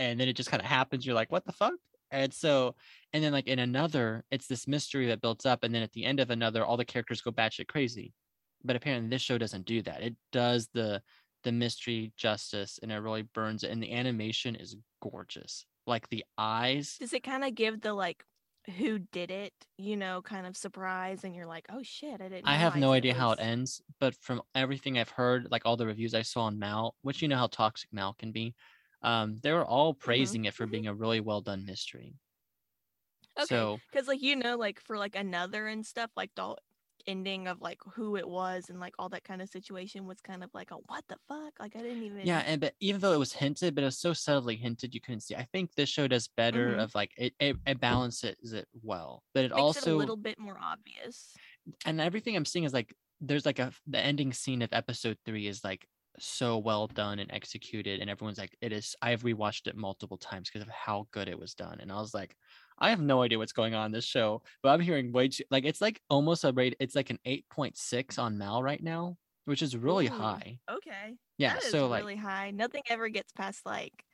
And 0.00 0.18
then 0.18 0.28
it 0.28 0.36
just 0.36 0.50
kind 0.50 0.62
of 0.62 0.66
happens. 0.68 1.04
You're 1.04 1.14
like, 1.14 1.30
what 1.30 1.44
the 1.44 1.52
fuck? 1.52 1.74
And 2.10 2.32
so, 2.32 2.74
and 3.12 3.22
then 3.22 3.32
like 3.32 3.46
in 3.46 3.58
another, 3.58 4.24
it's 4.30 4.46
this 4.46 4.66
mystery 4.66 5.06
that 5.08 5.20
builds 5.20 5.46
up. 5.46 5.62
And 5.62 5.74
then 5.74 5.82
at 5.82 5.92
the 5.92 6.04
end 6.04 6.18
of 6.20 6.30
another, 6.30 6.64
all 6.64 6.76
the 6.76 6.84
characters 6.84 7.20
go 7.20 7.30
batshit 7.30 7.68
crazy. 7.68 8.12
But 8.64 8.76
apparently 8.76 9.10
this 9.10 9.22
show 9.22 9.38
doesn't 9.38 9.66
do 9.66 9.82
that. 9.82 10.02
It 10.02 10.16
does 10.32 10.68
the 10.74 11.02
the 11.42 11.52
mystery 11.52 12.12
justice 12.18 12.78
and 12.82 12.92
it 12.92 12.98
really 12.98 13.22
burns 13.22 13.64
it 13.64 13.70
and 13.70 13.82
the 13.82 13.94
animation 13.94 14.54
is 14.54 14.76
gorgeous 15.00 15.64
like 15.86 16.06
the 16.10 16.22
eyes 16.36 16.98
Does 17.00 17.14
it 17.14 17.22
kind 17.22 17.44
of 17.44 17.54
give 17.54 17.80
the 17.80 17.94
like 17.94 18.24
who 18.76 18.98
did 18.98 19.30
it, 19.30 19.54
you 19.78 19.96
know, 19.96 20.20
kind 20.22 20.46
of 20.46 20.56
surprise 20.56 21.24
and 21.24 21.34
you're 21.34 21.46
like, 21.46 21.66
"Oh 21.70 21.82
shit, 21.82 22.20
I 22.20 22.28
didn't 22.28 22.46
i 22.46 22.54
have 22.54 22.76
no 22.76 22.92
idea 22.92 23.14
how 23.14 23.32
it 23.32 23.40
ends 23.40 23.80
but 24.00 24.14
from 24.14 24.42
everything 24.54 24.98
i've 24.98 25.10
heard 25.10 25.48
like 25.50 25.62
all 25.64 25.76
the 25.76 25.86
reviews 25.86 26.14
i 26.14 26.22
saw 26.22 26.42
on 26.42 26.58
mal 26.58 26.94
which 27.02 27.22
you 27.22 27.28
know 27.28 27.36
how 27.36 27.46
toxic 27.46 27.92
mal 27.92 28.14
can 28.18 28.32
be 28.32 28.54
um 29.02 29.36
they 29.38 29.52
were 29.52 29.64
all 29.64 29.94
praising 29.94 30.44
it 30.44 30.54
for 30.54 30.66
being 30.66 30.86
a 30.86 30.94
really 30.94 31.20
well 31.20 31.40
done 31.40 31.64
mystery 31.64 32.18
Okay. 33.38 33.66
so 33.66 33.82
Cuz 33.92 34.08
like 34.08 34.22
you 34.22 34.36
know 34.36 34.56
like 34.56 34.80
for 34.80 34.98
like 34.98 35.14
another 35.16 35.66
and 35.66 35.84
stuff 35.86 36.10
like 36.16 36.34
the 36.34 36.56
ending 37.06 37.48
of 37.48 37.60
like 37.60 37.78
who 37.94 38.16
it 38.16 38.28
was 38.28 38.68
and 38.68 38.78
like 38.80 38.94
all 38.98 39.08
that 39.08 39.24
kind 39.24 39.40
of 39.42 39.48
situation 39.48 40.06
was 40.06 40.20
kind 40.20 40.44
of 40.44 40.50
like 40.52 40.70
a 40.70 40.74
what 40.76 41.06
the 41.08 41.16
fuck? 41.28 41.58
Like 41.58 41.74
I 41.76 41.82
didn't 41.82 42.02
even 42.02 42.28
yeah 42.28 42.40
and 42.46 42.60
but 42.60 42.74
even 42.80 43.00
though 43.00 43.12
it 43.12 43.18
was 43.18 43.32
hinted 43.32 43.74
but 43.74 43.82
it 43.82 43.86
was 43.86 43.98
so 43.98 44.12
subtly 44.12 44.56
hinted 44.56 44.94
you 44.94 45.00
couldn't 45.00 45.20
see 45.20 45.34
i 45.34 45.44
think 45.52 45.74
this 45.74 45.88
show 45.88 46.06
does 46.06 46.28
better 46.28 46.74
Mhm. 46.74 46.76
of 46.76 46.94
like 46.94 47.12
it, 47.16 47.34
it, 47.40 47.56
it 47.66 47.80
balances 47.80 48.52
it 48.52 48.68
well 48.82 49.24
but 49.34 49.44
it 49.44 49.52
makes 49.52 49.76
also 49.76 49.90
it 49.90 49.94
a 49.94 49.96
little 49.96 50.16
bit 50.16 50.38
more 50.38 50.58
obvious. 50.58 51.40
and 51.84 52.00
everything 52.00 52.36
I'm 52.36 52.44
seeing 52.44 52.64
is 52.64 52.72
like 52.72 52.94
there's 53.20 53.46
like 53.46 53.58
a 53.58 53.72
the 53.86 53.98
ending 53.98 54.32
scene 54.32 54.62
of 54.62 54.72
episode 54.72 55.18
three 55.24 55.46
is 55.46 55.62
like 55.64 55.86
so 56.18 56.58
well 56.58 56.86
done 56.86 57.18
and 57.18 57.30
executed, 57.32 58.00
and 58.00 58.10
everyone's 58.10 58.38
like, 58.38 58.56
it 58.60 58.72
is. 58.72 58.96
I've 59.02 59.22
rewatched 59.22 59.66
it 59.68 59.76
multiple 59.76 60.18
times 60.18 60.48
because 60.50 60.62
of 60.66 60.72
how 60.72 61.08
good 61.12 61.28
it 61.28 61.38
was 61.38 61.54
done, 61.54 61.80
and 61.80 61.90
I 61.92 61.96
was 62.00 62.14
like, 62.14 62.36
I 62.78 62.90
have 62.90 63.00
no 63.00 63.22
idea 63.22 63.38
what's 63.38 63.52
going 63.52 63.74
on 63.74 63.86
in 63.86 63.92
this 63.92 64.04
show, 64.06 64.42
but 64.62 64.70
I'm 64.70 64.80
hearing 64.80 65.12
way 65.12 65.28
too 65.28 65.44
like 65.50 65.64
it's 65.64 65.80
like 65.80 66.02
almost 66.10 66.44
a 66.44 66.52
rate. 66.52 66.76
It's 66.80 66.94
like 66.96 67.10
an 67.10 67.18
eight 67.24 67.48
point 67.50 67.76
six 67.76 68.18
on 68.18 68.38
Mal 68.38 68.62
right 68.62 68.82
now, 68.82 69.18
which 69.44 69.62
is 69.62 69.76
really 69.76 70.06
Ooh, 70.06 70.08
high. 70.08 70.60
Okay. 70.68 71.16
Yeah, 71.38 71.58
so 71.60 71.88
like 71.88 72.08
really 72.08 72.16
high. 72.16 72.50
Nothing 72.50 72.82
ever 72.88 73.08
gets 73.08 73.32
past 73.32 73.66
like 73.66 74.04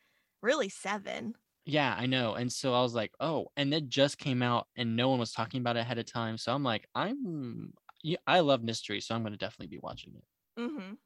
really 0.42 0.68
7. 0.68 1.36
Yeah, 1.64 1.94
I 1.98 2.06
know. 2.06 2.34
And 2.34 2.52
so 2.52 2.74
I 2.74 2.82
was 2.82 2.94
like, 2.94 3.12
oh, 3.18 3.48
and 3.56 3.74
it 3.74 3.88
just 3.88 4.18
came 4.18 4.42
out 4.42 4.68
and 4.76 4.94
no 4.96 5.08
one 5.08 5.18
was 5.18 5.32
talking 5.32 5.60
about 5.60 5.76
it 5.76 5.80
ahead 5.80 5.98
of 5.98 6.06
time. 6.06 6.38
So 6.38 6.54
I'm 6.54 6.62
like, 6.62 6.88
I'm 6.94 7.74
yeah, 8.02 8.18
I 8.26 8.40
love 8.40 8.62
mystery, 8.62 9.00
so 9.00 9.14
I'm 9.14 9.22
gonna 9.24 9.36
definitely 9.36 9.68
be 9.76 9.80
watching 9.80 10.14
it. 10.14 10.24
Mhm. 10.56 10.98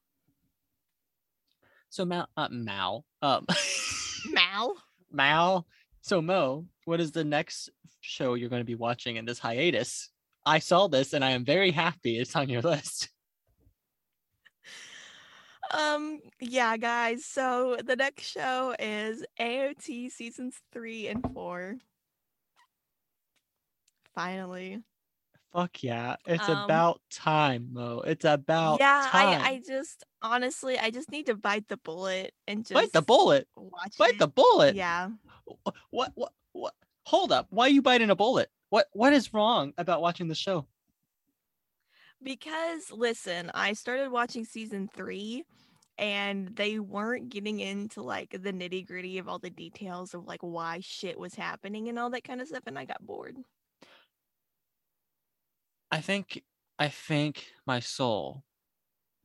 So 1.91 2.05
Mal 2.05 2.27
uh 2.37 2.49
Mal. 2.51 3.05
Um 3.21 3.47
Mal. 4.33 4.75
Mal. 5.11 5.67
So 6.01 6.23
Mo, 6.23 6.67
what 6.85 7.01
is 7.01 7.13
the 7.13 7.25
next 7.25 7.71
show 8.01 8.35
you're 8.35 8.49
gonna 8.49 8.65
be 8.65 8.75
watching 8.75 9.17
in 9.17 9.27
this 9.27 9.39
hiatus? 9.39 10.09
I 10.47 10.59
saw 10.59 10.89
this 10.89 11.13
and 11.13 11.25
I 11.25 11.31
am 11.33 11.45
very 11.45 11.71
happy 11.71 12.19
it's 12.19 12.35
on 12.35 12.49
your 12.49 12.63
list. 12.63 13.11
Um, 15.73 16.21
yeah, 16.41 16.77
guys. 16.77 17.25
So 17.25 17.77
the 17.85 17.97
next 17.97 18.29
show 18.29 18.75
is 18.79 19.25
AOT 19.39 20.11
seasons 20.11 20.57
three 20.73 21.07
and 21.07 21.25
four. 21.33 21.77
Finally. 24.15 24.83
Fuck 25.53 25.83
yeah. 25.83 26.17
It's 26.27 26.49
Um, 26.49 26.65
about 26.65 27.01
time, 27.11 27.71
Mo. 27.73 28.01
It's 28.07 28.25
about 28.25 28.79
yeah, 28.81 29.07
time. 29.11 29.41
I 29.41 29.49
I 29.51 29.63
just 29.67 30.05
honestly 30.23 30.79
I 30.79 30.91
just 30.91 31.11
need 31.11 31.27
to 31.27 31.35
bite 31.35 31.67
the 31.69 31.77
bullet 31.79 32.35
and 32.47 32.65
just 32.65 32.75
Bite 32.75 32.93
the 32.93 33.03
bullet. 33.03 33.49
watch 33.57 33.97
Bite 33.99 34.15
it. 34.15 34.19
the 34.21 34.29
bullet. 34.29 34.77
Yeah. 34.77 35.11
Wh- 35.47 35.69
what 35.91 36.13
what 36.15 36.33
what 36.53 36.75
hold 37.05 37.33
up 37.33 37.47
why 37.51 37.67
are 37.67 37.71
you 37.71 37.83
biting 37.83 38.11
a 38.11 38.15
bullet 38.15 38.51
what 38.69 38.87
what 38.93 39.13
is 39.13 39.33
wrong 39.35 39.73
about 39.79 40.01
watching 40.03 40.29
the 40.29 40.35
show 40.35 40.67
Because 42.23 42.93
listen, 42.93 43.51
I 43.55 43.73
started 43.73 44.11
watching 44.13 44.45
season 44.45 44.89
three 44.95 45.45
and 45.99 46.55
they 46.55 46.79
weren't 46.79 47.29
getting 47.31 47.61
into 47.61 48.03
like 48.03 48.31
the 48.31 48.53
nitty 48.53 48.87
gritty 48.87 49.19
of 49.19 49.29
all 49.29 49.39
the 49.39 49.51
details 49.51 50.15
of 50.15 50.27
like 50.27 50.41
why 50.43 50.79
shit 50.81 51.19
was 51.19 51.35
happening 51.35 51.89
and 51.89 51.99
all 51.99 52.11
that 52.11 52.25
kind 52.25 52.41
of 52.41 52.47
stuff, 52.49 52.63
and 52.67 52.79
I 52.79 52.85
got 52.85 53.05
bored. 53.05 53.37
I 55.91 56.01
think 56.01 56.43
i 56.79 56.89
think 56.89 57.47
my 57.67 57.81
soul 57.81 58.45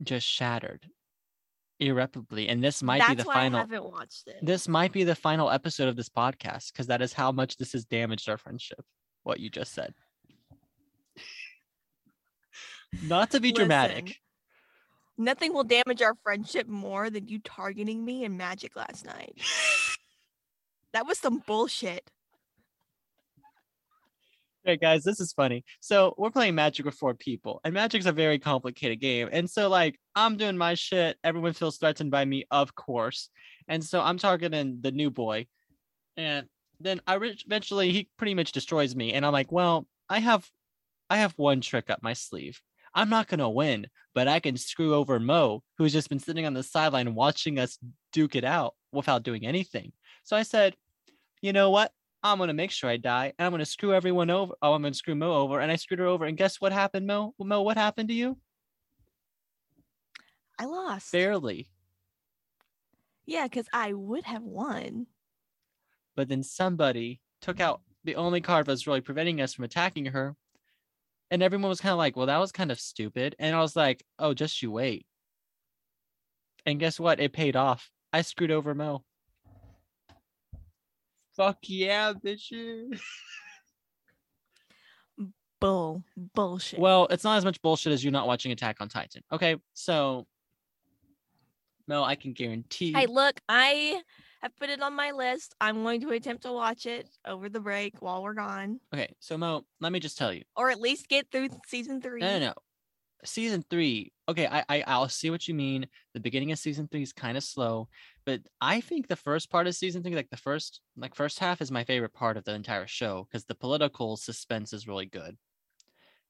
just 0.02 0.26
shattered 0.26 0.86
irreparably 1.78 2.48
and 2.48 2.62
this 2.64 2.82
might 2.82 2.98
That's 3.00 3.10
be 3.10 3.16
the 3.16 3.24
why 3.24 3.34
final 3.34 3.58
I 3.58 3.62
haven't 3.62 3.84
watched 3.84 4.28
it. 4.28 4.38
this 4.42 4.66
might 4.66 4.92
be 4.92 5.04
the 5.04 5.14
final 5.14 5.50
episode 5.50 5.88
of 5.88 5.96
this 5.96 6.08
podcast 6.08 6.72
because 6.72 6.86
that 6.86 7.02
is 7.02 7.12
how 7.12 7.32
much 7.32 7.56
this 7.58 7.72
has 7.72 7.84
damaged 7.84 8.28
our 8.28 8.38
friendship 8.38 8.84
what 9.24 9.40
you 9.40 9.50
just 9.50 9.72
said 9.74 9.92
not 13.02 13.30
to 13.30 13.40
be 13.40 13.52
dramatic 13.52 14.16
Nothing 15.18 15.54
will 15.54 15.64
damage 15.64 16.02
our 16.02 16.14
friendship 16.22 16.68
more 16.68 17.08
than 17.08 17.26
you 17.26 17.38
targeting 17.38 18.04
me 18.04 18.24
in 18.24 18.36
Magic 18.36 18.76
last 18.76 19.06
night. 19.06 19.40
That 20.92 21.06
was 21.06 21.18
some 21.18 21.42
bullshit. 21.46 22.10
Hey 24.66 24.76
guys, 24.76 25.04
this 25.04 25.20
is 25.20 25.32
funny. 25.32 25.64
So 25.78 26.12
we're 26.18 26.32
playing 26.32 26.56
Magic 26.56 26.84
with 26.84 26.96
four 26.96 27.14
people, 27.14 27.60
and 27.62 27.72
Magic's 27.72 28.06
a 28.06 28.10
very 28.10 28.40
complicated 28.40 29.00
game. 29.00 29.28
And 29.30 29.48
so, 29.48 29.68
like, 29.68 29.96
I'm 30.16 30.36
doing 30.36 30.58
my 30.58 30.74
shit. 30.74 31.16
Everyone 31.22 31.52
feels 31.52 31.78
threatened 31.78 32.10
by 32.10 32.24
me, 32.24 32.46
of 32.50 32.74
course. 32.74 33.30
And 33.68 33.84
so 33.84 34.00
I'm 34.00 34.18
targeting 34.18 34.78
the 34.80 34.90
new 34.90 35.08
boy, 35.08 35.46
and 36.16 36.48
then 36.80 37.00
I 37.06 37.14
re- 37.14 37.38
eventually 37.46 37.92
he 37.92 38.08
pretty 38.16 38.34
much 38.34 38.50
destroys 38.50 38.96
me. 38.96 39.12
And 39.12 39.24
I'm 39.24 39.32
like, 39.32 39.52
well, 39.52 39.86
I 40.08 40.18
have, 40.18 40.50
I 41.08 41.18
have 41.18 41.34
one 41.36 41.60
trick 41.60 41.88
up 41.88 42.02
my 42.02 42.14
sleeve. 42.14 42.60
I'm 42.92 43.08
not 43.08 43.28
gonna 43.28 43.48
win, 43.48 43.86
but 44.16 44.26
I 44.26 44.40
can 44.40 44.56
screw 44.56 44.96
over 44.96 45.20
Mo, 45.20 45.62
who's 45.78 45.92
just 45.92 46.08
been 46.08 46.18
sitting 46.18 46.44
on 46.44 46.54
the 46.54 46.64
sideline 46.64 47.14
watching 47.14 47.60
us 47.60 47.78
duke 48.12 48.34
it 48.34 48.42
out 48.42 48.74
without 48.90 49.22
doing 49.22 49.46
anything. 49.46 49.92
So 50.24 50.36
I 50.36 50.42
said, 50.42 50.74
you 51.40 51.52
know 51.52 51.70
what? 51.70 51.92
I'm 52.32 52.38
gonna 52.38 52.54
make 52.54 52.70
sure 52.70 52.90
I 52.90 52.96
die, 52.96 53.32
and 53.38 53.46
I'm 53.46 53.52
gonna 53.52 53.64
screw 53.64 53.94
everyone 53.94 54.30
over. 54.30 54.54
Oh, 54.60 54.72
I'm 54.72 54.82
gonna 54.82 54.94
screw 54.94 55.14
Mo 55.14 55.32
over, 55.32 55.60
and 55.60 55.70
I 55.70 55.76
screwed 55.76 56.00
her 56.00 56.06
over. 56.06 56.24
And 56.24 56.36
guess 56.36 56.60
what 56.60 56.72
happened, 56.72 57.06
Mo? 57.06 57.34
Mo, 57.38 57.62
what 57.62 57.76
happened 57.76 58.08
to 58.08 58.14
you? 58.14 58.38
I 60.58 60.64
lost. 60.64 61.12
Barely. 61.12 61.68
Yeah, 63.26 63.44
because 63.44 63.68
I 63.72 63.92
would 63.92 64.24
have 64.24 64.42
won. 64.42 65.06
But 66.14 66.28
then 66.28 66.42
somebody 66.42 67.20
took 67.40 67.60
out 67.60 67.82
the 68.04 68.16
only 68.16 68.40
card 68.40 68.66
that 68.66 68.72
was 68.72 68.86
really 68.86 69.00
preventing 69.00 69.40
us 69.40 69.54
from 69.54 69.64
attacking 69.64 70.06
her, 70.06 70.36
and 71.30 71.42
everyone 71.42 71.68
was 71.68 71.80
kind 71.80 71.92
of 71.92 71.98
like, 71.98 72.16
"Well, 72.16 72.26
that 72.26 72.38
was 72.38 72.52
kind 72.52 72.70
of 72.70 72.80
stupid." 72.80 73.36
And 73.38 73.54
I 73.54 73.60
was 73.60 73.76
like, 73.76 74.04
"Oh, 74.18 74.32
just 74.34 74.62
you 74.62 74.70
wait." 74.70 75.06
And 76.64 76.80
guess 76.80 76.98
what? 76.98 77.20
It 77.20 77.32
paid 77.32 77.54
off. 77.56 77.90
I 78.12 78.22
screwed 78.22 78.50
over 78.50 78.74
Mo. 78.74 79.04
Fuck 81.36 81.58
yeah, 81.62 82.12
bitches. 82.14 82.98
Bull. 85.60 86.02
Bullshit. 86.34 86.78
Well, 86.78 87.06
it's 87.10 87.24
not 87.24 87.38
as 87.38 87.44
much 87.44 87.60
bullshit 87.62 87.92
as 87.92 88.04
you 88.04 88.10
not 88.10 88.26
watching 88.26 88.52
Attack 88.52 88.76
on 88.80 88.88
Titan. 88.88 89.22
Okay, 89.32 89.56
so 89.74 90.26
Mo, 91.88 92.02
I 92.02 92.14
can 92.14 92.32
guarantee. 92.32 92.92
Hey, 92.92 93.06
look, 93.06 93.40
I 93.48 94.02
have 94.42 94.54
put 94.56 94.68
it 94.70 94.82
on 94.82 94.94
my 94.94 95.12
list. 95.12 95.54
I'm 95.60 95.82
going 95.82 96.00
to 96.02 96.10
attempt 96.10 96.42
to 96.42 96.52
watch 96.52 96.84
it 96.86 97.08
over 97.26 97.48
the 97.48 97.60
break 97.60 97.94
while 98.00 98.22
we're 98.22 98.34
gone, 98.34 98.80
Okay, 98.92 99.08
so 99.18 99.38
Mo, 99.38 99.64
let 99.80 99.92
me 99.92 100.00
just 100.00 100.18
tell 100.18 100.32
you. 100.32 100.42
or 100.56 100.70
at 100.70 100.80
least 100.80 101.08
get 101.08 101.30
through 101.30 101.48
season 101.66 102.00
three. 102.02 102.20
No, 102.20 102.38
no, 102.38 102.46
no. 102.46 102.54
Season 103.24 103.64
three. 103.70 104.12
Okay, 104.28 104.46
I, 104.46 104.64
I 104.68 104.84
I'll 104.86 105.08
see 105.08 105.30
what 105.30 105.48
you 105.48 105.54
mean. 105.54 105.86
The 106.14 106.20
beginning 106.20 106.52
of 106.52 106.58
season 106.58 106.88
three 106.88 107.02
is 107.02 107.12
kind 107.12 107.36
of 107.36 107.44
slow, 107.44 107.88
but 108.24 108.40
I 108.60 108.80
think 108.80 109.06
the 109.06 109.16
first 109.16 109.50
part 109.50 109.66
of 109.66 109.74
season 109.74 110.02
three, 110.02 110.14
like 110.14 110.30
the 110.30 110.36
first 110.36 110.80
like 110.96 111.14
first 111.14 111.38
half, 111.38 111.60
is 111.60 111.70
my 111.70 111.84
favorite 111.84 112.12
part 112.12 112.36
of 112.36 112.44
the 112.44 112.54
entire 112.54 112.86
show 112.86 113.26
because 113.30 113.44
the 113.44 113.54
political 113.54 114.16
suspense 114.16 114.72
is 114.72 114.86
really 114.86 115.06
good. 115.06 115.36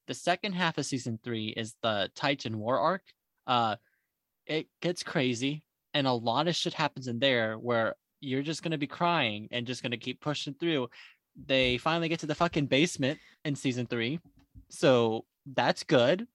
The 0.06 0.14
second 0.14 0.52
half 0.52 0.78
of 0.78 0.86
season 0.86 1.18
three 1.22 1.48
is 1.48 1.74
the 1.82 2.10
Titan 2.14 2.58
War 2.58 2.78
arc. 2.78 3.02
Uh, 3.46 3.76
it 4.46 4.68
gets 4.80 5.02
crazy 5.02 5.64
and 5.94 6.06
a 6.06 6.12
lot 6.12 6.46
of 6.46 6.54
shit 6.54 6.74
happens 6.74 7.08
in 7.08 7.18
there 7.18 7.56
where 7.56 7.94
you're 8.20 8.42
just 8.42 8.62
going 8.62 8.72
to 8.72 8.78
be 8.78 8.86
crying 8.86 9.48
and 9.50 9.66
just 9.66 9.82
going 9.82 9.90
to 9.90 9.96
keep 9.96 10.20
pushing 10.20 10.54
through 10.54 10.88
they 11.46 11.76
finally 11.78 12.08
get 12.08 12.20
to 12.20 12.26
the 12.26 12.34
fucking 12.34 12.66
basement 12.66 13.18
in 13.44 13.54
season 13.54 13.86
three 13.86 14.18
so 14.68 15.24
that's 15.54 15.82
good 15.84 16.26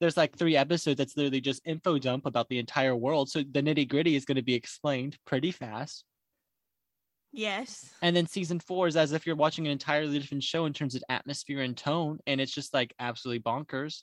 there's 0.00 0.16
like 0.16 0.36
three 0.36 0.56
episodes 0.56 0.98
that's 0.98 1.16
literally 1.16 1.40
just 1.40 1.62
info 1.64 1.98
dump 1.98 2.26
about 2.26 2.48
the 2.48 2.58
entire 2.58 2.94
world 2.94 3.28
so 3.28 3.40
the 3.40 3.62
nitty 3.62 3.88
gritty 3.88 4.16
is 4.16 4.24
going 4.24 4.36
to 4.36 4.42
be 4.42 4.54
explained 4.54 5.16
pretty 5.26 5.50
fast 5.50 6.04
Yes. 7.32 7.90
and 8.02 8.16
then 8.16 8.26
season 8.26 8.60
four 8.60 8.86
is 8.86 8.96
as 8.96 9.12
if 9.12 9.26
you're 9.26 9.36
watching 9.36 9.66
an 9.66 9.72
entirely 9.72 10.18
different 10.18 10.42
show 10.42 10.64
in 10.64 10.72
terms 10.72 10.94
of 10.94 11.04
atmosphere 11.08 11.60
and 11.60 11.76
tone 11.76 12.18
and 12.26 12.40
it's 12.40 12.52
just 12.52 12.72
like 12.72 12.94
absolutely 12.98 13.40
bonkers 13.42 14.02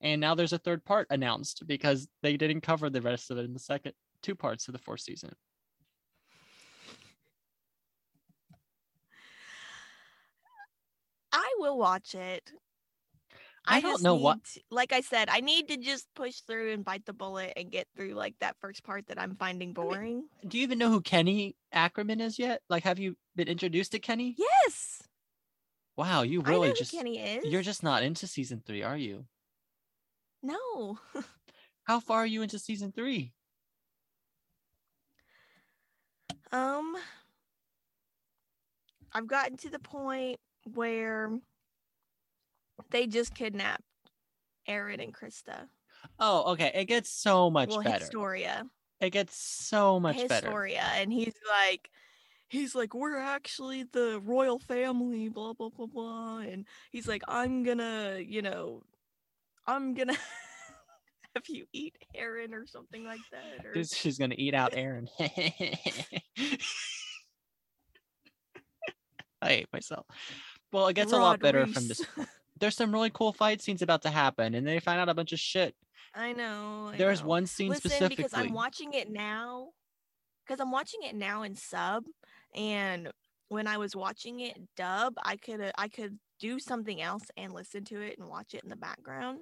and 0.00 0.20
now 0.20 0.34
there's 0.34 0.52
a 0.52 0.58
third 0.58 0.84
part 0.84 1.06
announced 1.10 1.64
because 1.66 2.08
they 2.22 2.36
didn't 2.36 2.62
cover 2.62 2.90
the 2.90 3.02
rest 3.02 3.30
of 3.30 3.38
it 3.38 3.44
in 3.44 3.52
the 3.52 3.60
second 3.60 3.92
two 4.22 4.34
parts 4.34 4.66
of 4.68 4.72
the 4.72 4.78
fourth 4.78 5.00
season 5.00 5.30
I 11.32 11.54
will 11.58 11.78
watch 11.78 12.14
it. 12.14 12.52
I 13.64 13.80
don't 13.80 14.02
know 14.02 14.16
what- 14.16 14.36
need 14.38 14.44
to- 14.54 14.60
like 14.70 14.92
I 14.92 15.00
said, 15.02 15.28
I 15.28 15.40
need 15.40 15.68
to 15.68 15.76
just 15.76 16.12
push 16.14 16.40
through 16.40 16.72
and 16.72 16.84
bite 16.84 17.04
the 17.06 17.12
bullet 17.12 17.52
and 17.56 17.70
get 17.70 17.86
through 17.94 18.14
like 18.14 18.34
that 18.40 18.56
first 18.60 18.82
part 18.82 19.06
that 19.06 19.20
I'm 19.20 19.36
finding 19.36 19.72
boring. 19.72 20.28
do 20.46 20.58
you 20.58 20.64
even 20.64 20.78
know 20.78 20.88
who 20.90 21.00
kenny 21.00 21.54
ackerman 21.72 22.20
is 22.20 22.38
yet 22.38 22.62
like 22.68 22.82
have 22.82 22.98
you 22.98 23.16
been 23.36 23.48
introduced 23.48 23.92
to 23.92 23.98
kenny 24.00 24.34
yes. 24.36 25.02
wow 25.96 26.22
you 26.22 26.42
I 26.44 26.48
really 26.48 26.68
know 26.68 26.74
just 26.74 26.90
who 26.90 26.98
Kenny 26.98 27.18
is. 27.20 27.44
you're 27.44 27.62
just 27.62 27.82
not 27.84 28.02
into 28.02 28.26
season 28.26 28.62
three 28.66 28.82
are 28.82 28.96
you 28.96 29.26
No. 30.42 30.98
how 31.84 32.00
far 32.00 32.18
are 32.24 32.26
you 32.26 32.42
into 32.42 32.58
season 32.58 32.90
three 32.92 33.32
Um 36.50 36.96
I've 39.12 39.26
gotten 39.26 39.56
to 39.58 39.70
the 39.70 39.78
point 39.78 40.40
where 40.74 41.30
they 42.90 43.06
just 43.06 43.34
kidnapped 43.34 43.82
Eren 44.68 45.02
and 45.02 45.14
Krista. 45.14 45.66
oh 46.18 46.52
okay 46.52 46.70
it 46.74 46.84
gets 46.86 47.10
so 47.10 47.50
much 47.50 47.70
well, 47.70 47.82
better 47.82 48.04
Historia. 48.04 48.66
it 49.00 49.10
gets 49.10 49.36
so 49.36 49.98
much 50.00 50.16
better 50.28 50.46
Historia. 50.46 50.84
And 50.96 51.12
he's 51.12 51.34
like 51.48 51.90
he's 52.52 52.74
like, 52.74 52.94
We're 52.94 53.18
actually 53.18 53.84
the 53.84 54.20
royal 54.22 54.58
family, 54.58 55.28
blah 55.28 55.54
blah 55.54 55.70
blah 55.70 55.86
blah. 55.86 56.38
And 56.38 56.66
he's 56.90 57.08
like, 57.08 57.22
I'm 57.26 57.64
gonna, 57.64 58.18
you 58.24 58.42
know, 58.42 58.82
I'm 59.66 59.94
gonna 59.94 60.12
have 61.34 61.48
you 61.48 61.66
eat 61.72 61.96
Eren 62.16 62.52
or 62.52 62.66
something 62.66 63.04
like 63.04 63.20
that. 63.32 63.64
Or 63.66 63.74
She's- 63.74 63.94
she's 63.96 64.18
gonna 64.18 64.36
eat 64.38 64.54
out 64.54 64.72
eren 64.76 65.08
I 69.40 69.48
hate 69.48 69.72
myself. 69.72 70.06
Well, 70.70 70.86
it 70.86 70.94
gets 70.94 71.12
a 71.12 71.16
lot 71.16 71.40
better 71.40 71.66
from 71.66 71.88
this. 71.88 72.00
There's 72.62 72.76
some 72.76 72.92
really 72.92 73.10
cool 73.10 73.32
fight 73.32 73.60
scenes 73.60 73.82
about 73.82 74.02
to 74.02 74.10
happen, 74.10 74.54
and 74.54 74.64
they 74.64 74.78
find 74.78 75.00
out 75.00 75.08
a 75.08 75.14
bunch 75.14 75.32
of 75.32 75.40
shit. 75.40 75.74
I 76.14 76.32
know. 76.32 76.90
I 76.94 76.96
There's 76.96 77.20
know. 77.20 77.26
one 77.26 77.46
scene 77.46 77.70
Listen, 77.70 77.90
specifically. 77.90 78.22
because 78.22 78.38
I'm 78.38 78.52
watching 78.52 78.94
it 78.94 79.10
now. 79.10 79.70
Because 80.46 80.60
I'm 80.60 80.70
watching 80.70 81.00
it 81.02 81.16
now 81.16 81.42
in 81.42 81.56
sub, 81.56 82.04
and 82.54 83.10
when 83.48 83.66
I 83.66 83.78
was 83.78 83.96
watching 83.96 84.38
it 84.38 84.56
dub, 84.76 85.14
I 85.24 85.38
could 85.38 85.72
I 85.76 85.88
could 85.88 86.20
do 86.38 86.60
something 86.60 87.02
else 87.02 87.24
and 87.36 87.52
listen 87.52 87.84
to 87.86 88.00
it 88.00 88.16
and 88.20 88.28
watch 88.28 88.54
it 88.54 88.62
in 88.62 88.70
the 88.70 88.76
background. 88.76 89.40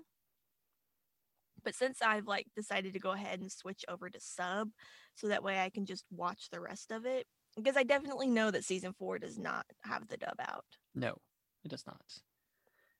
But 1.62 1.75
since 1.75 1.99
I've 2.01 2.27
like 2.27 2.47
decided 2.57 2.95
to 2.95 3.01
go 3.01 3.11
ahead 3.11 3.41
and 3.41 3.53
switch 3.53 3.85
over 3.87 4.09
to 4.09 4.18
sub, 4.18 4.71
so 5.14 5.29
that 5.29 5.43
way 5.43 5.61
I 5.61 5.68
can 5.68 5.85
just 5.85 6.07
watch 6.11 6.49
the 6.51 6.61
rest 6.61 6.91
of 6.91 7.05
it, 7.05 7.27
because 7.55 7.77
I 7.77 7.83
definitely 7.83 8.29
know 8.29 8.51
that 8.51 8.64
season 8.64 8.95
four 8.99 9.18
does 9.18 9.39
not 9.39 9.66
have 9.85 10.09
the 10.09 10.16
dub 10.16 10.37
out. 10.41 10.64
no, 10.95 11.18
it 11.64 11.68
does 11.68 11.85
not. 11.87 12.01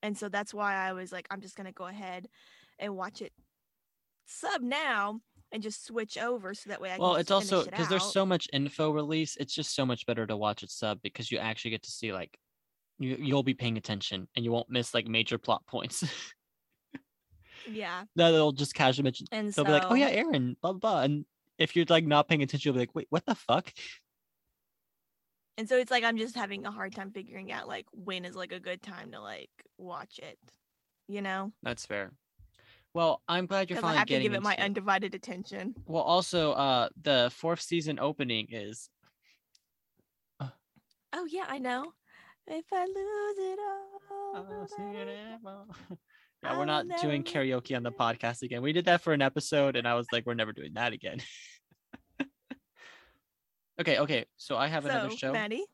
And 0.03 0.17
so 0.17 0.29
that's 0.29 0.55
why 0.55 0.75
I 0.75 0.93
was 0.93 1.13
like, 1.13 1.27
I'm 1.31 1.41
just 1.41 1.57
gonna 1.57 1.73
go 1.73 1.87
ahead 1.87 2.29
and 2.79 2.97
watch 2.97 3.23
it 3.23 3.33
sub 4.27 4.63
now 4.63 5.21
and 5.53 5.63
just 5.63 5.85
switch 5.85 6.17
over 6.17 6.55
so 6.55 6.71
that 6.71 6.81
way 6.81 6.91
I 6.91 6.93
can 6.93 7.03
Well, 7.03 7.17
it's 7.17 7.31
also 7.31 7.61
finish 7.61 7.67
it 7.67 7.71
because 7.73 7.89
there's 7.89 8.13
so 8.13 8.25
much 8.25 8.49
info 8.53 8.91
release. 8.91 9.37
It's 9.37 9.55
just 9.55 9.75
so 9.75 9.85
much 9.85 10.07
better 10.07 10.27
to 10.27 10.37
watch 10.37 10.63
it 10.63 10.71
sub 10.71 11.01
because 11.03 11.31
you 11.31 11.39
actually 11.39 11.73
get 11.73 11.83
to 11.83 11.91
see 11.91 12.13
like 12.13 12.37
you 12.99 13.17
you'll 13.19 13.43
be 13.43 13.55
paying 13.55 13.77
attention 13.77 14.29
and 14.37 14.45
you 14.45 14.53
won't 14.53 14.71
miss 14.71 14.95
like 14.95 15.07
major 15.07 15.39
plot 15.39 15.67
points. 15.67 16.05
yeah. 17.71 18.05
that 18.17 18.31
they'll 18.31 18.53
just 18.53 18.75
casually 18.75 19.05
mention. 19.05 19.27
And 19.33 19.49
They'll 19.49 19.53
so 19.53 19.65
be 19.65 19.73
like, 19.73 19.85
"Oh 19.91 19.95
yeah, 19.95 20.23
Eren," 20.23 20.57
blah 20.61 20.73
blah. 20.73 20.79
blah. 20.79 21.03
And 21.03 21.25
if 21.59 21.75
you're 21.75 21.87
like 21.89 22.05
not 22.05 22.29
paying 22.29 22.43
attention, 22.43 22.69
you'll 22.69 22.75
be 22.75 22.81
like, 22.81 22.95
"Wait, 22.95 23.07
what 23.11 23.27
the 23.27 23.35
fuck?" 23.35 23.73
And 25.61 25.69
so 25.69 25.77
it's 25.77 25.91
like 25.91 26.05
I'm 26.05 26.17
just 26.17 26.35
having 26.35 26.65
a 26.65 26.71
hard 26.71 26.95
time 26.95 27.11
figuring 27.11 27.53
out 27.53 27.69
like 27.69 27.85
when 27.93 28.25
is 28.25 28.35
like 28.35 28.51
a 28.51 28.59
good 28.59 28.81
time 28.81 29.13
to 29.13 29.21
like 29.21 29.51
watch 29.77 30.19
it. 30.19 30.39
You 31.07 31.21
know? 31.21 31.53
That's 31.63 31.85
fair. 31.85 32.13
Well, 32.95 33.21
I'm 33.29 33.45
glad 33.45 33.69
you're 33.69 33.77
Because 33.77 33.85
I 33.85 33.95
finally 33.95 33.99
have 33.99 34.09
to 34.09 34.21
give 34.21 34.33
it 34.33 34.43
my 34.43 34.53
into 34.55 34.65
undivided 34.65 35.15
attention. 35.15 35.75
Well, 35.87 36.03
also, 36.03 36.53
uh, 36.53 36.89
the 37.03 37.31
fourth 37.37 37.61
season 37.61 37.99
opening 37.99 38.47
is 38.51 38.89
Oh 41.13 41.27
yeah, 41.29 41.45
I 41.47 41.59
know. 41.59 41.93
If 42.47 42.65
I 42.73 42.87
lose 42.87 43.39
it 43.39 43.59
all. 43.59 44.37
I'll 44.37 44.67
see 44.67 44.83
nobody- 44.83 45.11
it 45.11 45.99
Yeah, 46.43 46.57
we're 46.57 46.65
not 46.65 46.87
doing 47.03 47.23
karaoke 47.23 47.77
on 47.77 47.83
the 47.83 47.93
podcast 47.93 48.41
again. 48.41 48.63
We 48.63 48.73
did 48.73 48.87
that 48.87 49.03
for 49.03 49.13
an 49.13 49.21
episode, 49.21 49.77
and 49.77 49.87
I 49.87 49.93
was 49.93 50.07
like, 50.11 50.25
we're 50.25 50.33
never 50.33 50.55
doing 50.55 50.73
that 50.73 50.95
again. 50.95 51.21
okay, 53.81 53.99
okay. 53.99 54.25
So 54.37 54.57
I 54.57 54.69
have 54.69 54.85
another 54.85 55.11
so, 55.11 55.17
show. 55.17 55.33
Maddie, 55.33 55.65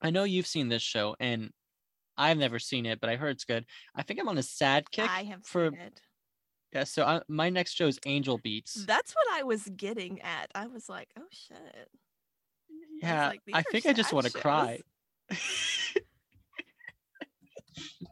I 0.00 0.10
know 0.10 0.24
you've 0.24 0.46
seen 0.46 0.68
this 0.68 0.82
show, 0.82 1.16
and 1.20 1.50
I've 2.16 2.38
never 2.38 2.58
seen 2.58 2.86
it, 2.86 3.00
but 3.00 3.08
I 3.08 3.16
heard 3.16 3.36
it's 3.36 3.44
good. 3.44 3.64
I 3.94 4.02
think 4.02 4.20
I'm 4.20 4.28
on 4.28 4.38
a 4.38 4.42
sad 4.42 4.90
kick 4.90 5.08
I 5.08 5.22
have 5.24 5.44
for 5.44 5.70
seen 5.70 5.80
it. 5.80 6.00
yeah. 6.72 6.84
So 6.84 7.04
I, 7.04 7.22
my 7.28 7.50
next 7.50 7.74
show 7.74 7.86
is 7.86 7.98
Angel 8.04 8.38
Beats. 8.38 8.84
That's 8.84 9.14
what 9.14 9.26
I 9.32 9.44
was 9.44 9.68
getting 9.76 10.20
at. 10.22 10.50
I 10.54 10.66
was 10.66 10.88
like, 10.88 11.08
oh 11.18 11.22
shit. 11.30 11.88
yeah, 13.02 13.28
like, 13.28 13.40
I 13.52 13.62
think 13.62 13.86
I 13.86 13.92
just 13.92 14.12
want 14.12 14.26
to 14.26 14.32
cry. 14.32 14.80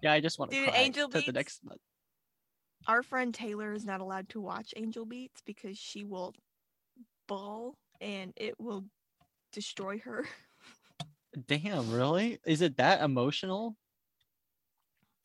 yeah, 0.02 0.12
I 0.12 0.20
just 0.20 0.38
want 0.38 0.52
to 0.52 0.64
cry 0.64 0.74
Angel 0.76 1.08
to 1.08 1.20
the 1.20 1.32
next 1.32 1.64
month. 1.64 1.80
Our 2.86 3.02
friend 3.02 3.34
Taylor 3.34 3.72
is 3.72 3.84
not 3.84 4.00
allowed 4.00 4.30
to 4.30 4.40
watch 4.40 4.72
Angel 4.76 5.04
Beats 5.04 5.42
because 5.44 5.76
she 5.76 6.04
will 6.04 6.34
bawl 7.28 7.76
and 8.00 8.32
it 8.36 8.58
will 8.58 8.84
destroy 9.52 9.98
her. 10.00 10.26
Damn, 11.46 11.90
really? 11.90 12.40
Is 12.44 12.60
it 12.60 12.76
that 12.78 13.02
emotional? 13.02 13.76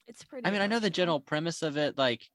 It's 0.07 0.23
pretty. 0.23 0.45
I 0.45 0.51
mean, 0.51 0.61
I 0.61 0.67
know 0.67 0.79
the 0.79 0.89
general 0.89 1.19
premise 1.19 1.61
of 1.61 1.77
it, 1.77 1.97
like 1.97 2.29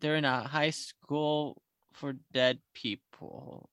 they're 0.00 0.16
in 0.16 0.24
a 0.24 0.42
high 0.46 0.70
school 0.70 1.62
for 1.92 2.14
dead 2.32 2.60
people. 2.74 3.70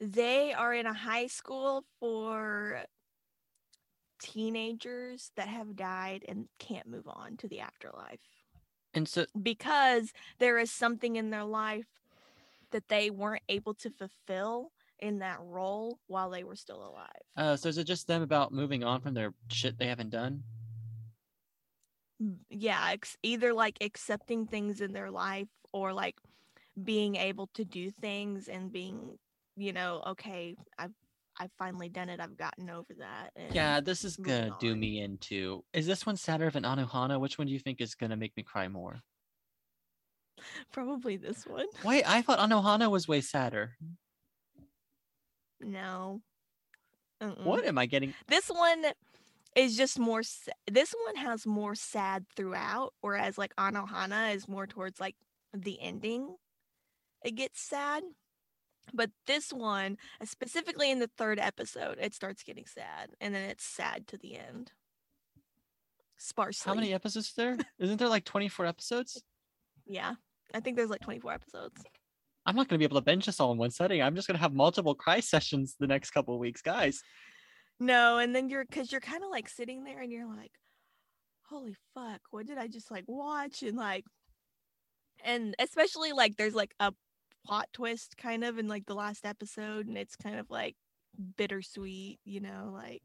They 0.00 0.52
are 0.52 0.74
in 0.74 0.86
a 0.86 0.92
high 0.94 1.26
school 1.28 1.84
for 2.00 2.84
teenagers 4.20 5.32
that 5.36 5.48
have 5.48 5.76
died 5.76 6.24
and 6.28 6.48
can't 6.58 6.86
move 6.86 7.08
on 7.08 7.36
to 7.38 7.48
the 7.48 7.60
afterlife 7.60 8.20
And 8.94 9.08
so 9.08 9.26
because 9.40 10.12
there 10.38 10.58
is 10.58 10.70
something 10.70 11.16
in 11.16 11.30
their 11.30 11.44
life 11.44 11.86
that 12.72 12.88
they 12.88 13.10
weren't 13.10 13.42
able 13.48 13.74
to 13.74 13.90
fulfill 13.90 14.70
in 14.98 15.18
that 15.20 15.38
role 15.40 15.98
while 16.08 16.30
they 16.30 16.44
were 16.44 16.56
still 16.56 16.82
alive. 16.86 17.22
uh 17.36 17.56
so 17.56 17.68
is 17.68 17.78
it 17.78 17.84
just 17.84 18.06
them 18.06 18.22
about 18.22 18.52
moving 18.52 18.84
on 18.84 19.00
from 19.00 19.14
their 19.14 19.32
shit 19.50 19.78
they 19.78 19.86
haven't 19.86 20.10
done? 20.10 20.42
yeah 22.50 22.90
ex- 22.92 23.16
either 23.22 23.54
like 23.54 23.78
accepting 23.80 24.46
things 24.46 24.80
in 24.82 24.92
their 24.92 25.10
life 25.10 25.48
or 25.72 25.92
like 25.92 26.16
being 26.84 27.16
able 27.16 27.48
to 27.54 27.64
do 27.64 27.90
things 27.90 28.48
and 28.48 28.70
being 28.70 29.16
you 29.56 29.72
know 29.72 30.02
okay 30.06 30.54
i've 30.78 30.92
i've 31.38 31.50
finally 31.58 31.88
done 31.88 32.10
it 32.10 32.20
i've 32.20 32.36
gotten 32.36 32.68
over 32.68 32.92
that 32.98 33.30
Yeah, 33.54 33.80
this 33.80 34.04
is 34.04 34.16
gonna 34.16 34.54
do 34.60 34.76
me 34.76 35.00
into. 35.00 35.64
Is 35.72 35.86
this 35.86 36.04
one 36.04 36.16
sadder 36.16 36.50
than 36.50 36.64
Anohana? 36.64 37.18
Which 37.18 37.38
one 37.38 37.46
do 37.46 37.52
you 37.54 37.58
think 37.58 37.80
is 37.80 37.94
gonna 37.94 38.16
make 38.16 38.36
me 38.36 38.42
cry 38.42 38.68
more? 38.68 39.00
probably 40.72 41.16
this 41.16 41.46
one 41.46 41.66
Wait, 41.84 42.04
I 42.08 42.22
thought 42.22 42.38
Anohana 42.38 42.90
was 42.90 43.06
way 43.08 43.20
sadder. 43.20 43.76
no 45.60 46.20
Mm-mm. 47.22 47.44
What 47.44 47.64
am 47.66 47.76
I 47.76 47.84
getting? 47.86 48.14
this 48.28 48.48
one 48.48 48.82
is 49.54 49.76
just 49.76 49.98
more 49.98 50.22
this 50.70 50.94
one 51.06 51.16
has 51.16 51.44
more 51.46 51.74
sad 51.74 52.24
throughout 52.34 52.94
whereas 53.00 53.36
like 53.36 53.54
anohana 53.56 54.34
is 54.34 54.48
more 54.48 54.66
towards 54.66 55.00
like 55.00 55.16
the 55.52 55.78
ending 55.82 56.36
it 57.24 57.34
gets 57.34 57.60
sad 57.60 58.02
but 58.94 59.10
this 59.26 59.52
one 59.52 59.98
specifically 60.24 60.90
in 60.90 61.00
the 61.00 61.10
third 61.18 61.38
episode 61.38 61.98
it 62.00 62.14
starts 62.14 62.42
getting 62.44 62.64
sad 62.64 63.10
and 63.20 63.34
then 63.34 63.50
it's 63.50 63.64
sad 63.64 64.06
to 64.06 64.16
the 64.16 64.38
end 64.38 64.72
sparsely 66.16 66.70
How 66.70 66.74
many 66.74 66.94
episodes 66.94 67.26
is 67.28 67.34
there? 67.34 67.56
Isn't 67.78 67.98
there 67.98 68.08
like 68.08 68.24
24 68.24 68.66
episodes? 68.66 69.22
yeah 69.86 70.14
I 70.54 70.60
think 70.60 70.76
there's 70.76 70.90
like 70.90 71.00
24 71.00 71.32
episodes. 71.32 71.82
I'm 72.46 72.56
not 72.56 72.68
gonna 72.68 72.78
be 72.78 72.84
able 72.84 72.98
to 72.98 73.04
bench 73.04 73.26
this 73.26 73.38
all 73.38 73.52
in 73.52 73.58
one 73.58 73.70
setting. 73.70 74.02
I'm 74.02 74.14
just 74.14 74.26
gonna 74.26 74.38
have 74.38 74.54
multiple 74.54 74.94
cry 74.94 75.20
sessions 75.20 75.76
the 75.78 75.86
next 75.86 76.10
couple 76.10 76.34
of 76.34 76.40
weeks, 76.40 76.62
guys. 76.62 77.02
No, 77.78 78.18
and 78.18 78.34
then 78.34 78.48
you're 78.48 78.64
because 78.64 78.92
you're 78.92 79.00
kind 79.00 79.22
of 79.24 79.30
like 79.30 79.48
sitting 79.48 79.84
there 79.84 80.00
and 80.00 80.12
you're 80.12 80.28
like, 80.28 80.52
holy 81.48 81.74
fuck, 81.94 82.20
what 82.30 82.46
did 82.46 82.58
I 82.58 82.68
just 82.68 82.90
like 82.90 83.04
watch? 83.06 83.62
And 83.62 83.76
like, 83.76 84.04
and 85.24 85.54
especially 85.58 86.12
like 86.12 86.36
there's 86.36 86.54
like 86.54 86.74
a 86.80 86.92
plot 87.46 87.68
twist 87.72 88.16
kind 88.16 88.44
of 88.44 88.58
in 88.58 88.68
like 88.68 88.86
the 88.86 88.94
last 88.94 89.24
episode, 89.24 89.86
and 89.86 89.96
it's 89.96 90.16
kind 90.16 90.38
of 90.38 90.50
like 90.50 90.76
bittersweet, 91.36 92.20
you 92.24 92.40
know, 92.40 92.70
like 92.72 93.02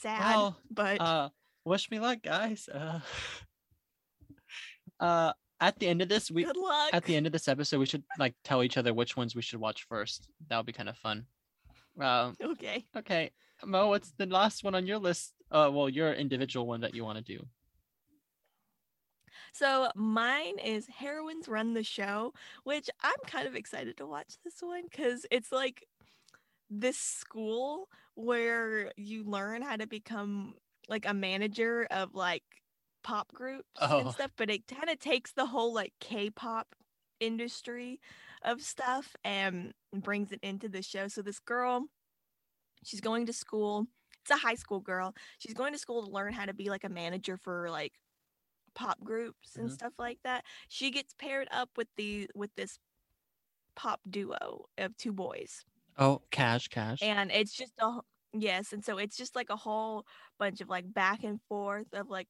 sad, 0.00 0.20
Well, 0.20 0.56
but 0.70 1.00
Uh, 1.00 1.28
wish 1.64 1.90
me 1.90 1.98
luck, 2.00 2.18
guys. 2.22 2.68
Uh, 2.68 3.00
uh, 5.00 5.32
at 5.62 5.78
the 5.78 5.86
end 5.86 6.02
of 6.02 6.08
this, 6.08 6.30
we 6.30 6.44
at 6.92 7.04
the 7.04 7.14
end 7.14 7.26
of 7.26 7.32
this 7.32 7.46
episode, 7.46 7.78
we 7.78 7.86
should 7.86 8.02
like 8.18 8.34
tell 8.42 8.62
each 8.62 8.76
other 8.76 8.92
which 8.92 9.16
ones 9.16 9.34
we 9.34 9.42
should 9.42 9.60
watch 9.60 9.86
first. 9.88 10.28
That 10.48 10.56
would 10.56 10.66
be 10.66 10.72
kind 10.72 10.88
of 10.88 10.96
fun. 10.98 11.24
Um, 12.00 12.36
okay. 12.42 12.84
okay, 12.96 13.30
Mo, 13.64 13.88
what's 13.88 14.12
the 14.12 14.26
last 14.26 14.64
one 14.64 14.74
on 14.74 14.86
your 14.86 14.98
list? 14.98 15.34
Uh, 15.50 15.70
well, 15.72 15.88
your 15.88 16.12
individual 16.12 16.66
one 16.66 16.80
that 16.80 16.94
you 16.94 17.04
want 17.04 17.18
to 17.18 17.24
do. 17.24 17.46
So 19.52 19.90
mine 19.94 20.58
is 20.58 20.86
Heroines 20.88 21.46
Run 21.46 21.74
the 21.74 21.84
Show, 21.84 22.32
which 22.64 22.90
I'm 23.02 23.12
kind 23.26 23.46
of 23.46 23.54
excited 23.54 23.98
to 23.98 24.06
watch 24.06 24.34
this 24.44 24.56
one 24.60 24.84
because 24.90 25.26
it's 25.30 25.52
like 25.52 25.86
this 26.70 26.96
school 26.96 27.88
where 28.14 28.90
you 28.96 29.24
learn 29.24 29.62
how 29.62 29.76
to 29.76 29.86
become 29.86 30.54
like 30.88 31.06
a 31.06 31.14
manager 31.14 31.86
of 31.90 32.14
like 32.14 32.42
pop 33.02 33.32
groups 33.32 33.68
Oh. 33.80 33.98
and 33.98 34.10
stuff, 34.12 34.32
but 34.36 34.50
it 34.50 34.66
kind 34.66 34.90
of 34.90 34.98
takes 34.98 35.32
the 35.32 35.46
whole 35.46 35.72
like 35.74 35.94
K-pop 36.00 36.74
industry 37.20 38.00
of 38.42 38.62
stuff 38.62 39.14
and 39.24 39.74
brings 39.92 40.32
it 40.32 40.40
into 40.42 40.68
the 40.68 40.82
show. 40.82 41.08
So 41.08 41.22
this 41.22 41.40
girl, 41.40 41.86
she's 42.84 43.00
going 43.00 43.26
to 43.26 43.32
school. 43.32 43.86
It's 44.22 44.30
a 44.30 44.36
high 44.36 44.54
school 44.56 44.80
girl. 44.80 45.14
She's 45.38 45.54
going 45.54 45.72
to 45.72 45.78
school 45.78 46.04
to 46.04 46.10
learn 46.10 46.32
how 46.32 46.46
to 46.46 46.54
be 46.54 46.70
like 46.70 46.84
a 46.84 46.88
manager 46.88 47.36
for 47.36 47.70
like 47.70 47.94
pop 48.74 49.00
groups 49.04 49.56
and 49.56 49.70
Mhm. 49.70 49.72
stuff 49.72 49.94
like 49.98 50.20
that. 50.24 50.44
She 50.68 50.90
gets 50.90 51.14
paired 51.14 51.48
up 51.52 51.70
with 51.78 51.88
the 51.96 52.28
with 52.34 52.54
this 52.56 52.78
pop 53.76 54.00
duo 54.10 54.66
of 54.78 54.96
two 54.96 55.12
boys. 55.12 55.64
Oh, 55.96 56.22
Cash, 56.30 56.68
Cash. 56.68 57.00
And 57.00 57.30
it's 57.32 57.52
just 57.52 57.72
a 57.78 58.00
yes, 58.32 58.72
and 58.72 58.84
so 58.84 58.98
it's 58.98 59.16
just 59.16 59.34
like 59.34 59.50
a 59.50 59.56
whole 59.56 60.06
bunch 60.38 60.60
of 60.60 60.68
like 60.68 60.92
back 60.92 61.24
and 61.24 61.40
forth 61.48 61.92
of 61.92 62.08
like 62.08 62.28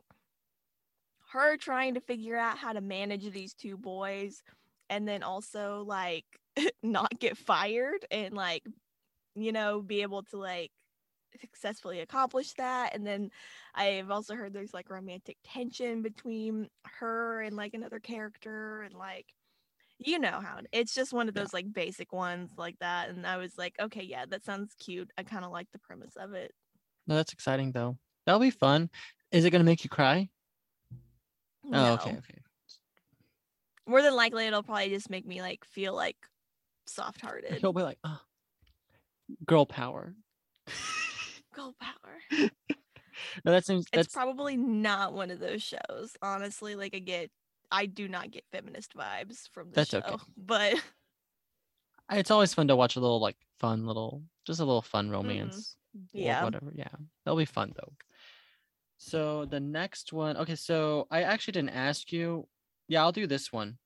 her 1.32 1.56
trying 1.56 1.94
to 1.94 2.00
figure 2.00 2.36
out 2.36 2.58
how 2.58 2.72
to 2.72 2.80
manage 2.80 3.30
these 3.30 3.54
two 3.54 3.76
boys 3.76 4.42
and 4.90 5.06
then 5.08 5.22
also 5.22 5.82
like 5.86 6.26
not 6.82 7.18
get 7.18 7.36
fired 7.38 8.04
and 8.10 8.34
like 8.34 8.64
you 9.34 9.52
know 9.52 9.82
be 9.82 10.02
able 10.02 10.22
to 10.24 10.36
like 10.38 10.70
successfully 11.40 12.00
accomplish 12.00 12.52
that 12.54 12.94
and 12.94 13.06
then 13.06 13.30
i've 13.74 14.10
also 14.10 14.34
heard 14.36 14.52
there's 14.52 14.74
like 14.74 14.90
romantic 14.90 15.38
tension 15.44 16.02
between 16.02 16.68
her 16.84 17.40
and 17.42 17.56
like 17.56 17.74
another 17.74 18.00
character 18.00 18.82
and 18.82 18.94
like 18.94 19.26
you 19.98 20.18
know 20.18 20.40
how 20.40 20.60
it's 20.72 20.94
just 20.94 21.12
one 21.12 21.28
of 21.28 21.34
Yeah. 21.34 21.42
those 21.42 21.52
like 21.52 21.72
basic 21.72 22.12
ones 22.12 22.52
like 22.58 22.78
that 22.80 23.08
and 23.10 23.26
i 23.26 23.36
was 23.36 23.58
like 23.58 23.74
okay 23.80 24.02
yeah 24.02 24.26
that 24.26 24.44
sounds 24.44 24.74
cute 24.74 25.10
i 25.18 25.22
kind 25.22 25.44
of 25.44 25.52
like 25.52 25.68
the 25.72 25.78
premise 25.78 26.16
of 26.16 26.34
it 26.34 26.52
no, 27.06 27.16
that's 27.16 27.32
exciting 27.32 27.72
though. 27.72 27.98
That'll 28.26 28.40
be 28.40 28.50
fun. 28.50 28.90
Is 29.30 29.44
it 29.44 29.50
gonna 29.50 29.64
make 29.64 29.84
you 29.84 29.90
cry? 29.90 30.30
Oh, 31.72 31.92
okay, 31.94 32.12
No. 32.12 32.18
okay. 32.18 32.38
more 33.86 34.02
than 34.02 34.14
likely 34.14 34.46
it'll 34.46 34.62
probably 34.62 34.88
just 34.90 35.10
make 35.10 35.26
me 35.26 35.40
like 35.42 35.64
feel 35.64 35.94
like 35.94 36.16
soft 36.86 37.20
hearted 37.20 37.54
He'll 37.60 37.72
be 37.72 37.82
like, 37.82 37.98
oh, 38.04 38.20
girl 39.46 39.66
power. 39.66 40.14
girl 41.54 41.74
power 41.80 42.48
No, 43.44 43.52
that 43.52 43.64
seems 43.66 43.86
it's 43.92 44.12
probably 44.12 44.56
not 44.56 45.12
one 45.12 45.30
of 45.30 45.38
those 45.38 45.62
shows 45.62 46.16
honestly 46.22 46.74
like 46.74 46.94
i 46.94 46.98
get 46.98 47.30
i 47.70 47.84
do 47.86 48.08
not 48.08 48.30
get 48.30 48.44
feminist 48.50 48.94
vibes 48.96 49.48
from 49.52 49.68
the 49.70 49.74
That's 49.76 49.90
show 49.90 49.98
okay. 49.98 50.16
but 50.36 50.74
it's 52.10 52.30
always 52.30 52.54
fun 52.54 52.68
to 52.68 52.76
watch 52.76 52.96
a 52.96 53.00
little 53.00 53.20
like 53.20 53.36
fun 53.60 53.86
little 53.86 54.22
just 54.46 54.60
a 54.60 54.64
little 54.64 54.82
fun 54.82 55.10
romance 55.10 55.76
Mm-hmm. 55.94 56.18
yeah 56.20 56.42
whatever 56.42 56.72
yeah 56.74 56.88
that'll 57.22 57.36
be 57.36 57.44
fun 57.44 57.74
though 57.76 57.92
so 59.02 59.44
the 59.46 59.60
next 59.60 60.12
one 60.12 60.36
okay 60.36 60.54
so 60.54 61.06
i 61.10 61.22
actually 61.22 61.52
didn't 61.52 61.70
ask 61.70 62.12
you. 62.12 62.46
Yeah 62.88 63.02
i'll 63.02 63.12
do 63.12 63.26
this 63.26 63.52
one 63.52 63.78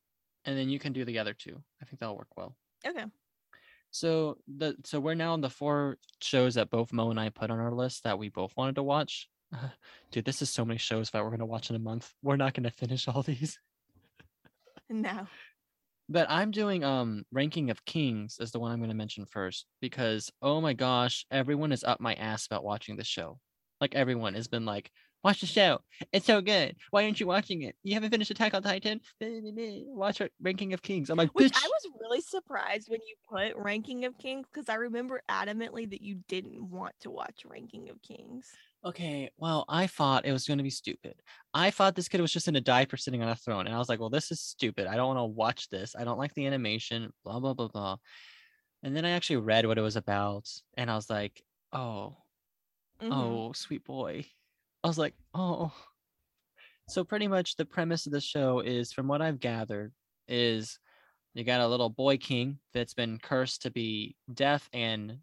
and 0.47 0.57
then 0.57 0.69
you 0.71 0.79
can 0.79 0.93
do 0.93 1.05
the 1.05 1.19
other 1.19 1.35
two. 1.35 1.61
I 1.83 1.85
think 1.85 1.99
that'll 1.99 2.17
work 2.17 2.37
well. 2.37 2.55
Okay. 2.87 3.05
So 3.91 4.39
the 4.57 4.77
so 4.85 5.01
we're 5.01 5.15
now 5.15 5.33
on 5.33 5.41
the 5.41 5.51
four 5.51 5.99
shows 6.23 6.55
that 6.55 6.71
both 6.71 6.93
mo 6.93 7.11
and 7.11 7.19
i 7.19 7.29
put 7.29 7.51
on 7.51 7.59
our 7.59 7.73
list 7.73 8.05
that 8.05 8.19
we 8.19 8.29
both 8.29 8.53
wanted 8.57 8.77
to 8.77 8.83
watch. 8.83 9.29
Dude 10.13 10.25
this 10.25 10.43
is 10.43 10.51
so 10.51 10.65
many 10.65 10.79
shows 10.79 11.11
that 11.11 11.23
we're 11.23 11.31
going 11.31 11.41
to 11.41 11.47
watch 11.47 11.71
in 11.71 11.77
a 11.77 11.81
month. 11.81 12.13
We're 12.23 12.37
not 12.37 12.55
going 12.55 12.65
to 12.65 12.71
finish 12.71 13.09
all 13.09 13.23
these. 13.27 13.59
No. 14.89 15.27
But 16.09 16.31
I'm 16.31 16.53
doing 16.53 16.85
um 16.85 17.25
ranking 17.33 17.71
of 17.71 17.85
kings 17.85 18.39
is 18.39 18.53
the 18.53 18.61
one 18.61 18.71
I'm 18.71 18.79
going 18.79 18.91
to 18.91 18.97
mention 18.97 19.27
first 19.27 19.67
because 19.81 20.31
oh 20.41 20.61
my 20.61 20.75
gosh, 20.75 21.27
everyone 21.31 21.73
is 21.73 21.83
up 21.83 22.01
my 22.01 22.15
ass 22.15 22.47
about 22.47 22.65
watching 22.65 22.97
the 22.97 23.05
show. 23.05 23.41
Like 23.81 23.95
everyone 23.95 24.35
has 24.35 24.47
been 24.47 24.65
like, 24.65 24.91
watch 25.25 25.41
the 25.41 25.47
show. 25.47 25.81
It's 26.13 26.27
so 26.27 26.41
good. 26.41 26.77
Why 26.91 27.05
aren't 27.05 27.21
you 27.21 27.27
watching 27.27 27.63
it? 27.63 27.77
You 27.83 27.95
haven't 27.95 28.11
finished 28.11 28.31
Attack 28.31 28.55
on 28.55 28.63
Titan. 28.63 29.01
Watch 29.21 30.23
Ranking 30.41 30.73
of 30.73 30.83
Kings. 30.83 31.11
I'm 31.11 31.17
like, 31.17 31.31
which 31.35 31.53
bitch. 31.53 31.65
i 31.65 31.67
was 31.67 31.87
really 32.01 32.21
surprised 32.21 32.89
when 32.89 33.01
you 33.07 33.15
put 33.29 33.61
ranking 33.63 34.05
of 34.05 34.17
kings 34.19 34.47
because 34.53 34.69
i 34.69 34.75
remember 34.75 35.23
adamantly 35.29 35.89
that 35.91 36.03
you 36.03 36.19
didn't 36.29 36.71
want 36.71 36.95
to 37.01 37.11
watch 37.11 37.43
ranking 37.45 37.89
of 37.89 38.01
kings 38.03 38.53
Okay, 38.85 39.31
well, 39.37 39.65
I 39.69 39.89
thought 39.89 40.27
it 40.27 40.31
was 40.31 40.47
going 40.47 40.59
to 40.59 40.63
be 40.63 40.71
stupid. 40.71 41.15
I 41.53 41.73
thought 41.73 41.97
this 41.97 42.07
kid 42.07 42.21
was 42.21 42.33
just 42.33 42.47
in 42.47 42.55
a 42.55 42.61
diaper 42.61 42.97
sitting 42.97 43.21
on 43.21 43.29
a 43.29 43.35
throne, 43.35 43.67
and 43.67 43.75
I 43.75 43.79
was 43.79 43.89
like, 43.89 43.99
well, 43.99 44.11
this 44.11 44.31
is 44.31 44.41
stupid. 44.41 44.87
I 44.87 44.95
don't 44.95 45.09
want 45.09 45.19
to 45.19 45.25
watch 45.25 45.69
this. 45.71 45.97
I 45.99 46.05
don't 46.05 46.19
like 46.19 46.35
the 46.35 46.47
animation. 46.47 47.13
Blah 47.25 47.41
blah 47.41 47.55
blah 47.55 47.67
blah. 47.67 47.97
And 48.85 48.95
then 48.95 49.05
I 49.05 49.11
actually 49.11 49.39
read 49.39 49.67
what 49.67 49.79
it 49.79 49.83
was 49.83 49.97
about, 49.97 50.49
and 50.77 50.89
I 50.89 50.95
was 50.95 51.11
like, 51.11 51.43
oh. 51.73 52.17
Mhm. 53.03 53.09
oh 53.11 53.53
sweet 53.55 53.85
boy 53.85 54.25
i 54.87 54.89
was 54.89 54.99
like 54.99 55.15
oh. 55.35 55.73
So 56.89 57.03
pretty 57.03 57.27
much 57.27 57.57
the 57.57 57.65
premise 57.65 58.07
of 58.07 58.13
the 58.13 58.21
show 58.21 58.61
is 58.61 58.93
from 58.93 59.09
what 59.09 59.21
i've 59.21 59.41
gathered 59.41 59.93
is 60.29 60.79
you 61.35 61.43
got 61.43 61.61
a 61.61 61.67
little 61.67 61.91
boy 61.91 62.17
king 62.17 62.61
that's 62.73 62.95
been 62.95 63.19
cursed 63.19 63.63
to 63.63 63.71
be 63.71 64.15
deaf 64.33 64.69
and 64.73 65.19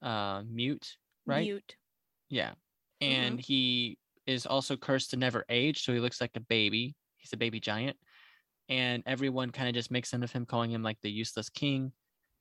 uh 0.00 0.42
mute 0.48 0.96
right? 1.26 1.44
Mute. 1.44 1.76
Yeah. 2.28 2.52
And 3.00 3.40
he 3.40 3.98
is 4.26 4.46
also 4.46 4.76
cursed 4.76 5.10
to 5.10 5.16
never 5.16 5.44
age 5.48 5.82
so 5.82 5.92
he 5.92 6.00
looks 6.00 6.20
like 6.20 6.32
a 6.36 6.40
baby. 6.40 6.94
He's 7.16 7.32
a 7.32 7.38
baby 7.38 7.60
giant. 7.60 7.96
And 8.68 9.02
everyone 9.06 9.50
kind 9.50 9.68
of 9.68 9.74
just 9.74 9.90
makes 9.90 10.10
fun 10.10 10.22
of 10.22 10.30
him 10.30 10.46
calling 10.46 10.70
him 10.70 10.82
like 10.82 10.98
the 11.02 11.10
useless 11.10 11.48
king 11.48 11.92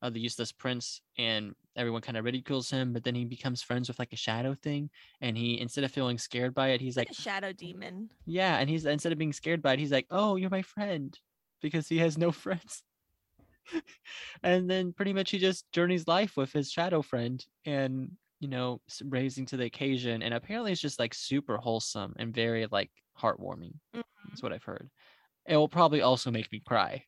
uh, 0.01 0.09
the 0.09 0.19
useless 0.19 0.51
prince 0.51 1.01
and 1.17 1.53
everyone 1.75 2.01
kind 2.01 2.17
of 2.17 2.23
ridicules 2.25 2.69
him 2.69 2.93
but 2.93 3.03
then 3.03 3.15
he 3.15 3.25
becomes 3.25 3.61
friends 3.61 3.87
with 3.87 3.99
like 3.99 4.13
a 4.13 4.17
shadow 4.17 4.53
thing 4.53 4.89
and 5.21 5.37
he 5.37 5.59
instead 5.59 5.83
of 5.83 5.91
feeling 5.91 6.17
scared 6.17 6.53
by 6.53 6.69
it 6.69 6.81
he's 6.81 6.95
like 6.97 7.09
like 7.09 7.17
a 7.17 7.21
shadow 7.21 7.51
demon. 7.53 8.09
yeah 8.25 8.57
and 8.57 8.69
he's 8.69 8.85
instead 8.85 9.11
of 9.11 9.17
being 9.17 9.33
scared 9.33 9.61
by 9.61 9.73
it 9.73 9.79
he's 9.79 9.91
like 9.91 10.07
oh 10.11 10.35
you're 10.35 10.49
my 10.49 10.61
friend 10.61 11.19
because 11.61 11.87
he 11.87 11.97
has 11.99 12.17
no 12.17 12.31
friends. 12.45 12.83
And 14.43 14.69
then 14.69 14.93
pretty 14.93 15.13
much 15.13 15.31
he 15.31 15.37
just 15.37 15.71
journeys 15.71 16.07
life 16.07 16.37
with 16.37 16.51
his 16.51 16.71
shadow 16.71 17.01
friend 17.01 17.45
and 17.65 18.11
you 18.39 18.47
know 18.47 18.81
raising 19.05 19.45
to 19.47 19.57
the 19.57 19.65
occasion 19.65 20.23
and 20.23 20.33
apparently 20.33 20.71
it's 20.71 20.79
just 20.81 20.97
like 20.99 21.13
super 21.13 21.57
wholesome 21.57 22.13
and 22.17 22.33
very 22.33 22.65
like 22.71 22.89
heartwarming 23.19 23.73
Mhm. 23.93 24.03
that's 24.29 24.41
what 24.41 24.53
i've 24.53 24.63
heard. 24.63 24.89
It 25.45 25.57
will 25.57 25.67
probably 25.69 26.01
also 26.01 26.31
make 26.31 26.51
me 26.51 26.61
cry 26.65 27.03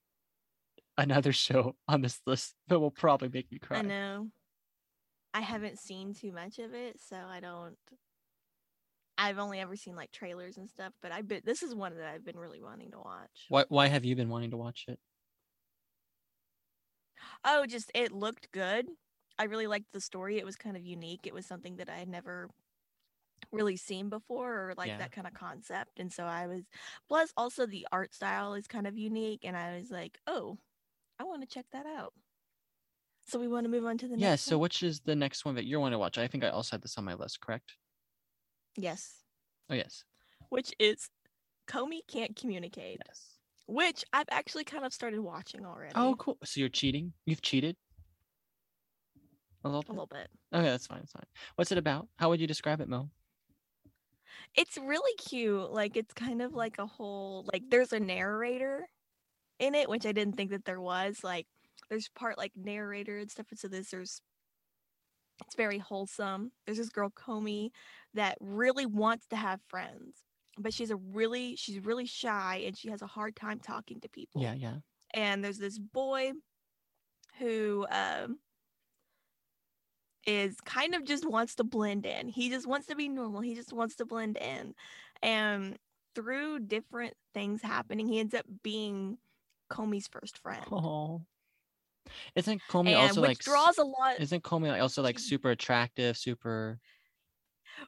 another 1.01 1.33
show 1.33 1.77
on 1.87 2.01
this 2.01 2.21
list 2.25 2.55
that 2.67 2.79
will 2.79 2.91
probably 2.91 3.29
make 3.29 3.51
me 3.51 3.59
cry 3.59 3.79
i 3.79 3.81
know 3.81 4.31
i 5.33 5.41
haven't 5.41 5.79
seen 5.79 6.13
too 6.13 6.31
much 6.31 6.59
of 6.59 6.73
it 6.73 6.99
so 6.99 7.15
i 7.17 7.39
don't 7.39 7.77
i've 9.17 9.37
only 9.37 9.59
ever 9.59 9.75
seen 9.75 9.95
like 9.95 10.11
trailers 10.11 10.57
and 10.57 10.69
stuff 10.69 10.93
but 11.01 11.11
i 11.11 11.21
bet 11.21 11.45
this 11.45 11.63
is 11.63 11.75
one 11.75 11.95
that 11.95 12.07
i've 12.07 12.23
been 12.23 12.37
really 12.37 12.61
wanting 12.61 12.91
to 12.91 12.99
watch 12.99 13.49
why, 13.49 13.65
why 13.69 13.87
have 13.87 14.05
you 14.05 14.15
been 14.15 14.29
wanting 14.29 14.51
to 14.51 14.57
watch 14.57 14.85
it 14.87 14.99
Oh, 17.43 17.65
just 17.65 17.91
it 17.93 18.11
looked 18.11 18.51
good. 18.51 18.87
I 19.37 19.43
really 19.45 19.67
liked 19.67 19.91
the 19.91 20.01
story. 20.01 20.37
It 20.37 20.45
was 20.45 20.55
kind 20.55 20.77
of 20.77 20.83
unique. 20.85 21.25
It 21.25 21.33
was 21.33 21.45
something 21.45 21.77
that 21.77 21.89
I 21.89 21.97
had 21.97 22.09
never 22.09 22.49
really 23.51 23.75
seen 23.75 24.09
before 24.09 24.69
or 24.69 24.73
like 24.77 24.93
Yeah. 24.93 24.97
that 24.97 25.11
kind 25.11 25.27
of 25.27 25.33
concept. 25.33 25.99
And 25.99 26.11
so 26.11 26.25
I 26.25 26.47
was 26.47 26.63
plus 27.07 27.33
also 27.35 27.65
the 27.65 27.87
art 27.91 28.13
style 28.13 28.53
is 28.53 28.67
kind 28.67 28.87
of 28.87 28.97
unique 28.97 29.41
and 29.43 29.57
I 29.57 29.77
was 29.79 29.91
like, 29.91 30.19
"Oh, 30.27 30.57
I 31.21 31.23
want 31.23 31.41
to 31.41 31.47
check 31.47 31.65
that 31.71 31.85
out." 31.85 32.13
So 33.27 33.39
we 33.39 33.47
want 33.47 33.65
to 33.65 33.69
move 33.69 33.85
on 33.85 33.97
to 33.99 34.07
the 34.07 34.17
yeah 34.17 34.29
next 34.31 34.47
Yeah. 34.47 34.49
so 34.51 34.57
one? 34.57 34.63
which 34.63 34.83
is 34.83 34.99
the 35.01 35.15
next 35.15 35.45
one 35.45 35.55
that 35.55 35.65
you're 35.65 35.79
want 35.79 35.93
to 35.93 35.99
watch 35.99 36.17
i 36.17 36.27
think 36.27 36.43
i 36.43 36.49
also 36.49 36.71
had 36.73 36.81
this 36.81 36.97
on 36.97 37.05
my 37.05 37.13
list 37.13 37.39
correct 37.39 37.73
Yes. 38.75 39.23
oh 39.69 39.75
yes 39.75 40.03
Which 40.49 40.73
is 40.79 41.09
Komi 41.67 41.99
can't 42.07 42.35
communicate. 42.35 42.97
yes 43.07 43.27
which 43.67 44.03
I've 44.11 44.27
actually 44.31 44.63
kind 44.65 44.83
of 44.85 44.91
started 44.91 45.21
watching 45.21 45.65
already. 45.65 45.93
Oh, 45.95 46.15
cool. 46.17 46.37
So 46.43 46.59
you're 46.59 46.67
cheating? 46.67 47.13
You've 47.25 47.41
cheated? 47.41 47.77
A 49.63 49.69
little 49.69 49.79
a 49.79 49.83
bit. 49.83 49.89
little 49.91 50.07
bit. 50.07 50.27
Okay, 50.53 50.65
that's 50.65 50.87
fine. 50.87 50.99
That's 50.99 51.11
fine. 51.13 51.23
What's 51.55 51.71
it 51.71 51.77
about? 51.77 52.09
How 52.17 52.27
would 52.29 52.41
you 52.41 52.47
describe 52.47 52.81
it, 52.81 52.89
Mo? 52.89 53.09
It's 54.55 54.77
really 54.77 55.15
cute. 55.15 55.71
Like 55.71 55.95
it's 55.95 56.13
kind 56.13 56.41
of 56.41 56.53
like 56.53 56.79
a 56.79 56.85
whole 56.85 57.45
like 57.53 57.63
there's 57.69 57.93
a 57.93 57.99
narrator 57.99 58.89
in 59.61 59.75
it, 59.75 59.87
which 59.87 60.05
I 60.05 60.11
didn't 60.11 60.35
think 60.35 60.49
that 60.51 60.65
there 60.65 60.81
was. 60.81 61.23
Like 61.23 61.47
there's 61.89 62.09
part 62.09 62.37
like 62.37 62.51
narrator 62.55 63.17
and 63.19 63.31
stuff. 63.31 63.47
And 63.51 63.59
so 63.59 63.69
this 63.69 63.91
there's 63.91 64.21
it's 65.45 65.55
very 65.55 65.79
wholesome. 65.79 66.51
There's 66.65 66.77
this 66.77 66.89
girl 66.89 67.09
Komi 67.11 67.69
that 68.13 68.37
really 68.41 68.85
wants 68.85 69.27
to 69.27 69.35
have 69.37 69.59
friends, 69.69 70.23
but 70.57 70.73
she's 70.73 70.91
a 70.91 70.97
really 70.97 71.55
she's 71.55 71.79
really 71.85 72.05
shy 72.05 72.63
and 72.65 72.77
she 72.77 72.89
has 72.89 73.01
a 73.01 73.07
hard 73.07 73.35
time 73.35 73.59
talking 73.59 74.01
to 74.01 74.09
people. 74.09 74.41
Yeah, 74.41 74.53
yeah. 74.55 74.75
and 75.13 75.43
there's 75.43 75.59
this 75.59 75.79
boy 75.79 76.33
who 77.39 77.85
um 77.91 78.39
is 80.27 80.57
kind 80.65 80.93
of 80.93 81.05
just 81.05 81.27
wants 81.27 81.55
to 81.55 81.63
blend 81.63 82.05
in. 82.05 82.27
He 82.27 82.49
just 82.49 82.67
wants 82.67 82.87
to 82.87 82.95
be 82.95 83.09
normal. 83.09 83.41
He 83.41 83.55
just 83.55 83.73
wants 83.73 83.95
to 83.97 84.05
blend 84.05 84.37
in. 84.37 84.75
And 85.23 85.77
through 86.15 86.59
different 86.59 87.15
things 87.33 87.61
happening, 87.61 88.07
he 88.07 88.19
ends 88.19 88.33
up 88.33 88.45
being 88.63 89.17
Komi's 89.71 90.07
first 90.07 90.37
friend. 90.37 90.65
Oh. 90.71 91.21
Isn't 92.35 92.61
Komi 92.69 92.89
and 92.89 92.95
also 92.95 93.21
like 93.21 93.37
draws 93.39 93.77
a 93.77 93.83
lot 93.83 94.19
Isn't 94.19 94.43
Komi 94.43 94.81
also 94.81 95.01
like 95.01 95.19
super 95.19 95.51
attractive, 95.51 96.17
super 96.17 96.79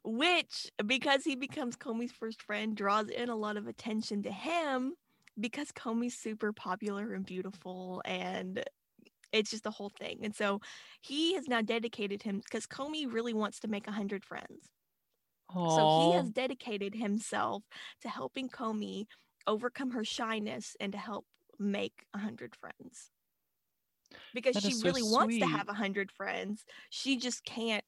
which 0.04 0.72
because 0.86 1.24
he 1.24 1.36
becomes 1.36 1.76
Komi's 1.76 2.12
first 2.12 2.42
friend 2.42 2.76
draws 2.76 3.10
in 3.10 3.30
a 3.30 3.36
lot 3.36 3.58
of 3.58 3.68
attention 3.68 4.24
to 4.24 4.32
him 4.32 4.94
because 5.40 5.72
Komi's 5.72 6.18
super 6.18 6.54
popular 6.54 7.14
and 7.14 7.26
beautiful 7.26 8.02
and 8.06 8.64
it's 9.32 9.50
just 9.50 9.66
a 9.66 9.72
whole 9.72 9.92
thing. 10.00 10.20
And 10.24 10.36
so 10.36 10.62
he 11.02 11.34
has 11.34 11.48
now 11.48 11.62
dedicated 11.62 12.22
him 12.22 12.40
because 12.44 12.68
Komi 12.68 13.12
really 13.12 13.34
wants 13.34 13.60
to 13.62 13.68
make 13.68 13.88
a 13.88 13.92
hundred 13.92 14.24
friends. 14.24 14.70
So 15.52 16.12
he 16.12 16.18
has 16.18 16.32
dedicated 16.32 16.96
himself 16.96 17.64
to 18.02 18.10
helping 18.10 18.50
Komi 18.50 19.06
overcome 19.46 19.92
her 19.92 20.04
shyness 20.04 20.76
and 20.80 20.92
to 20.94 20.98
help 20.98 21.26
make 21.64 22.06
a 22.14 22.20
hundred 22.20 22.56
friends. 22.56 23.12
Because 24.34 24.56
That 24.56 24.66
she 24.66 24.74
is 24.74 24.80
so 24.80 24.86
really 24.86 25.04
wants 25.04 25.38
to 25.38 25.46
have 25.46 25.70
a 25.70 25.74
hundred 25.74 26.12
friends, 26.12 26.66
she 26.90 27.18
just 27.18 27.44
can't 27.46 27.86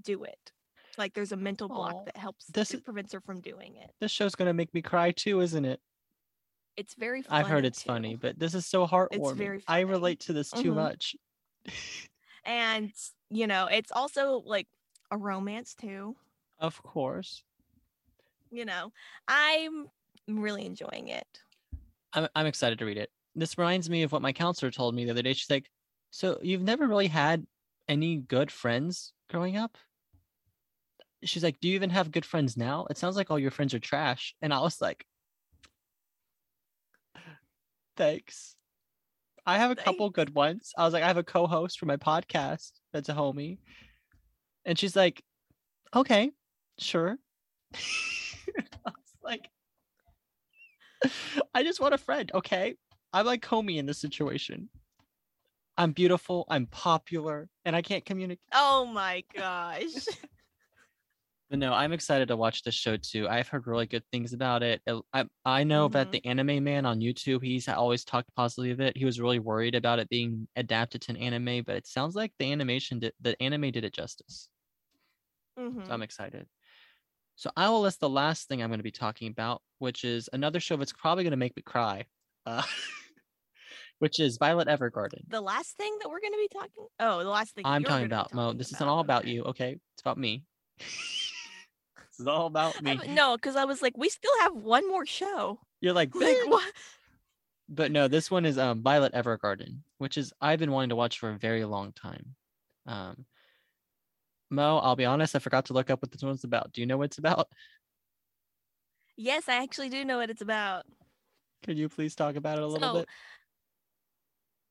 do 0.00 0.24
it. 0.24 0.52
Like 0.98 1.14
there's 1.14 1.32
a 1.32 1.36
mental 1.38 1.68
block 1.70 1.98
Aw, 1.98 2.06
that 2.06 2.16
helps 2.18 2.54
this 2.54 2.70
that 2.70 2.84
prevents 2.84 3.12
her 3.14 3.20
from 3.20 3.40
doing 3.42 3.76
it. 3.76 3.94
this 4.00 4.10
show's 4.10 4.34
gonna 4.34 4.54
make 4.54 4.72
me 4.74 4.82
cry 4.82 5.10
too, 5.12 5.40
isn't 5.40 5.64
it? 5.64 5.80
It's 6.76 6.94
very 6.94 7.22
funny. 7.22 7.40
I've 7.40 7.48
heard 7.48 7.64
it's 7.64 7.82
too. 7.82 7.82
funny, 7.82 8.16
but 8.16 8.38
this 8.38 8.54
is 8.54 8.66
so 8.66 8.86
heartwarming. 8.86 9.36
very 9.36 9.62
I 9.66 9.80
relate 9.80 10.20
to 10.20 10.32
this 10.32 10.52
too 10.52 10.72
Mhm. 10.72 10.74
much. 10.74 11.16
And 12.44 12.92
you 13.30 13.46
know, 13.46 13.66
it's 13.66 13.90
also 13.92 14.38
like 14.40 14.68
a 15.10 15.18
romance 15.18 15.74
too. 15.74 16.16
Of 16.58 16.82
course. 16.82 17.44
You 18.50 18.64
know, 18.64 18.92
I'm 19.28 19.88
really 20.28 20.66
enjoying 20.66 21.08
it. 21.08 21.42
I'm 22.16 22.28
I'm 22.34 22.46
excited 22.46 22.78
to 22.80 22.86
read 22.86 22.96
it. 22.96 23.10
This 23.34 23.58
reminds 23.58 23.90
me 23.90 24.02
of 24.02 24.10
what 24.10 24.22
my 24.22 24.32
counselor 24.32 24.70
told 24.70 24.94
me 24.94 25.04
the 25.04 25.10
other 25.10 25.22
day. 25.22 25.34
She's 25.34 25.50
like, 25.50 25.70
"So 26.10 26.38
you've 26.42 26.62
never 26.62 26.88
really 26.88 27.08
had 27.08 27.46
any 27.88 28.16
good 28.16 28.50
friends 28.50 29.12
growing 29.30 29.56
up?" 29.56 29.76
She's 31.22 31.44
like, 31.44 31.60
"Do 31.60 31.68
you 31.68 31.74
even 31.74 31.90
have 31.90 32.10
good 32.10 32.24
friends 32.24 32.56
now? 32.56 32.86
It 32.90 32.96
sounds 32.96 33.16
like 33.16 33.30
all 33.30 33.38
your 33.38 33.50
friends 33.50 33.74
are 33.74 33.78
trash." 33.78 34.34
And 34.40 34.52
I 34.54 34.60
was 34.60 34.80
like, 34.80 35.06
"Thanks. 37.96 38.56
I 39.44 39.58
have 39.58 39.70
a 39.70 39.76
couple 39.76 40.10
good 40.10 40.34
ones." 40.34 40.72
I 40.76 40.84
was 40.84 40.94
like, 40.94 41.02
"I 41.02 41.08
have 41.08 41.18
a 41.18 41.22
co-host 41.22 41.78
for 41.78 41.86
my 41.86 41.96
podcast 41.96 42.72
that's 42.92 43.10
a 43.10 43.14
homie." 43.14 43.58
And 44.64 44.78
she's 44.78 44.96
like, 44.96 45.22
"Okay, 45.94 46.32
sure." 46.78 47.18
I 47.74 47.78
was 48.86 49.14
like, 49.22 49.50
I 51.54 51.62
just 51.62 51.80
want 51.80 51.94
a 51.94 51.98
friend, 51.98 52.30
okay? 52.34 52.76
I'm 53.12 53.26
like 53.26 53.42
Komi 53.42 53.76
in 53.78 53.86
this 53.86 53.98
situation. 53.98 54.68
I'm 55.78 55.92
beautiful, 55.92 56.46
I'm 56.48 56.66
popular, 56.66 57.48
and 57.64 57.76
I 57.76 57.82
can't 57.82 58.04
communicate. 58.04 58.40
Oh 58.52 58.86
my 58.86 59.24
gosh. 59.34 60.06
But 61.48 61.60
no, 61.60 61.72
I'm 61.72 61.92
excited 61.92 62.26
to 62.28 62.36
watch 62.36 62.62
this 62.64 62.74
show 62.74 62.96
too. 62.96 63.28
I've 63.28 63.46
heard 63.46 63.68
really 63.68 63.86
good 63.86 64.02
things 64.10 64.32
about 64.32 64.64
it. 64.64 64.82
It- 64.86 65.02
I 65.12 65.26
I 65.44 65.62
know 65.62 65.86
that 65.88 66.08
Mhm. 66.08 66.10
the 66.10 66.24
anime 66.26 66.64
man 66.64 66.84
on 66.84 66.98
YouTube, 67.00 67.44
he's 67.44 67.68
always 67.68 68.04
talked 68.04 68.34
positively 68.34 68.72
of 68.72 68.80
it. 68.80 68.96
He 68.96 69.04
was 69.04 69.20
really 69.20 69.38
worried 69.38 69.76
about 69.76 70.00
it 70.00 70.08
being 70.08 70.48
adapted 70.56 71.02
to 71.02 71.12
an 71.12 71.18
anime, 71.18 71.62
but 71.62 71.76
it 71.76 71.86
sounds 71.86 72.16
like 72.16 72.32
the 72.38 72.50
animation 72.50 72.98
did 72.98 73.14
the 73.20 73.40
anime 73.40 73.70
did 73.70 73.84
it 73.84 73.92
justice. 73.94 74.48
Mhm. 75.58 75.86
So 75.86 75.92
I'm 75.94 76.02
excited. 76.02 76.48
So 77.36 77.50
I 77.54 77.68
will 77.68 77.82
list 77.82 78.00
the 78.00 78.08
last 78.08 78.48
thing 78.48 78.62
I'm 78.62 78.70
going 78.70 78.78
to 78.78 78.84
be 78.84 78.90
talking 78.90 79.28
about, 79.28 79.60
which 79.78 80.04
is 80.04 80.28
another 80.32 80.58
show 80.58 80.76
that's 80.76 80.92
probably 80.92 81.22
going 81.22 81.32
to 81.32 81.36
make 81.36 81.54
me 81.54 81.62
cry, 81.62 82.06
uh, 82.46 82.62
which 83.98 84.20
is 84.20 84.38
Violet 84.38 84.68
Evergarden. 84.68 85.20
The 85.28 85.42
last 85.42 85.76
thing 85.76 85.94
that 86.00 86.08
we're 86.08 86.20
going 86.20 86.32
to 86.32 86.38
be 86.38 86.48
talking. 86.52 86.86
Oh, 86.98 87.22
the 87.22 87.28
last 87.28 87.54
thing 87.54 87.66
I'm 87.66 87.82
you're 87.82 87.90
talking 87.90 88.06
about 88.06 88.32
Mo. 88.32 88.46
talking 88.46 88.58
This 88.58 88.72
isn't 88.72 88.88
all 88.88 89.00
about 89.00 89.22
okay. 89.22 89.30
you, 89.32 89.42
okay? 89.44 89.76
It's 89.94 90.00
about 90.00 90.16
me. 90.16 90.44
this 90.78 92.20
is 92.20 92.26
all 92.26 92.46
about 92.46 92.76
I 92.78 92.80
me. 92.80 92.94
w- 92.96 93.14
no, 93.14 93.36
because 93.36 93.54
I 93.54 93.66
was 93.66 93.82
like, 93.82 93.98
we 93.98 94.08
still 94.08 94.32
have 94.40 94.54
one 94.54 94.88
more 94.88 95.04
show. 95.04 95.60
You're 95.82 95.92
like, 95.92 96.14
Like 96.14 96.36
what? 96.46 96.72
but 97.68 97.92
no, 97.92 98.08
this 98.08 98.30
one 98.30 98.46
is 98.46 98.56
um 98.56 98.82
Violet 98.82 99.12
Evergarden, 99.12 99.80
which 99.98 100.16
is 100.16 100.32
I've 100.40 100.58
been 100.58 100.72
wanting 100.72 100.88
to 100.88 100.96
watch 100.96 101.18
for 101.18 101.30
a 101.30 101.38
very 101.38 101.64
long 101.66 101.92
time. 101.92 102.34
Um, 102.86 103.26
Mo, 104.50 104.78
I'll 104.78 104.96
be 104.96 105.04
honest, 105.04 105.34
I 105.34 105.40
forgot 105.40 105.66
to 105.66 105.72
look 105.72 105.90
up 105.90 106.02
what 106.02 106.12
this 106.12 106.22
one's 106.22 106.44
about. 106.44 106.72
Do 106.72 106.80
you 106.80 106.86
know 106.86 106.96
what 106.98 107.04
it's 107.06 107.18
about? 107.18 107.48
Yes, 109.16 109.48
I 109.48 109.56
actually 109.62 109.88
do 109.88 110.04
know 110.04 110.18
what 110.18 110.30
it's 110.30 110.42
about. 110.42 110.84
Could 111.64 111.78
you 111.78 111.88
please 111.88 112.14
talk 112.14 112.36
about 112.36 112.58
it 112.58 112.64
a 112.64 112.66
little 112.66 112.90
So, 112.92 112.98
bit? 113.00 113.08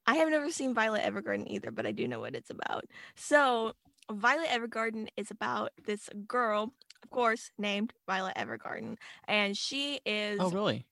I 0.05 0.15
have 0.15 0.29
never 0.29 0.51
seen 0.51 0.73
Violet 0.73 1.01
Evergarden 1.03 1.47
either, 1.47 1.71
but 1.71 1.85
I 1.85 1.91
do 1.91 2.07
know 2.07 2.19
what 2.19 2.35
it's 2.35 2.49
about. 2.49 2.85
So, 3.15 3.73
Violet 4.11 4.49
Evergarden 4.49 5.07
is 5.17 5.31
about 5.31 5.71
this 5.85 6.09
girl, 6.27 6.73
of 7.03 7.09
course, 7.09 7.51
named 7.57 7.91
Violet 8.05 8.35
Evergarden, 8.35 8.97
and 9.27 9.57
she 9.57 9.99
oh, 10.05 10.11
is 10.11 10.39
Oh, 10.39 10.49
really? 10.51 10.85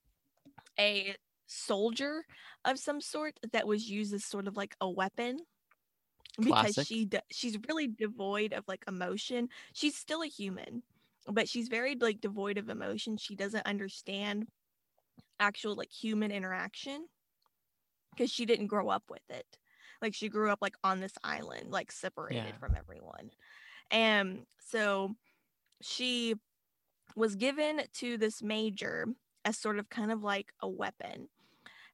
a 0.78 1.14
soldier 1.46 2.24
of 2.64 2.78
some 2.78 3.00
sort 3.00 3.38
that 3.52 3.66
was 3.66 3.88
used 3.88 4.12
as 4.14 4.24
sort 4.24 4.48
of 4.48 4.56
like 4.56 4.74
a 4.80 4.90
weapon 4.90 5.38
because 6.40 6.76
she 6.76 7.08
she's 7.30 7.56
really 7.68 7.86
devoid 7.88 8.52
of 8.52 8.64
like 8.68 8.84
emotion. 8.88 9.48
She's 9.72 9.96
still 9.96 10.22
a 10.22 10.26
human, 10.26 10.82
but 11.30 11.48
she's 11.48 11.68
very 11.68 11.94
like 11.96 12.20
devoid 12.20 12.58
of 12.58 12.68
emotion. 12.68 13.16
She 13.16 13.34
doesn't 13.36 13.66
understand 13.66 14.48
actual 15.40 15.74
like 15.74 15.90
human 15.92 16.30
interaction 16.30 17.06
because 18.10 18.30
she 18.30 18.46
didn't 18.46 18.68
grow 18.68 18.88
up 18.88 19.04
with 19.08 19.28
it. 19.30 19.58
Like 20.02 20.14
she 20.14 20.28
grew 20.28 20.50
up 20.50 20.58
like 20.60 20.76
on 20.84 21.00
this 21.00 21.14
island, 21.24 21.70
like 21.70 21.90
separated 21.92 22.44
Yeah. 22.46 22.58
from 22.58 22.74
everyone. 22.76 23.30
And 23.90 24.46
so 24.58 25.14
she 25.82 26.34
was 27.16 27.36
given 27.36 27.82
to 27.94 28.18
this 28.18 28.42
major 28.42 29.06
as 29.44 29.58
sort 29.58 29.78
of 29.78 29.88
kind 29.88 30.10
of 30.12 30.22
like 30.22 30.52
a 30.60 30.68
weapon. 30.68 31.28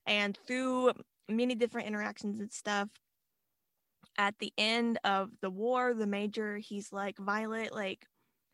And 0.06 0.36
through 0.46 0.92
many 1.28 1.54
different 1.54 1.88
interactions 1.88 2.40
and 2.40 2.52
stuff, 2.52 2.88
at 4.20 4.38
the 4.38 4.52
end 4.58 4.98
of 5.02 5.30
the 5.40 5.48
war, 5.48 5.94
the 5.94 6.06
major, 6.06 6.58
he's 6.58 6.92
like, 6.92 7.16
Violet, 7.16 7.74
like, 7.74 8.04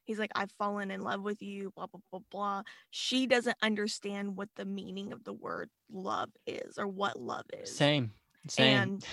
he's 0.05 0.17
like, 0.17 0.31
I've 0.37 0.53
fallen 0.53 0.93
in 0.93 1.01
love 1.01 1.23
with 1.23 1.43
you, 1.43 1.73
blah, 1.75 1.89
blah, 1.89 2.01
blah, 2.13 2.21
blah. 2.31 2.63
She 2.91 3.27
doesn't 3.27 3.57
understand 3.61 4.37
what 4.37 4.49
the 4.55 4.65
meaning 4.65 5.13
of 5.13 5.25
the 5.25 5.33
word 5.33 5.69
love 5.91 6.31
is 6.47 6.79
or 6.79 6.87
what 6.87 7.21
love 7.21 7.47
is. 7.53 7.77
Same. 7.77 8.13
Same. 8.47 8.79
And 8.79 9.07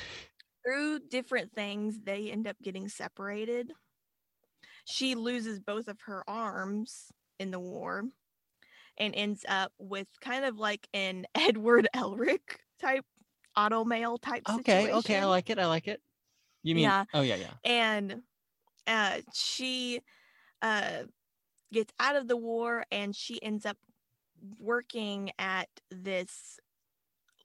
through 0.63 0.99
different 1.09 1.51
things, 1.53 1.97
they 2.03 2.29
end 2.29 2.47
up 2.47 2.57
getting 2.61 2.87
separated. 2.87 3.71
She 4.85 5.15
loses 5.15 5.59
both 5.59 5.87
of 5.87 6.01
her 6.01 6.23
arms 6.27 7.11
in 7.39 7.49
the 7.49 7.59
war 7.59 8.03
and 8.99 9.15
ends 9.15 9.43
up 9.49 9.71
with 9.79 10.07
kind 10.21 10.45
of 10.45 10.59
like 10.59 10.87
an 10.93 11.25
Edward 11.33 11.89
Elric 11.95 12.57
type 12.79 13.05
auto 13.57 13.83
mail 13.83 14.19
type 14.19 14.43
okay, 14.47 14.91
okay, 14.91 15.17
I 15.17 15.25
like 15.25 15.49
it. 15.49 15.57
I 15.57 15.65
like 15.65 15.87
it. 15.87 15.99
You 16.63 16.75
mean? 16.75 16.89
Yeah. 16.89 17.05
Oh 17.13 17.21
yeah, 17.21 17.35
yeah. 17.35 17.53
and 17.63 18.23
uh, 18.87 19.21
she 19.33 20.01
uh, 20.61 21.03
gets 21.71 21.93
out 21.99 22.15
of 22.15 22.27
the 22.27 22.37
war 22.37 22.85
and 22.91 23.15
she 23.15 23.41
ends 23.43 23.65
up 23.65 23.77
working 24.59 25.31
at 25.39 25.69
this 25.91 26.59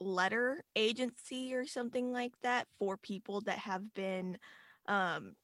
letter 0.01 0.63
agency 0.77 1.55
or 1.55 1.67
something 1.67 2.13
like 2.13 2.35
that 2.43 2.69
for 2.79 2.97
people 2.97 3.41
that 3.43 3.59
have 3.59 3.95
been 3.95 4.39
um, 4.89 5.35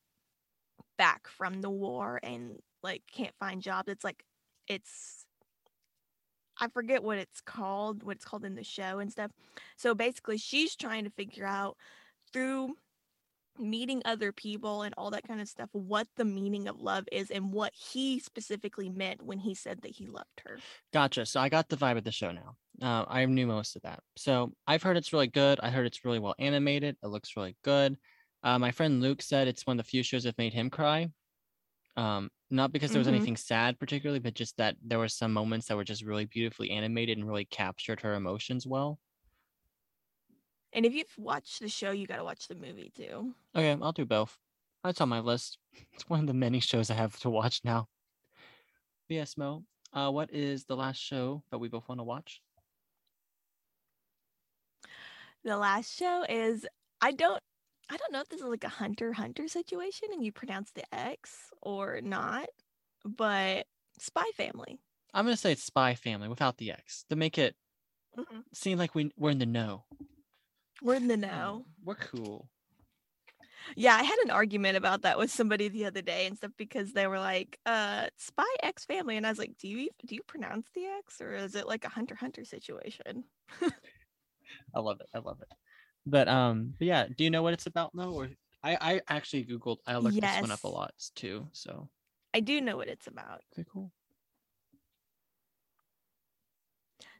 back 0.96 1.26
from 1.28 1.60
the 1.60 1.70
war 1.70 2.20
and 2.22 2.58
like 2.82 3.02
can't 3.12 3.34
find 3.38 3.62
jobs. 3.62 3.88
It's 3.88 4.04
like 4.04 4.24
it's 4.68 5.26
I 6.60 6.68
forget 6.68 7.02
what 7.02 7.18
it's 7.18 7.40
called, 7.40 8.02
what 8.02 8.16
it's 8.16 8.24
called 8.24 8.44
in 8.44 8.54
the 8.54 8.64
show 8.64 8.98
and 9.00 9.10
stuff. 9.10 9.32
So 9.76 9.94
basically, 9.94 10.38
she's 10.38 10.76
trying 10.76 11.04
to 11.04 11.10
figure 11.10 11.46
out 11.46 11.76
through 12.32 12.76
meeting 13.58 14.02
other 14.04 14.32
people 14.32 14.82
and 14.82 14.94
all 14.98 15.10
that 15.10 15.26
kind 15.26 15.40
of 15.40 15.48
stuff 15.48 15.68
what 15.72 16.08
the 16.16 16.24
meaning 16.24 16.68
of 16.68 16.80
love 16.80 17.06
is 17.12 17.30
and 17.30 17.52
what 17.52 17.72
he 17.74 18.18
specifically 18.18 18.88
meant 18.90 19.22
when 19.22 19.38
he 19.40 19.54
said 19.54 19.82
that 19.82 19.92
he 19.92 20.06
loved 20.06 20.42
her. 20.44 20.64
Gotcha. 20.92 21.26
So 21.26 21.40
I 21.40 21.48
got 21.48 21.68
the 21.68 21.76
vibe 21.76 21.98
of 21.98 22.04
the 22.04 22.12
show 22.12 22.32
now. 22.32 22.56
Uh, 22.80 23.04
I 23.08 23.24
knew 23.26 23.46
most 23.46 23.76
of 23.76 23.82
that. 23.82 24.02
So 24.16 24.52
I've 24.66 24.82
heard 24.82 24.96
it's 24.96 25.12
really 25.12 25.26
good. 25.26 25.60
I 25.60 25.70
heard 25.70 25.86
it's 25.86 26.04
really 26.04 26.18
well 26.18 26.34
animated. 26.38 26.96
It 27.02 27.06
looks 27.08 27.36
really 27.36 27.56
good. 27.62 27.98
Uh, 28.42 28.58
my 28.58 28.70
friend 28.70 29.00
Luke 29.00 29.22
said 29.22 29.48
it's 29.48 29.66
one 29.66 29.78
of 29.78 29.84
the 29.84 29.88
few 29.90 30.02
shows 30.02 30.24
that 30.24 30.38
made 30.38 30.52
him 30.52 30.70
cry. 30.70 31.08
Um, 31.96 32.30
not 32.50 32.72
because 32.72 32.92
there 32.92 33.00
was 33.00 33.08
Mhm. 33.08 33.08
anything 33.08 33.36
sad 33.36 33.78
particularly, 33.80 34.20
but 34.20 34.34
just 34.34 34.56
that 34.58 34.76
there 34.82 34.98
were 34.98 35.08
some 35.08 35.32
moments 35.32 35.68
that 35.68 35.76
were 35.76 35.84
just 35.84 36.04
really 36.04 36.26
beautifully 36.26 36.70
animated 36.70 37.18
and 37.18 37.26
really 37.28 37.46
captured 37.46 38.00
her 38.02 38.14
emotions 38.14 38.66
well. 38.66 39.00
And 40.74 40.84
if 40.84 40.92
you've 40.92 41.16
watched 41.16 41.60
the 41.60 41.68
show, 41.68 41.92
you 41.92 42.06
got 42.06 42.16
to 42.16 42.24
watch 42.24 42.48
the 42.48 42.56
movie 42.56 42.92
too. 42.94 43.34
Okay, 43.56 43.76
I'll 43.80 43.92
do 43.92 44.04
both. 44.04 44.36
That's 44.82 45.00
on 45.00 45.08
my 45.08 45.20
list. 45.20 45.58
It's 45.94 46.08
one 46.08 46.20
of 46.20 46.26
the 46.26 46.34
many 46.34 46.60
shows 46.60 46.90
I 46.90 46.94
have 46.94 47.18
to 47.20 47.30
watch 47.30 47.60
now. 47.64 47.88
But 49.08 49.14
yes, 49.14 49.36
Mo, 49.36 49.64
uh, 49.92 50.10
what 50.10 50.32
is 50.32 50.64
the 50.64 50.76
last 50.76 50.98
show 51.00 51.42
that 51.50 51.58
we 51.58 51.68
both 51.68 51.88
want 51.88 52.00
to 52.00 52.04
watch? 52.04 52.42
The 55.44 55.56
last 55.56 55.96
show 55.96 56.24
is 56.28 56.66
I 57.00 57.12
don't 57.12 57.40
I 57.90 57.96
don't 57.96 58.12
know 58.12 58.20
if 58.20 58.28
this 58.30 58.40
is 58.40 58.46
like 58.46 58.64
a 58.64 58.68
hunter 58.68 59.12
hunter 59.12 59.46
situation 59.46 60.08
and 60.12 60.24
you 60.24 60.32
pronounce 60.32 60.70
the 60.72 60.82
X 60.94 61.50
or 61.62 62.00
not, 62.00 62.46
but 63.04 63.66
Spy 63.98 64.24
Family. 64.36 64.80
I'm 65.12 65.26
gonna 65.26 65.36
say 65.36 65.52
it's 65.52 65.62
Spy 65.62 65.94
Family 65.94 66.28
without 66.28 66.56
the 66.56 66.72
X 66.72 67.04
to 67.10 67.16
make 67.16 67.38
it 67.38 67.56
Mhm. 68.16 68.44
seem 68.52 68.78
like 68.78 68.94
we 68.94 69.12
we're 69.16 69.30
in 69.30 69.38
the 69.38 69.46
know. 69.46 69.84
We're 70.82 70.94
in 70.96 71.08
the 71.08 71.16
know. 71.16 71.64
We're 71.82 71.94
cool. 71.94 72.48
Yeah, 73.76 73.94
I 73.94 74.02
had 74.02 74.18
an 74.24 74.30
argument 74.30 74.76
about 74.76 75.02
that 75.02 75.18
with 75.18 75.30
somebody 75.30 75.68
the 75.68 75.86
other 75.86 76.02
day 76.02 76.26
and 76.26 76.36
stuff 76.36 76.52
because 76.58 76.92
they 76.92 77.06
were 77.06 77.18
like, 77.18 77.58
uh, 77.64 78.08
Spy 78.18 78.44
X 78.62 78.84
Family. 78.84 79.16
And 79.16 79.26
I 79.26 79.30
was 79.30 79.38
like, 79.38 79.56
do 79.58 79.68
you 79.68 79.88
do 80.06 80.14
you 80.14 80.22
pronounce 80.26 80.66
the 80.74 80.84
X 80.84 81.20
or 81.20 81.34
is 81.34 81.54
it 81.54 81.66
like 81.66 81.84
a 81.84 81.88
hunter 81.88 82.14
hunter 82.14 82.44
situation? 82.44 83.24
I 83.62 84.80
love 84.80 85.00
it. 85.00 85.08
I 85.14 85.18
love 85.18 85.38
it. 85.40 85.48
But 86.06 86.28
um, 86.28 86.74
but 86.78 86.86
yeah, 86.86 87.06
do 87.16 87.24
you 87.24 87.30
know 87.30 87.42
what 87.42 87.54
it's 87.54 87.66
about 87.66 87.90
though? 87.94 88.12
Or 88.12 88.28
I 88.62 88.76
I 88.80 89.00
actually 89.08 89.44
googled. 89.44 89.78
I 89.86 89.96
looked 89.96 90.20
this 90.20 90.40
one 90.40 90.50
up 90.50 90.64
a 90.64 90.68
lot 90.68 90.92
too. 91.14 91.46
So 91.52 91.88
I 92.34 92.40
do 92.40 92.60
know 92.60 92.76
what 92.76 92.88
it's 92.88 93.06
about. 93.06 93.42
okay, 93.52 93.66
cool. 93.72 93.90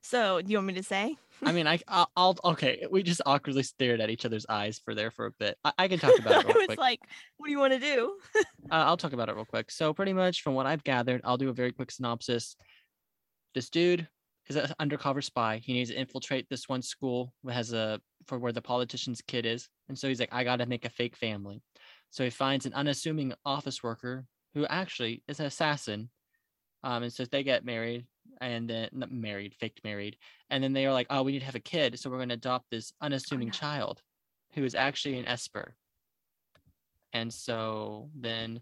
So 0.04 0.42
do 0.42 0.52
you 0.52 0.58
want 0.58 0.66
me 0.66 0.74
to 0.74 0.82
say? 0.82 1.16
I 1.42 1.52
mean, 1.52 1.66
I 1.66 1.80
I'll, 1.88 2.10
I'll 2.14 2.36
okay. 2.44 2.84
We 2.90 3.02
just 3.02 3.22
awkwardly 3.24 3.62
stared 3.62 4.02
at 4.02 4.10
each 4.10 4.26
other's 4.26 4.44
eyes 4.50 4.78
for 4.84 4.94
there 4.94 5.10
for 5.10 5.24
a 5.24 5.30
bit. 5.30 5.56
I, 5.64 5.72
I 5.78 5.88
can 5.88 5.98
talk 5.98 6.18
about 6.18 6.44
it 6.44 6.50
I 6.54 6.58
was 6.58 6.66
quick. 6.66 6.78
like, 6.78 7.00
what 7.38 7.46
do 7.46 7.52
you 7.52 7.58
want 7.58 7.72
to 7.72 7.80
do? 7.80 8.18
uh, 8.36 8.42
I'll 8.70 8.98
talk 8.98 9.14
about 9.14 9.30
it 9.30 9.34
real 9.34 9.46
quick. 9.46 9.70
So 9.70 9.94
pretty 9.94 10.12
much 10.12 10.42
from 10.42 10.52
what 10.52 10.66
I've 10.66 10.84
gathered, 10.84 11.22
I'll 11.24 11.38
do 11.38 11.48
a 11.48 11.54
very 11.54 11.72
quick 11.72 11.90
synopsis. 11.90 12.54
This 13.54 13.70
dude 13.70 14.06
is 14.48 14.56
an 14.56 14.74
undercover 14.78 15.22
spy. 15.22 15.62
He 15.64 15.72
needs 15.72 15.88
to 15.88 15.98
infiltrate 15.98 16.50
this 16.50 16.68
one 16.68 16.82
school 16.82 17.32
that 17.42 17.54
has 17.54 17.72
a 17.72 17.98
for 18.26 18.38
where 18.38 18.52
the 18.52 18.60
politician's 18.60 19.22
kid 19.22 19.46
is, 19.46 19.70
and 19.88 19.98
so 19.98 20.08
he's 20.08 20.20
like, 20.20 20.34
I 20.34 20.44
got 20.44 20.56
to 20.56 20.66
make 20.66 20.84
a 20.84 20.90
fake 20.90 21.16
family. 21.16 21.62
So 22.10 22.24
he 22.24 22.30
finds 22.30 22.66
an 22.66 22.74
unassuming 22.74 23.32
office 23.46 23.82
worker 23.82 24.26
who 24.52 24.66
actually 24.66 25.22
is 25.28 25.40
an 25.40 25.46
assassin. 25.46 26.10
Um, 26.82 27.04
and 27.04 27.12
so 27.12 27.24
they 27.24 27.42
get 27.42 27.64
married 27.64 28.04
and 28.40 28.68
then 28.68 28.88
not 28.92 29.12
married, 29.12 29.54
faked 29.54 29.82
married, 29.84 30.16
and 30.50 30.62
then 30.62 30.72
they 30.72 30.86
are 30.86 30.92
like, 30.92 31.06
oh, 31.10 31.22
we 31.22 31.32
need 31.32 31.40
to 31.40 31.44
have 31.46 31.54
a 31.54 31.60
kid, 31.60 31.98
so 31.98 32.10
we're 32.10 32.16
going 32.16 32.28
to 32.28 32.34
adopt 32.34 32.70
this 32.70 32.92
oh, 33.00 33.06
unassuming 33.06 33.48
no. 33.48 33.52
child, 33.52 34.02
who 34.54 34.64
is 34.64 34.74
actually 34.74 35.18
an 35.18 35.26
Esper. 35.26 35.74
And 37.12 37.32
so 37.32 38.10
then 38.14 38.60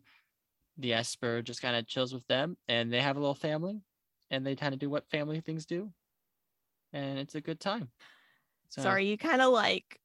the 0.78 0.94
Esper 0.94 1.42
just 1.42 1.62
kind 1.62 1.76
of 1.76 1.86
chills 1.86 2.12
with 2.12 2.26
them 2.26 2.56
and 2.68 2.92
they 2.92 3.00
have 3.00 3.16
a 3.16 3.20
little 3.20 3.34
family 3.34 3.80
and 4.30 4.46
they 4.46 4.56
kind 4.56 4.74
of 4.74 4.80
do 4.80 4.90
what 4.90 5.08
family 5.10 5.40
things 5.40 5.66
do. 5.66 5.90
And 6.92 7.18
it's 7.18 7.34
a 7.34 7.40
good 7.40 7.60
time. 7.60 7.88
So, 8.68 8.82
Sorry, 8.82 9.06
you 9.06 9.18
kind 9.18 9.42
of 9.42 9.52
like 9.52 10.00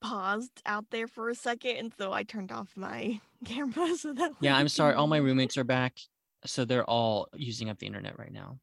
paused 0.00 0.62
out 0.66 0.86
there 0.90 1.06
for 1.06 1.28
a 1.28 1.34
second, 1.34 1.76
and 1.76 1.92
so 1.96 2.12
I 2.12 2.22
turned 2.22 2.52
off 2.52 2.68
my 2.76 3.20
camera 3.44 3.96
so 3.96 4.12
that. 4.12 4.32
Yeah, 4.40 4.56
I'm 4.56 4.68
sorry. 4.68 4.94
All 4.94 5.06
my 5.06 5.18
roommates 5.18 5.56
are 5.56 5.64
back. 5.64 5.98
So 6.44 6.64
they're 6.64 6.88
all 6.88 7.28
using 7.34 7.68
up 7.68 7.78
the 7.78 7.86
internet 7.86 8.18
right 8.18 8.32
now. 8.32 8.58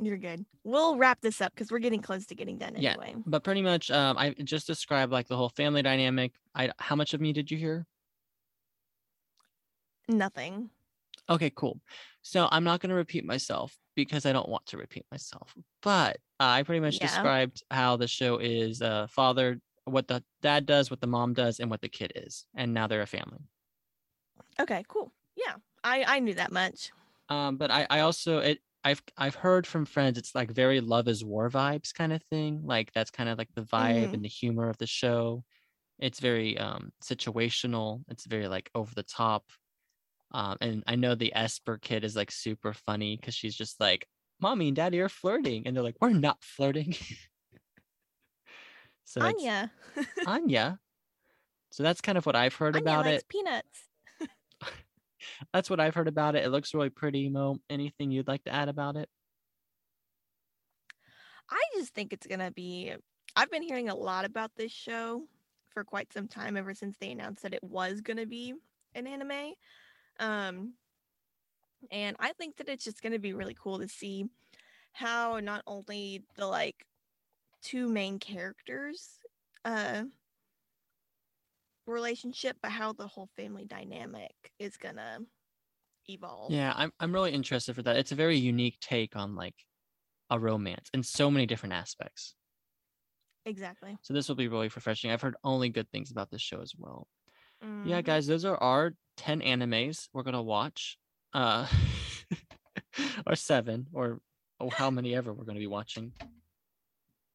You're 0.00 0.18
good. 0.18 0.44
We'll 0.64 0.96
wrap 0.98 1.20
this 1.22 1.40
up 1.40 1.54
because 1.54 1.70
we're 1.70 1.78
getting 1.78 2.02
close 2.02 2.26
to 2.26 2.34
getting 2.34 2.58
done 2.58 2.76
Yeah. 2.76 2.90
anyway. 2.90 3.14
But 3.26 3.44
pretty 3.44 3.62
much, 3.62 3.90
um, 3.90 4.18
I 4.18 4.30
just 4.44 4.66
described 4.66 5.10
like 5.12 5.26
the 5.26 5.36
whole 5.36 5.48
family 5.48 5.82
dynamic. 5.82 6.32
I 6.54 6.70
how 6.78 6.96
much 6.96 7.14
of 7.14 7.20
me 7.20 7.32
did 7.32 7.50
you 7.50 7.56
hear? 7.56 7.86
Nothing. 10.08 10.70
Okay, 11.28 11.50
cool. 11.50 11.80
So 12.22 12.48
I'm 12.50 12.62
not 12.64 12.80
going 12.80 12.90
to 12.90 12.96
repeat 12.96 13.24
myself 13.24 13.76
because 13.94 14.26
I 14.26 14.32
don't 14.32 14.48
want 14.48 14.66
to 14.66 14.76
repeat 14.76 15.04
myself. 15.10 15.54
But 15.82 16.18
I 16.38 16.62
pretty 16.62 16.80
much 16.80 16.96
Yeah. 16.96 17.06
described 17.06 17.64
how 17.70 17.96
the 17.96 18.06
show 18.06 18.38
is 18.38 18.82
uh, 18.82 19.06
father, 19.08 19.60
what 19.84 20.06
the 20.08 20.22
dad 20.42 20.66
does, 20.66 20.90
what 20.90 21.00
the 21.00 21.06
mom 21.06 21.32
does, 21.32 21.58
and 21.58 21.70
what 21.70 21.80
the 21.80 21.88
kid 21.88 22.12
is, 22.14 22.46
and 22.54 22.74
now 22.74 22.86
they're 22.86 23.02
a 23.02 23.06
family. 23.06 23.40
Okay, 24.60 24.84
cool. 24.88 25.12
Yeah, 25.36 25.56
I 25.86 26.04
I 26.16 26.18
knew 26.20 26.34
that 26.34 26.52
much. 26.52 26.92
Um, 27.28 27.56
but 27.56 27.70
I 27.70 27.86
I 27.90 28.00
also 28.00 28.38
it 28.38 28.60
I've 28.84 29.02
I've 29.16 29.34
heard 29.34 29.66
from 29.66 29.84
friends 29.84 30.18
it's 30.18 30.34
like 30.34 30.50
very 30.50 30.80
love 30.80 31.08
is 31.08 31.24
war 31.24 31.50
vibes 31.50 31.92
kind 31.94 32.12
of 32.12 32.22
thing. 32.24 32.62
Like 32.64 32.92
that's 32.92 33.10
kind 33.10 33.28
of 33.28 33.38
like 33.38 33.52
the 33.54 33.62
vibe 33.62 34.12
Mhm. 34.12 34.14
and 34.14 34.24
the 34.24 34.28
humor 34.28 34.68
of 34.68 34.78
the 34.78 34.86
show. 34.86 35.44
It's 36.00 36.20
very 36.20 36.58
um 36.58 36.92
situational. 37.04 38.04
It's 38.08 38.26
very 38.26 38.48
like 38.48 38.70
over 38.74 38.94
the 38.94 39.04
top. 39.04 39.52
Um, 40.32 40.58
and 40.62 40.84
I 40.88 40.96
know 40.96 41.14
the 41.16 41.34
Esper 41.36 41.78
kid 41.78 42.04
is 42.04 42.16
like 42.16 42.30
super 42.32 42.74
funny 42.74 43.16
because 43.18 43.34
she's 43.34 43.56
just 43.56 43.80
like, 43.80 44.08
"Mommy 44.40 44.68
and 44.68 44.76
Daddy 44.76 45.00
are 45.00 45.08
flirting," 45.10 45.66
and 45.66 45.76
they're 45.76 45.84
like, 45.84 45.98
"We're 46.02 46.10
not 46.12 46.44
flirting." 46.44 46.94
so 49.04 49.34
Anya. 49.36 49.70
Anya. 50.26 50.80
So 51.70 51.82
that's 51.82 52.00
kind 52.00 52.18
of 52.18 52.26
what 52.26 52.36
I've 52.36 52.56
heard 52.56 52.76
Anya 52.76 52.96
about 52.96 53.06
it. 53.06 53.26
peanuts. 53.28 53.85
That's 55.52 55.70
what 55.70 55.80
I've 55.80 55.94
heard 55.94 56.08
about 56.08 56.34
it. 56.36 56.44
It 56.44 56.50
looks 56.50 56.74
really 56.74 56.90
pretty. 56.90 57.28
Mo, 57.28 57.58
anything 57.70 58.10
you'd 58.10 58.28
like 58.28 58.44
to 58.44 58.52
add 58.52 58.68
about 58.68 58.96
it? 58.96 59.08
I 61.50 61.60
just 61.76 61.94
think 61.94 62.12
it's 62.12 62.26
gonna 62.26 62.50
be. 62.50 62.92
I've 63.34 63.50
been 63.50 63.62
hearing 63.62 63.88
a 63.88 63.94
lot 63.94 64.24
about 64.24 64.50
this 64.56 64.72
show 64.72 65.22
for 65.68 65.84
quite 65.84 66.12
some 66.12 66.26
time, 66.26 66.56
ever 66.56 66.74
since 66.74 66.96
they 66.98 67.12
announced 67.12 67.42
that 67.42 67.54
it 67.54 67.62
was 67.62 68.00
gonna 68.00 68.26
be 68.26 68.54
an 68.94 69.06
anime. 69.06 69.52
Um, 70.18 70.72
and 71.90 72.16
I 72.18 72.32
think 72.32 72.56
that 72.56 72.68
it's 72.68 72.84
just 72.84 73.02
gonna 73.02 73.18
be 73.18 73.34
really 73.34 73.56
cool 73.60 73.78
to 73.78 73.88
see 73.88 74.26
how 74.92 75.40
not 75.40 75.62
only 75.66 76.24
the 76.36 76.46
like 76.46 76.86
two 77.62 77.88
main 77.88 78.18
characters 78.18 79.18
uh 79.64 80.04
relationship, 81.86 82.56
but 82.62 82.70
how 82.70 82.92
the 82.92 83.06
whole 83.06 83.28
family 83.36 83.64
dynamic 83.64 84.32
is 84.58 84.76
gonna 84.76 85.18
evolve. 86.08 86.52
Yeah, 86.52 86.72
I'm 86.76 86.92
I'm 87.00 87.12
really 87.12 87.32
interested 87.32 87.74
for 87.74 87.82
that. 87.82 87.96
It's 87.96 88.12
a 88.12 88.16
very 88.16 88.36
unique 88.36 88.78
take 88.80 89.16
on 89.16 89.34
like 89.34 89.54
a 90.30 90.38
romance 90.38 90.88
in 90.92 91.02
so 91.02 91.30
many 91.30 91.46
different 91.46 91.74
aspects. 91.74 92.34
Exactly. 93.44 93.96
So 94.02 94.12
this 94.12 94.28
will 94.28 94.34
be 94.36 94.48
really 94.48 94.66
refreshing. 94.68 95.10
I've 95.10 95.22
heard 95.22 95.36
only 95.44 95.68
good 95.68 95.88
things 95.90 96.10
about 96.10 96.30
this 96.30 96.42
show 96.42 96.60
as 96.60 96.72
well. 96.76 97.06
Yeah, 97.84 98.00
Mhm. 98.00 98.04
guys, 98.04 98.26
those 98.26 98.44
are 98.44 98.56
our 98.56 98.94
10 99.16 99.40
animes 99.40 100.08
we're 100.12 100.24
gonna 100.24 100.42
watch. 100.42 100.98
Uh 101.32 101.68
or 103.26 103.36
seven, 103.36 103.86
or 103.92 104.20
oh, 104.60 104.70
how 104.70 104.90
many 104.90 105.14
ever 105.14 105.32
we're 105.32 105.44
gonna 105.44 105.58
be 105.60 105.66
watching. 105.66 106.12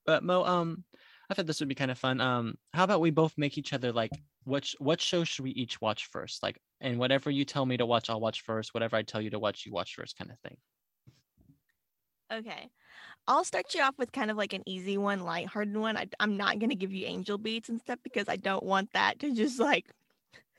But 0.06 0.24
Mo, 0.24 0.43
um, 0.43 0.84
I 1.30 1.34
thought 1.34 1.45
this 1.45 1.60
would 1.60 1.70
be 1.70 1.76
kind 1.76 1.91
of 1.91 1.97
fun. 1.97 2.20
Um, 2.20 2.56
how 2.74 2.84
about 2.84 3.02
we 3.02 3.12
both 3.12 3.38
make 3.38 3.58
each 3.58 3.72
other 3.74 3.91
like 3.91 4.12
which 4.43 4.75
what 4.79 5.01
show 5.01 5.23
should 5.23 5.43
we 5.43 5.51
each 5.51 5.79
watch 5.81 6.07
first? 6.11 6.43
Like, 6.43 6.59
and 6.79 6.97
whatever 6.97 7.29
you 7.29 7.45
tell 7.45 7.65
me 7.65 7.77
to 7.77 7.85
watch, 7.85 8.09
I'll 8.09 8.19
watch 8.19 8.41
first. 8.41 8.73
Whatever 8.73 8.95
I 8.95 9.03
tell 9.03 9.21
you 9.21 9.29
to 9.31 9.39
watch, 9.39 9.65
you 9.65 9.71
watch 9.71 9.95
first, 9.95 10.17
kind 10.17 10.31
of 10.31 10.39
thing. 10.39 10.57
Okay. 12.31 12.69
I'll 13.27 13.43
start 13.43 13.73
you 13.75 13.81
off 13.81 13.95
with 13.97 14.11
kind 14.11 14.31
of 14.31 14.37
like 14.37 14.53
an 14.53 14.63
easy 14.65 14.97
one, 14.97 15.19
lighthearted 15.21 15.77
one. 15.77 15.97
I, 15.97 16.07
I'm 16.19 16.37
not 16.37 16.59
going 16.59 16.69
to 16.69 16.75
give 16.75 16.93
you 16.93 17.05
angel 17.05 17.37
beats 17.37 17.69
and 17.69 17.79
stuff 17.79 17.99
because 18.03 18.27
I 18.27 18.37
don't 18.37 18.63
want 18.63 18.93
that 18.93 19.19
to 19.19 19.33
just 19.35 19.59
like 19.59 19.85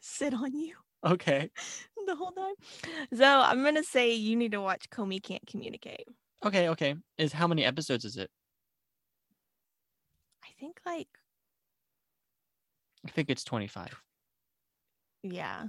sit 0.01 0.35
on 0.35 0.55
you 0.55 0.75
Okay. 1.05 1.51
the 2.07 2.15
whole 2.15 2.33
time. 2.33 2.55
So 3.15 3.25
I'm 3.25 3.63
going 3.63 3.77
to 3.77 3.85
say 3.85 4.15
you 4.15 4.37
need 4.37 4.53
to 4.53 4.61
watch 4.61 4.89
Komi 4.91 5.23
Can't 5.23 5.47
Communicate. 5.47 6.07
Okay, 6.45 6.69
okay. 6.71 6.97
Is 7.19 7.33
how 7.33 7.47
many 7.47 7.65
episodes 7.65 8.05
is 8.05 8.17
it? 8.17 8.31
I 10.45 10.49
think 10.59 10.81
like, 10.87 11.09
I 13.07 13.11
think 13.11 13.31
it's 13.31 13.45
25. 13.45 14.01
yeah. 15.23 15.67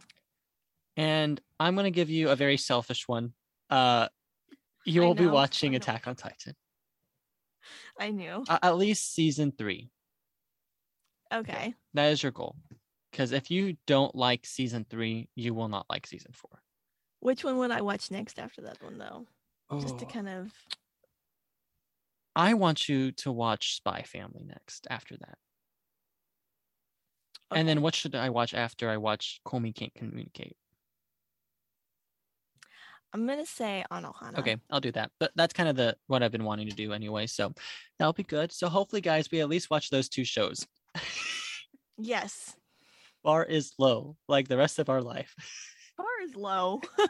And 0.95 1.41
I'm 1.59 1.75
gonna 1.75 1.89
give 1.91 2.09
you 2.11 2.29
a 2.29 2.35
very 2.35 2.57
selfish 2.57 3.07
one. 3.07 3.33
Uh 3.69 4.07
you 4.85 5.01
will 5.01 5.15
be 5.15 5.25
watching. 5.27 5.75
Attack 5.75 6.07
on 6.07 6.15
Titan. 6.15 6.55
I 7.99 8.11
knew. 8.11 8.43
Uh, 8.49 8.59
at 8.61 8.77
least 8.77 9.13
season 9.13 9.53
three. 9.57 9.89
Okay. 11.33 11.73
That 11.93 12.07
is 12.11 12.21
your 12.21 12.31
goal. 12.33 12.55
Because 13.11 13.31
if 13.31 13.49
you 13.49 13.77
don't 13.87 14.13
like 14.13 14.45
season 14.45 14.85
three, 14.89 15.29
you 15.35 15.53
will 15.53 15.69
not 15.69 15.85
like 15.89 16.05
season 16.05 16.31
four. 16.33 16.59
Which 17.21 17.43
one 17.43 17.57
would 17.59 17.71
I 17.71 17.81
watch 17.81 18.11
next 18.11 18.37
after 18.37 18.61
that 18.63 18.83
one 18.83 18.97
though? 18.97 19.25
Just 19.79 19.97
to 19.99 20.05
Oh. 20.05 20.09
kind 20.09 20.29
of 20.29 20.51
I 22.35 22.53
want 22.55 22.89
you 22.89 23.11
to 23.13 23.31
watch 23.31 23.75
Spy 23.77 24.01
Family 24.03 24.43
next 24.43 24.85
after 24.89 25.15
that. 25.17 25.37
And 27.53 27.67
then 27.67 27.81
what 27.81 27.95
should 27.95 28.15
I 28.15 28.29
watch 28.29 28.53
after 28.53 28.89
I 28.89 28.97
watch 28.97 29.39
Komi 29.45 29.73
Can't 29.73 29.93
Communicate? 29.95 30.55
I'm 33.13 33.27
gonna 33.27 33.45
say 33.45 33.85
Anohana. 33.91 34.39
Okay, 34.39 34.57
I'll 34.71 34.79
do 34.79 34.91
that. 34.93 35.11
But 35.19 35.31
that's 35.35 35.53
kind 35.53 35.69
of 35.69 35.75
the 35.75 35.95
what 36.07 36.23
I've 36.23 36.31
been 36.31 36.43
wanting 36.43 36.67
to 36.69 36.75
do 36.75 36.93
anyway. 36.93 37.27
So 37.27 37.53
that'll 37.99 38.13
be 38.13 38.23
good. 38.23 38.51
So 38.51 38.67
hopefully, 38.67 39.01
guys, 39.01 39.29
we 39.31 39.41
at 39.41 39.49
least 39.49 39.69
watch 39.69 39.89
those 39.89 40.09
two 40.09 40.25
shows. 40.25 40.65
Yes. 41.97 42.55
Bar 43.23 43.45
is 43.45 43.73
low, 43.77 44.17
like 44.27 44.47
the 44.47 44.57
rest 44.57 44.79
of 44.79 44.89
our 44.89 45.01
life. 45.01 45.33
Bar 45.97 46.07
is 46.23 46.35
low. 46.35 46.81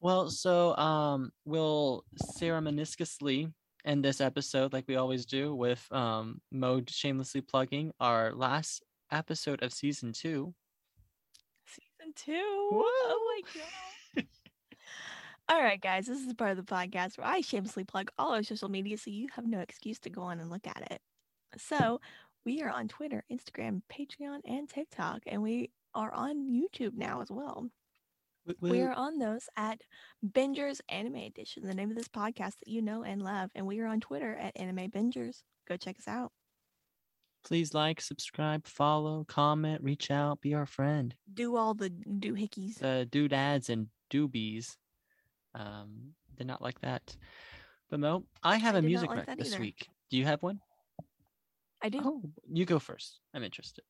Well, 0.00 0.28
so 0.28 0.76
um, 0.76 1.32
we'll 1.46 2.04
ceremoniously 2.36 3.48
end 3.86 4.04
this 4.04 4.20
episode 4.20 4.74
like 4.74 4.84
we 4.86 4.96
always 4.96 5.24
do 5.24 5.54
with 5.54 5.82
um, 5.90 6.42
Mode 6.52 6.90
shamelessly 6.90 7.40
plugging 7.40 7.90
our 7.98 8.34
last 8.34 8.82
episode 9.10 9.62
of 9.62 9.72
season 9.72 10.12
two. 10.12 10.54
Season 11.66 12.12
two. 12.14 12.32
Oh 12.72 13.34
my 13.36 13.60
god. 13.60 14.26
All 15.48 15.60
right, 15.60 15.80
guys, 15.80 16.06
this 16.06 16.18
is 16.18 16.26
the 16.26 16.34
part 16.34 16.52
of 16.52 16.56
the 16.56 16.62
podcast 16.62 17.18
where 17.18 17.26
I 17.26 17.42
shamelessly 17.42 17.84
plug 17.84 18.10
all 18.16 18.32
our 18.32 18.42
social 18.42 18.70
media 18.70 18.96
so 18.96 19.10
you 19.10 19.28
have 19.34 19.46
no 19.46 19.60
excuse 19.60 19.98
to 20.00 20.10
go 20.10 20.22
on 20.22 20.40
and 20.40 20.48
look 20.48 20.66
at 20.66 20.90
it. 20.90 21.02
So, 21.58 22.00
we 22.46 22.62
are 22.62 22.70
on 22.70 22.88
Twitter, 22.88 23.24
Instagram, 23.30 23.82
Patreon, 23.92 24.40
and 24.46 24.68
TikTok, 24.68 25.20
and 25.26 25.42
we 25.42 25.70
are 25.94 26.12
on 26.12 26.50
YouTube 26.50 26.94
now 26.96 27.20
as 27.20 27.30
well. 27.30 27.68
We 28.60 28.82
are 28.82 28.92
on 28.92 29.18
those 29.18 29.48
at 29.56 29.80
Bingers 30.26 30.80
Anime 30.88 31.16
Edition, 31.16 31.66
the 31.66 31.74
name 31.74 31.90
of 31.90 31.96
this 31.96 32.08
podcast 32.08 32.58
that 32.58 32.68
you 32.68 32.82
know 32.82 33.02
and 33.02 33.22
love. 33.22 33.50
And 33.54 33.66
we 33.66 33.80
are 33.80 33.86
on 33.86 34.00
Twitter 34.00 34.36
at 34.36 34.58
Anime 34.58 34.90
Bingers. 34.90 35.42
Go 35.66 35.76
check 35.76 35.96
us 35.98 36.08
out. 36.08 36.32
Please 37.44 37.74
like, 37.74 38.00
subscribe, 38.00 38.66
follow, 38.66 39.24
comment, 39.28 39.82
reach 39.82 40.10
out, 40.10 40.40
be 40.40 40.54
our 40.54 40.66
friend. 40.66 41.14
Do 41.32 41.56
all 41.56 41.74
the 41.74 41.90
doohickeys. 41.90 42.78
The 42.78 43.06
doodads 43.10 43.68
and 43.68 43.88
doobies. 44.10 44.76
Um, 45.54 46.14
did 46.36 46.46
not 46.46 46.62
like 46.62 46.80
that. 46.80 47.16
But 47.90 48.00
Mo, 48.00 48.24
I 48.42 48.56
have 48.56 48.74
I 48.74 48.78
a 48.78 48.82
music 48.82 49.10
like 49.10 49.28
rec 49.28 49.38
this 49.38 49.58
week. 49.58 49.88
Do 50.10 50.16
you 50.16 50.24
have 50.24 50.42
one? 50.42 50.60
I 51.82 51.90
do. 51.90 52.00
Oh, 52.02 52.22
you 52.50 52.64
go 52.64 52.78
first. 52.78 53.20
I'm 53.34 53.44
interested. 53.44 53.84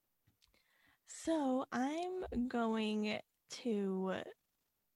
So 1.06 1.64
I'm 1.72 2.48
going 2.48 3.20
to 3.50 4.14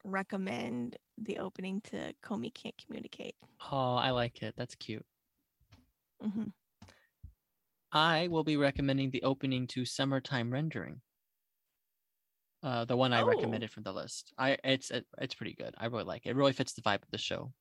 recommend 0.04 0.96
the 1.16 1.38
opening 1.38 1.80
to 1.82 2.12
Komi 2.24 2.52
Can't 2.52 2.74
Communicate. 2.84 3.36
Oh, 3.70 3.94
I 3.94 4.10
like 4.10 4.42
it. 4.42 4.54
That's 4.56 4.74
cute. 4.74 5.06
hmm 6.20 6.44
I 7.92 8.28
will 8.28 8.44
be 8.44 8.56
recommending 8.56 9.10
the 9.10 9.22
opening 9.22 9.66
to 9.68 9.84
Summertime 9.84 10.52
Rendering. 10.52 11.00
Uh, 12.62 12.84
the 12.84 12.96
one 12.96 13.12
I 13.12 13.22
Oh. 13.22 13.26
recommended 13.26 13.70
from 13.70 13.84
the 13.84 13.92
list. 13.92 14.32
I 14.36 14.58
it's 14.64 14.90
it, 14.90 15.06
it's 15.18 15.34
pretty 15.34 15.54
good. 15.54 15.74
I 15.78 15.86
really 15.86 16.04
like 16.04 16.26
it. 16.26 16.30
It 16.30 16.36
really 16.36 16.52
fits 16.52 16.72
the 16.72 16.82
vibe 16.82 17.02
of 17.02 17.10
the 17.10 17.18
show. 17.18 17.52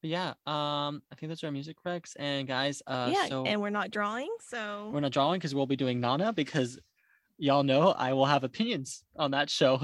But 0.00 0.10
yeah, 0.10 0.28
um, 0.46 1.02
I 1.10 1.16
think 1.16 1.30
those 1.30 1.42
are 1.42 1.46
our 1.46 1.52
music 1.52 1.76
recs. 1.84 2.14
And 2.16 2.46
guys, 2.46 2.80
uh, 2.86 3.10
yeah, 3.12 3.26
so 3.26 3.44
and 3.44 3.60
we're 3.60 3.70
not 3.70 3.90
drawing, 3.90 4.32
so 4.40 4.90
we're 4.92 5.00
not 5.00 5.10
drawing 5.10 5.40
because 5.40 5.54
we'll 5.54 5.66
be 5.66 5.74
doing 5.76 5.98
Nana 6.00 6.32
because 6.32 6.78
y'all 7.36 7.64
know 7.64 7.90
I 7.90 8.12
will 8.12 8.26
have 8.26 8.44
opinions 8.44 9.02
on 9.16 9.32
that 9.32 9.50
show 9.50 9.80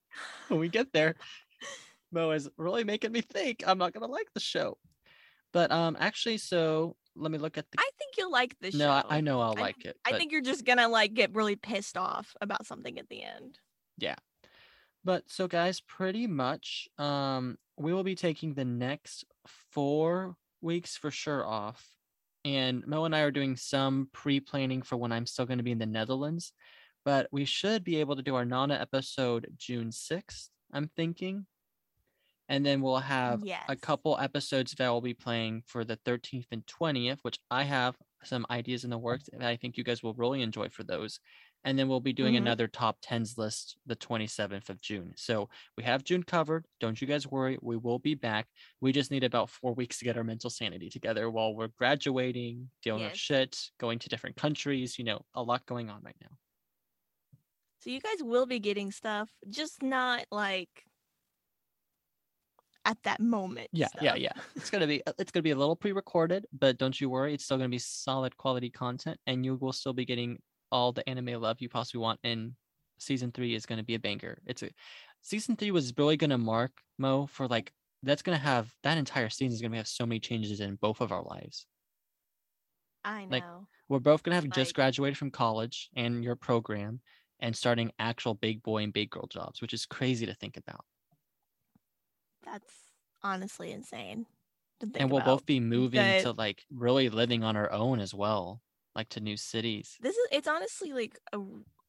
when 0.48 0.58
we 0.60 0.70
get 0.70 0.92
there. 0.94 1.16
Mo 2.10 2.30
is 2.30 2.48
really 2.56 2.84
making 2.84 3.12
me 3.12 3.20
think 3.20 3.62
I'm 3.66 3.76
not 3.76 3.92
gonna 3.92 4.06
like 4.06 4.32
the 4.32 4.40
show. 4.40 4.78
But 5.52 5.70
um, 5.70 5.96
actually, 6.00 6.38
so 6.38 6.96
let 7.18 7.30
me 7.30 7.38
look 7.38 7.58
at 7.58 7.66
the. 7.70 7.78
I 7.78 7.90
think 7.98 8.14
you'll 8.16 8.32
like 8.32 8.56
this 8.60 8.74
no, 8.74 8.86
show. 8.86 8.90
I, 9.08 9.16
I 9.16 9.20
know 9.20 9.40
I'll 9.40 9.54
I 9.56 9.60
like 9.60 9.84
it. 9.84 9.96
I 10.04 10.10
but- 10.10 10.18
think 10.18 10.32
you're 10.32 10.40
just 10.40 10.64
gonna 10.64 10.88
like 10.88 11.14
get 11.14 11.34
really 11.34 11.56
pissed 11.56 11.96
off 11.96 12.34
about 12.40 12.66
something 12.66 12.98
at 12.98 13.08
the 13.08 13.22
end. 13.22 13.58
Yeah, 13.98 14.16
but 15.04 15.24
so 15.28 15.48
guys, 15.48 15.80
pretty 15.80 16.26
much 16.26 16.88
um 16.98 17.56
we 17.76 17.92
will 17.92 18.04
be 18.04 18.14
taking 18.14 18.54
the 18.54 18.64
next 18.64 19.24
4 19.72 20.34
weeks 20.60 20.96
for 20.96 21.10
sure 21.10 21.46
off. 21.46 21.86
And 22.44 22.86
Mo 22.86 23.04
and 23.04 23.14
I 23.14 23.20
are 23.20 23.30
doing 23.30 23.56
some 23.56 24.08
pre-planning 24.12 24.82
for 24.82 24.96
when 24.96 25.12
I'm 25.12 25.26
still 25.26 25.46
going 25.46 25.58
to 25.58 25.64
be 25.64 25.72
in 25.72 25.78
the 25.78 25.86
Netherlands, 25.86 26.52
but 27.04 27.28
we 27.30 27.44
should 27.44 27.84
be 27.84 27.96
able 27.96 28.16
to 28.16 28.22
do 28.22 28.34
our 28.34 28.44
Nana 28.44 28.74
episode 28.74 29.46
June 29.56 29.90
6th, 29.90 30.48
I'm 30.72 30.88
thinking. 30.96 31.46
And 32.48 32.64
then 32.64 32.80
we'll 32.80 32.96
have 32.98 33.42
a 33.68 33.76
couple 33.76 34.16
episodes 34.18 34.72
that 34.78 34.88
will 34.88 35.00
be 35.02 35.14
playing 35.14 35.62
for 35.66 35.84
the 35.84 35.96
13th 35.98 36.46
and 36.50 36.66
20th, 36.66 37.18
which 37.22 37.38
I 37.50 37.64
have 37.64 37.96
some 38.24 38.46
ideas 38.50 38.84
in 38.84 38.90
the 38.90 38.98
works 38.98 39.28
that 39.32 39.42
I 39.48 39.56
think 39.56 39.76
you 39.76 39.84
guys 39.84 40.02
will 40.02 40.14
really 40.14 40.42
enjoy 40.42 40.68
for 40.70 40.82
those. 40.82 41.20
And 41.64 41.78
then 41.78 41.88
we'll 41.88 42.00
be 42.00 42.12
doing 42.12 42.34
Mhm. 42.34 42.38
another 42.38 42.66
top 42.68 42.98
10s 43.02 43.36
list 43.36 43.76
the 43.84 43.96
27th 43.96 44.70
of 44.70 44.80
June. 44.80 45.12
So 45.16 45.48
we 45.76 45.82
have 45.84 46.04
June 46.04 46.22
covered. 46.22 46.64
Don't 46.80 47.00
you 47.00 47.06
guys 47.06 47.26
worry. 47.26 47.58
We 47.60 47.76
will 47.76 47.98
be 47.98 48.14
back. 48.14 48.48
We 48.80 48.92
just 48.92 49.10
need 49.10 49.24
about 49.24 49.50
four 49.50 49.74
weeks 49.74 49.98
to 49.98 50.04
get 50.04 50.16
our 50.16 50.24
mental 50.24 50.50
sanity 50.50 50.88
together 50.88 51.28
while 51.30 51.54
we're 51.54 51.68
graduating, 51.68 52.70
dealing 52.82 53.02
with 53.10 53.18
shit, 53.18 53.70
going 53.78 53.98
to 53.98 54.08
different 54.08 54.36
countries, 54.36 54.98
you 54.98 55.04
know, 55.04 55.26
a 55.34 55.42
lot 55.42 55.66
going 55.66 55.90
on 55.90 56.00
right 56.02 56.16
now. 56.22 56.36
So 57.80 57.90
you 57.90 58.00
guys 58.00 58.22
will 58.22 58.46
be 58.46 58.58
getting 58.58 58.90
stuff, 58.90 59.28
just 59.48 59.82
not 59.82 60.26
like 60.30 60.84
at 62.88 62.96
that 63.04 63.20
moment. 63.20 63.68
Yeah, 63.72 63.88
yeah, 64.00 64.14
yeah. 64.16 64.32
It's 64.56 64.70
gonna 64.70 64.86
be 64.86 65.02
it's 65.18 65.30
gonna 65.30 65.42
be 65.42 65.50
a 65.52 65.56
little 65.56 65.76
pre-recorded, 65.76 66.46
but 66.58 66.78
don't 66.78 66.98
you 67.00 67.10
worry, 67.10 67.34
it's 67.34 67.44
still 67.44 67.58
gonna 67.58 67.68
be 67.68 67.78
solid 67.78 68.36
quality 68.36 68.70
content, 68.70 69.18
and 69.26 69.44
you 69.44 69.56
will 69.56 69.72
still 69.72 69.92
be 69.92 70.06
getting 70.06 70.40
all 70.72 70.92
the 70.92 71.08
anime 71.08 71.40
love 71.40 71.60
you 71.60 71.68
possibly 71.68 72.00
want. 72.00 72.18
And 72.24 72.54
season 72.98 73.30
three 73.30 73.54
is 73.54 73.66
gonna 73.66 73.84
be 73.84 73.94
a 73.94 73.98
banger. 73.98 74.38
It's 74.46 74.62
a 74.62 74.70
season 75.22 75.56
three 75.56 75.70
was 75.70 75.92
really 75.98 76.16
gonna 76.16 76.38
mark 76.38 76.72
Mo 76.98 77.26
for 77.26 77.46
like 77.46 77.72
that's 78.02 78.22
gonna 78.22 78.38
have 78.38 78.72
that 78.82 78.98
entire 78.98 79.28
season 79.28 79.54
is 79.54 79.62
gonna 79.62 79.76
have 79.76 79.88
so 79.88 80.06
many 80.06 80.20
changes 80.20 80.60
in 80.60 80.76
both 80.76 81.00
of 81.02 81.12
our 81.12 81.22
lives. 81.22 81.66
I 83.04 83.24
know. 83.24 83.28
Like, 83.30 83.44
We're 83.88 84.00
both 84.00 84.22
gonna 84.22 84.36
have 84.36 84.48
just 84.50 84.74
graduated 84.74 85.16
from 85.18 85.30
college 85.30 85.90
and 85.96 86.24
your 86.24 86.36
program 86.36 87.00
and 87.40 87.54
starting 87.56 87.92
actual 87.98 88.34
big 88.34 88.62
boy 88.62 88.82
and 88.82 88.92
big 88.92 89.10
girl 89.10 89.26
jobs, 89.26 89.60
which 89.62 89.72
is 89.72 89.86
crazy 89.86 90.26
to 90.26 90.34
think 90.34 90.56
about. 90.56 90.84
That's 92.44 92.72
honestly 93.22 93.72
insane. 93.72 94.26
And 94.94 95.10
we'll 95.10 95.20
about. 95.20 95.38
both 95.38 95.46
be 95.46 95.60
moving 95.60 96.00
that- 96.00 96.22
to 96.22 96.32
like 96.32 96.62
really 96.70 97.08
living 97.08 97.42
on 97.42 97.56
our 97.56 97.70
own 97.72 98.00
as 98.00 98.14
well 98.14 98.60
like 98.94 99.08
to 99.10 99.20
new 99.20 99.36
cities 99.36 99.96
This 100.00 100.16
is 100.16 100.26
it's 100.32 100.48
honestly 100.48 100.92
like 100.92 101.18
a 101.32 101.38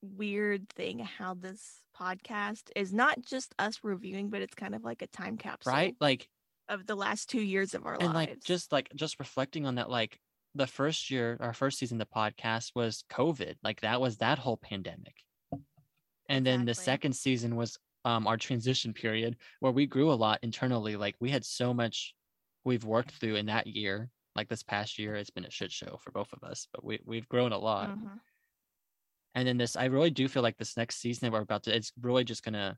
weird 0.01 0.69
thing 0.69 0.99
how 0.99 1.33
this 1.33 1.81
podcast 1.99 2.69
is 2.75 2.93
not 2.93 3.21
just 3.25 3.53
us 3.59 3.79
reviewing, 3.83 4.29
but 4.29 4.41
it's 4.41 4.55
kind 4.55 4.73
of 4.73 4.83
like 4.83 5.01
a 5.01 5.07
time 5.07 5.37
capsule 5.37 5.73
right 5.73 5.95
like 5.99 6.29
of 6.67 6.85
the 6.87 6.95
last 6.95 7.29
two 7.29 7.41
years 7.41 7.73
of 7.73 7.85
our 7.85 7.93
life. 7.93 8.03
and 8.03 8.13
lives. 8.13 8.29
like 8.29 8.43
just 8.43 8.71
like 8.71 8.89
just 8.95 9.19
reflecting 9.19 9.65
on 9.65 9.75
that 9.75 9.89
like 9.89 10.19
the 10.55 10.67
first 10.67 11.11
year 11.11 11.37
our 11.41 11.53
first 11.53 11.77
season 11.77 11.99
of 12.01 12.07
the 12.07 12.13
podcast 12.15 12.71
was 12.75 13.03
covid 13.11 13.55
like 13.63 13.81
that 13.81 13.99
was 14.01 14.17
that 14.17 14.39
whole 14.39 14.57
pandemic 14.57 15.15
and 16.27 16.45
then 16.45 16.65
the 16.65 16.73
second 16.75 17.13
season 17.13 17.55
was 17.55 17.77
um 18.05 18.27
our 18.27 18.37
transition 18.37 18.93
period 18.93 19.35
where 19.59 19.71
we 19.71 19.85
grew 19.85 20.11
a 20.11 20.13
lot 20.13 20.39
internally 20.41 20.95
like 20.95 21.15
we 21.19 21.29
had 21.29 21.43
so 21.43 21.73
much 21.73 22.13
we've 22.63 22.83
worked 22.85 23.11
through 23.11 23.35
in 23.35 23.45
that 23.47 23.67
year 23.67 24.09
like 24.35 24.47
this 24.47 24.63
past 24.63 24.97
year 24.97 25.15
it's 25.15 25.29
been 25.29 25.45
a 25.45 25.51
shit 25.51 25.71
show 25.71 25.97
for 26.01 26.11
both 26.11 26.31
of 26.33 26.43
us 26.43 26.67
but 26.73 26.83
we, 26.83 26.99
we've 27.05 27.27
grown 27.29 27.51
a 27.51 27.57
lot 27.57 27.89
Mhm. 27.89 28.19
and 29.35 29.47
then 29.47 29.57
this 29.57 29.75
i 29.75 29.85
really 29.85 30.09
do 30.11 30.27
feel 30.27 30.43
like 30.43 30.57
this 30.57 30.77
next 30.77 30.97
season 31.01 31.25
that 31.27 31.33
we're 31.33 31.41
about 31.41 31.63
to 31.63 31.75
it's 31.75 31.91
really 32.01 32.23
just 32.23 32.43
gonna 32.43 32.77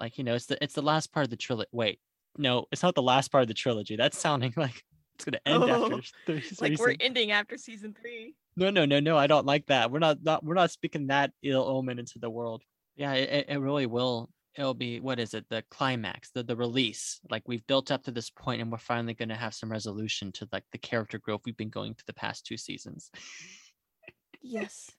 like 0.00 0.18
you 0.18 0.24
know 0.24 0.34
it's 0.34 0.46
the 0.46 0.62
it's 0.62 0.74
the 0.74 0.82
last 0.82 1.12
part 1.12 1.24
of 1.24 1.30
the 1.30 1.36
trilogy 1.36 1.68
wait 1.72 2.00
no 2.36 2.66
it's 2.72 2.82
not 2.82 2.94
the 2.94 3.02
last 3.02 3.30
part 3.30 3.42
of 3.42 3.48
the 3.48 3.54
trilogy 3.54 3.96
that's 3.96 4.18
sounding 4.18 4.52
like 4.56 4.82
it's 5.14 5.24
gonna 5.24 5.40
end 5.46 5.62
Oh, 5.64 5.84
after 5.84 6.02
three 6.26 6.42
like 6.60 6.78
we're 6.78 6.90
seasons. 6.90 6.96
ending 7.00 7.30
after 7.32 7.56
season 7.56 7.94
three. 8.00 8.34
no 8.56 8.70
no 8.70 8.84
no 8.84 9.00
no 9.00 9.16
i 9.16 9.26
don't 9.26 9.46
like 9.46 9.66
that 9.66 9.90
we're 9.90 9.98
not 9.98 10.18
not 10.22 10.44
we're 10.44 10.54
not 10.54 10.70
speaking 10.70 11.08
that 11.08 11.32
ill 11.42 11.64
omen 11.64 11.98
into 11.98 12.18
the 12.18 12.30
world 12.30 12.62
yeah 12.98 13.14
it, 13.14 13.46
it- 13.48 13.58
really 13.60 13.86
will 13.86 14.28
it'll 14.56 14.74
be 14.74 14.98
what 15.00 15.18
is 15.20 15.32
it 15.34 15.46
the 15.48 15.62
climax 15.70 16.30
the 16.34 16.42
the 16.42 16.56
release 16.56 17.20
like 17.30 17.42
we've 17.46 17.66
built 17.66 17.90
up 17.90 18.02
to 18.02 18.10
this 18.10 18.28
point 18.28 18.60
and 18.60 18.70
we're 18.72 18.76
finally 18.78 19.14
going 19.14 19.28
to 19.30 19.34
have 19.36 19.54
some 19.54 19.70
resolution 19.70 20.32
to 20.32 20.46
like 20.52 20.64
the 20.72 20.78
character 20.78 21.18
growth 21.18 21.40
we've 21.46 21.56
been 21.56 21.70
going 21.70 21.94
through 21.94 22.04
the 22.08 22.12
past 22.12 22.44
two 22.44 22.56
seasons 22.56 23.10
Yes. 24.42 24.90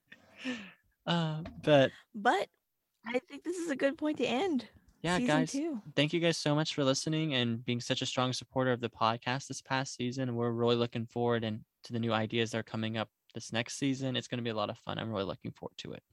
uh 1.05 1.41
but 1.63 1.91
But 2.15 2.47
I 3.05 3.19
think 3.29 3.43
this 3.43 3.57
is 3.57 3.69
a 3.69 3.75
good 3.75 3.97
point 3.97 4.17
to 4.17 4.25
end. 4.25 4.67
yeah, 5.01 5.19
guys, 5.19 5.51
two. 5.53 5.81
thank 5.95 6.11
you 6.13 6.19
guys 6.19 6.37
so 6.37 6.53
much 6.53 6.75
for 6.75 6.83
listening 6.83 7.33
and 7.33 7.63
being 7.65 7.79
such 7.79 8.01
a 8.01 8.05
strong 8.05 8.33
supporter 8.33 8.71
of 8.73 8.81
the 8.81 8.89
podcast 8.89 9.47
this 9.47 9.61
past 9.61 9.95
season. 9.95 10.35
We're 10.35 10.51
really 10.51 10.75
looking 10.75 11.05
forward 11.05 11.43
and 11.45 11.61
to 11.85 11.93
the 11.93 11.99
new 11.99 12.11
ideas 12.11 12.51
that 12.51 12.57
are 12.59 12.63
coming 12.63 12.97
up 12.97 13.07
this 13.33 13.53
next 13.53 13.77
season. 13.79 14.15
It's 14.17 14.27
going 14.27 14.39
to 14.39 14.43
be 14.43 14.49
a 14.49 14.55
lot 14.55 14.69
of 14.69 14.77
fun. 14.79 14.99
I'm 14.99 15.09
really 15.09 15.23
looking 15.23 15.51
forward 15.51 15.77
to 15.77 15.93
it. 15.93 16.03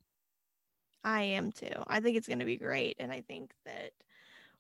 I 1.07 1.22
am 1.22 1.52
too. 1.52 1.70
I 1.86 2.00
think 2.00 2.16
it's 2.16 2.26
going 2.26 2.40
to 2.40 2.44
be 2.44 2.57
great. 2.57 2.96
And 2.98 3.12
I 3.12 3.20
think 3.20 3.52
that 3.64 3.92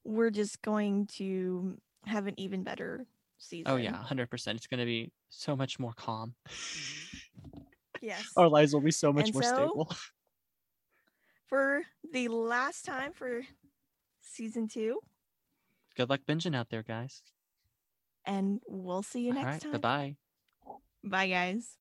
we're 0.04 0.30
just 0.30 0.62
going 0.62 1.08
to 1.16 1.76
have 2.06 2.28
an 2.28 2.38
even 2.38 2.62
better 2.62 3.00
oh, 3.02 3.06
season. 3.36 3.64
Oh 3.66 3.76
yeah, 3.76 3.98
100%. 4.08 4.54
It's 4.54 4.68
going 4.68 4.78
to 4.78 4.86
be 4.86 5.10
so 5.28 5.56
much 5.56 5.78
more 5.78 5.92
calm. 5.92 6.34
Mm-hmm. 6.48 7.60
Yes. 8.02 8.30
Our 8.36 8.48
lives 8.48 8.74
will 8.74 8.82
be 8.82 8.90
so 8.90 9.10
much 9.10 9.28
And 9.28 9.34
more 9.34 9.42
so- 9.42 9.54
stable. 9.54 9.90
For 11.48 11.82
the 12.12 12.28
last 12.28 12.84
time 12.84 13.12
for 13.12 13.42
season 14.20 14.68
two. 14.68 15.00
Good 15.96 16.10
luck 16.10 16.20
binging 16.28 16.54
out 16.54 16.68
there, 16.68 16.82
guys. 16.82 17.22
And 18.26 18.60
we'll 18.68 19.02
see 19.02 19.22
you 19.22 19.30
All 19.30 19.42
next 19.42 19.64
right, 19.64 19.72
time. 19.72 19.80
bye-bye. 19.80 20.16
Bye, 21.04 21.28
guys. 21.28 21.78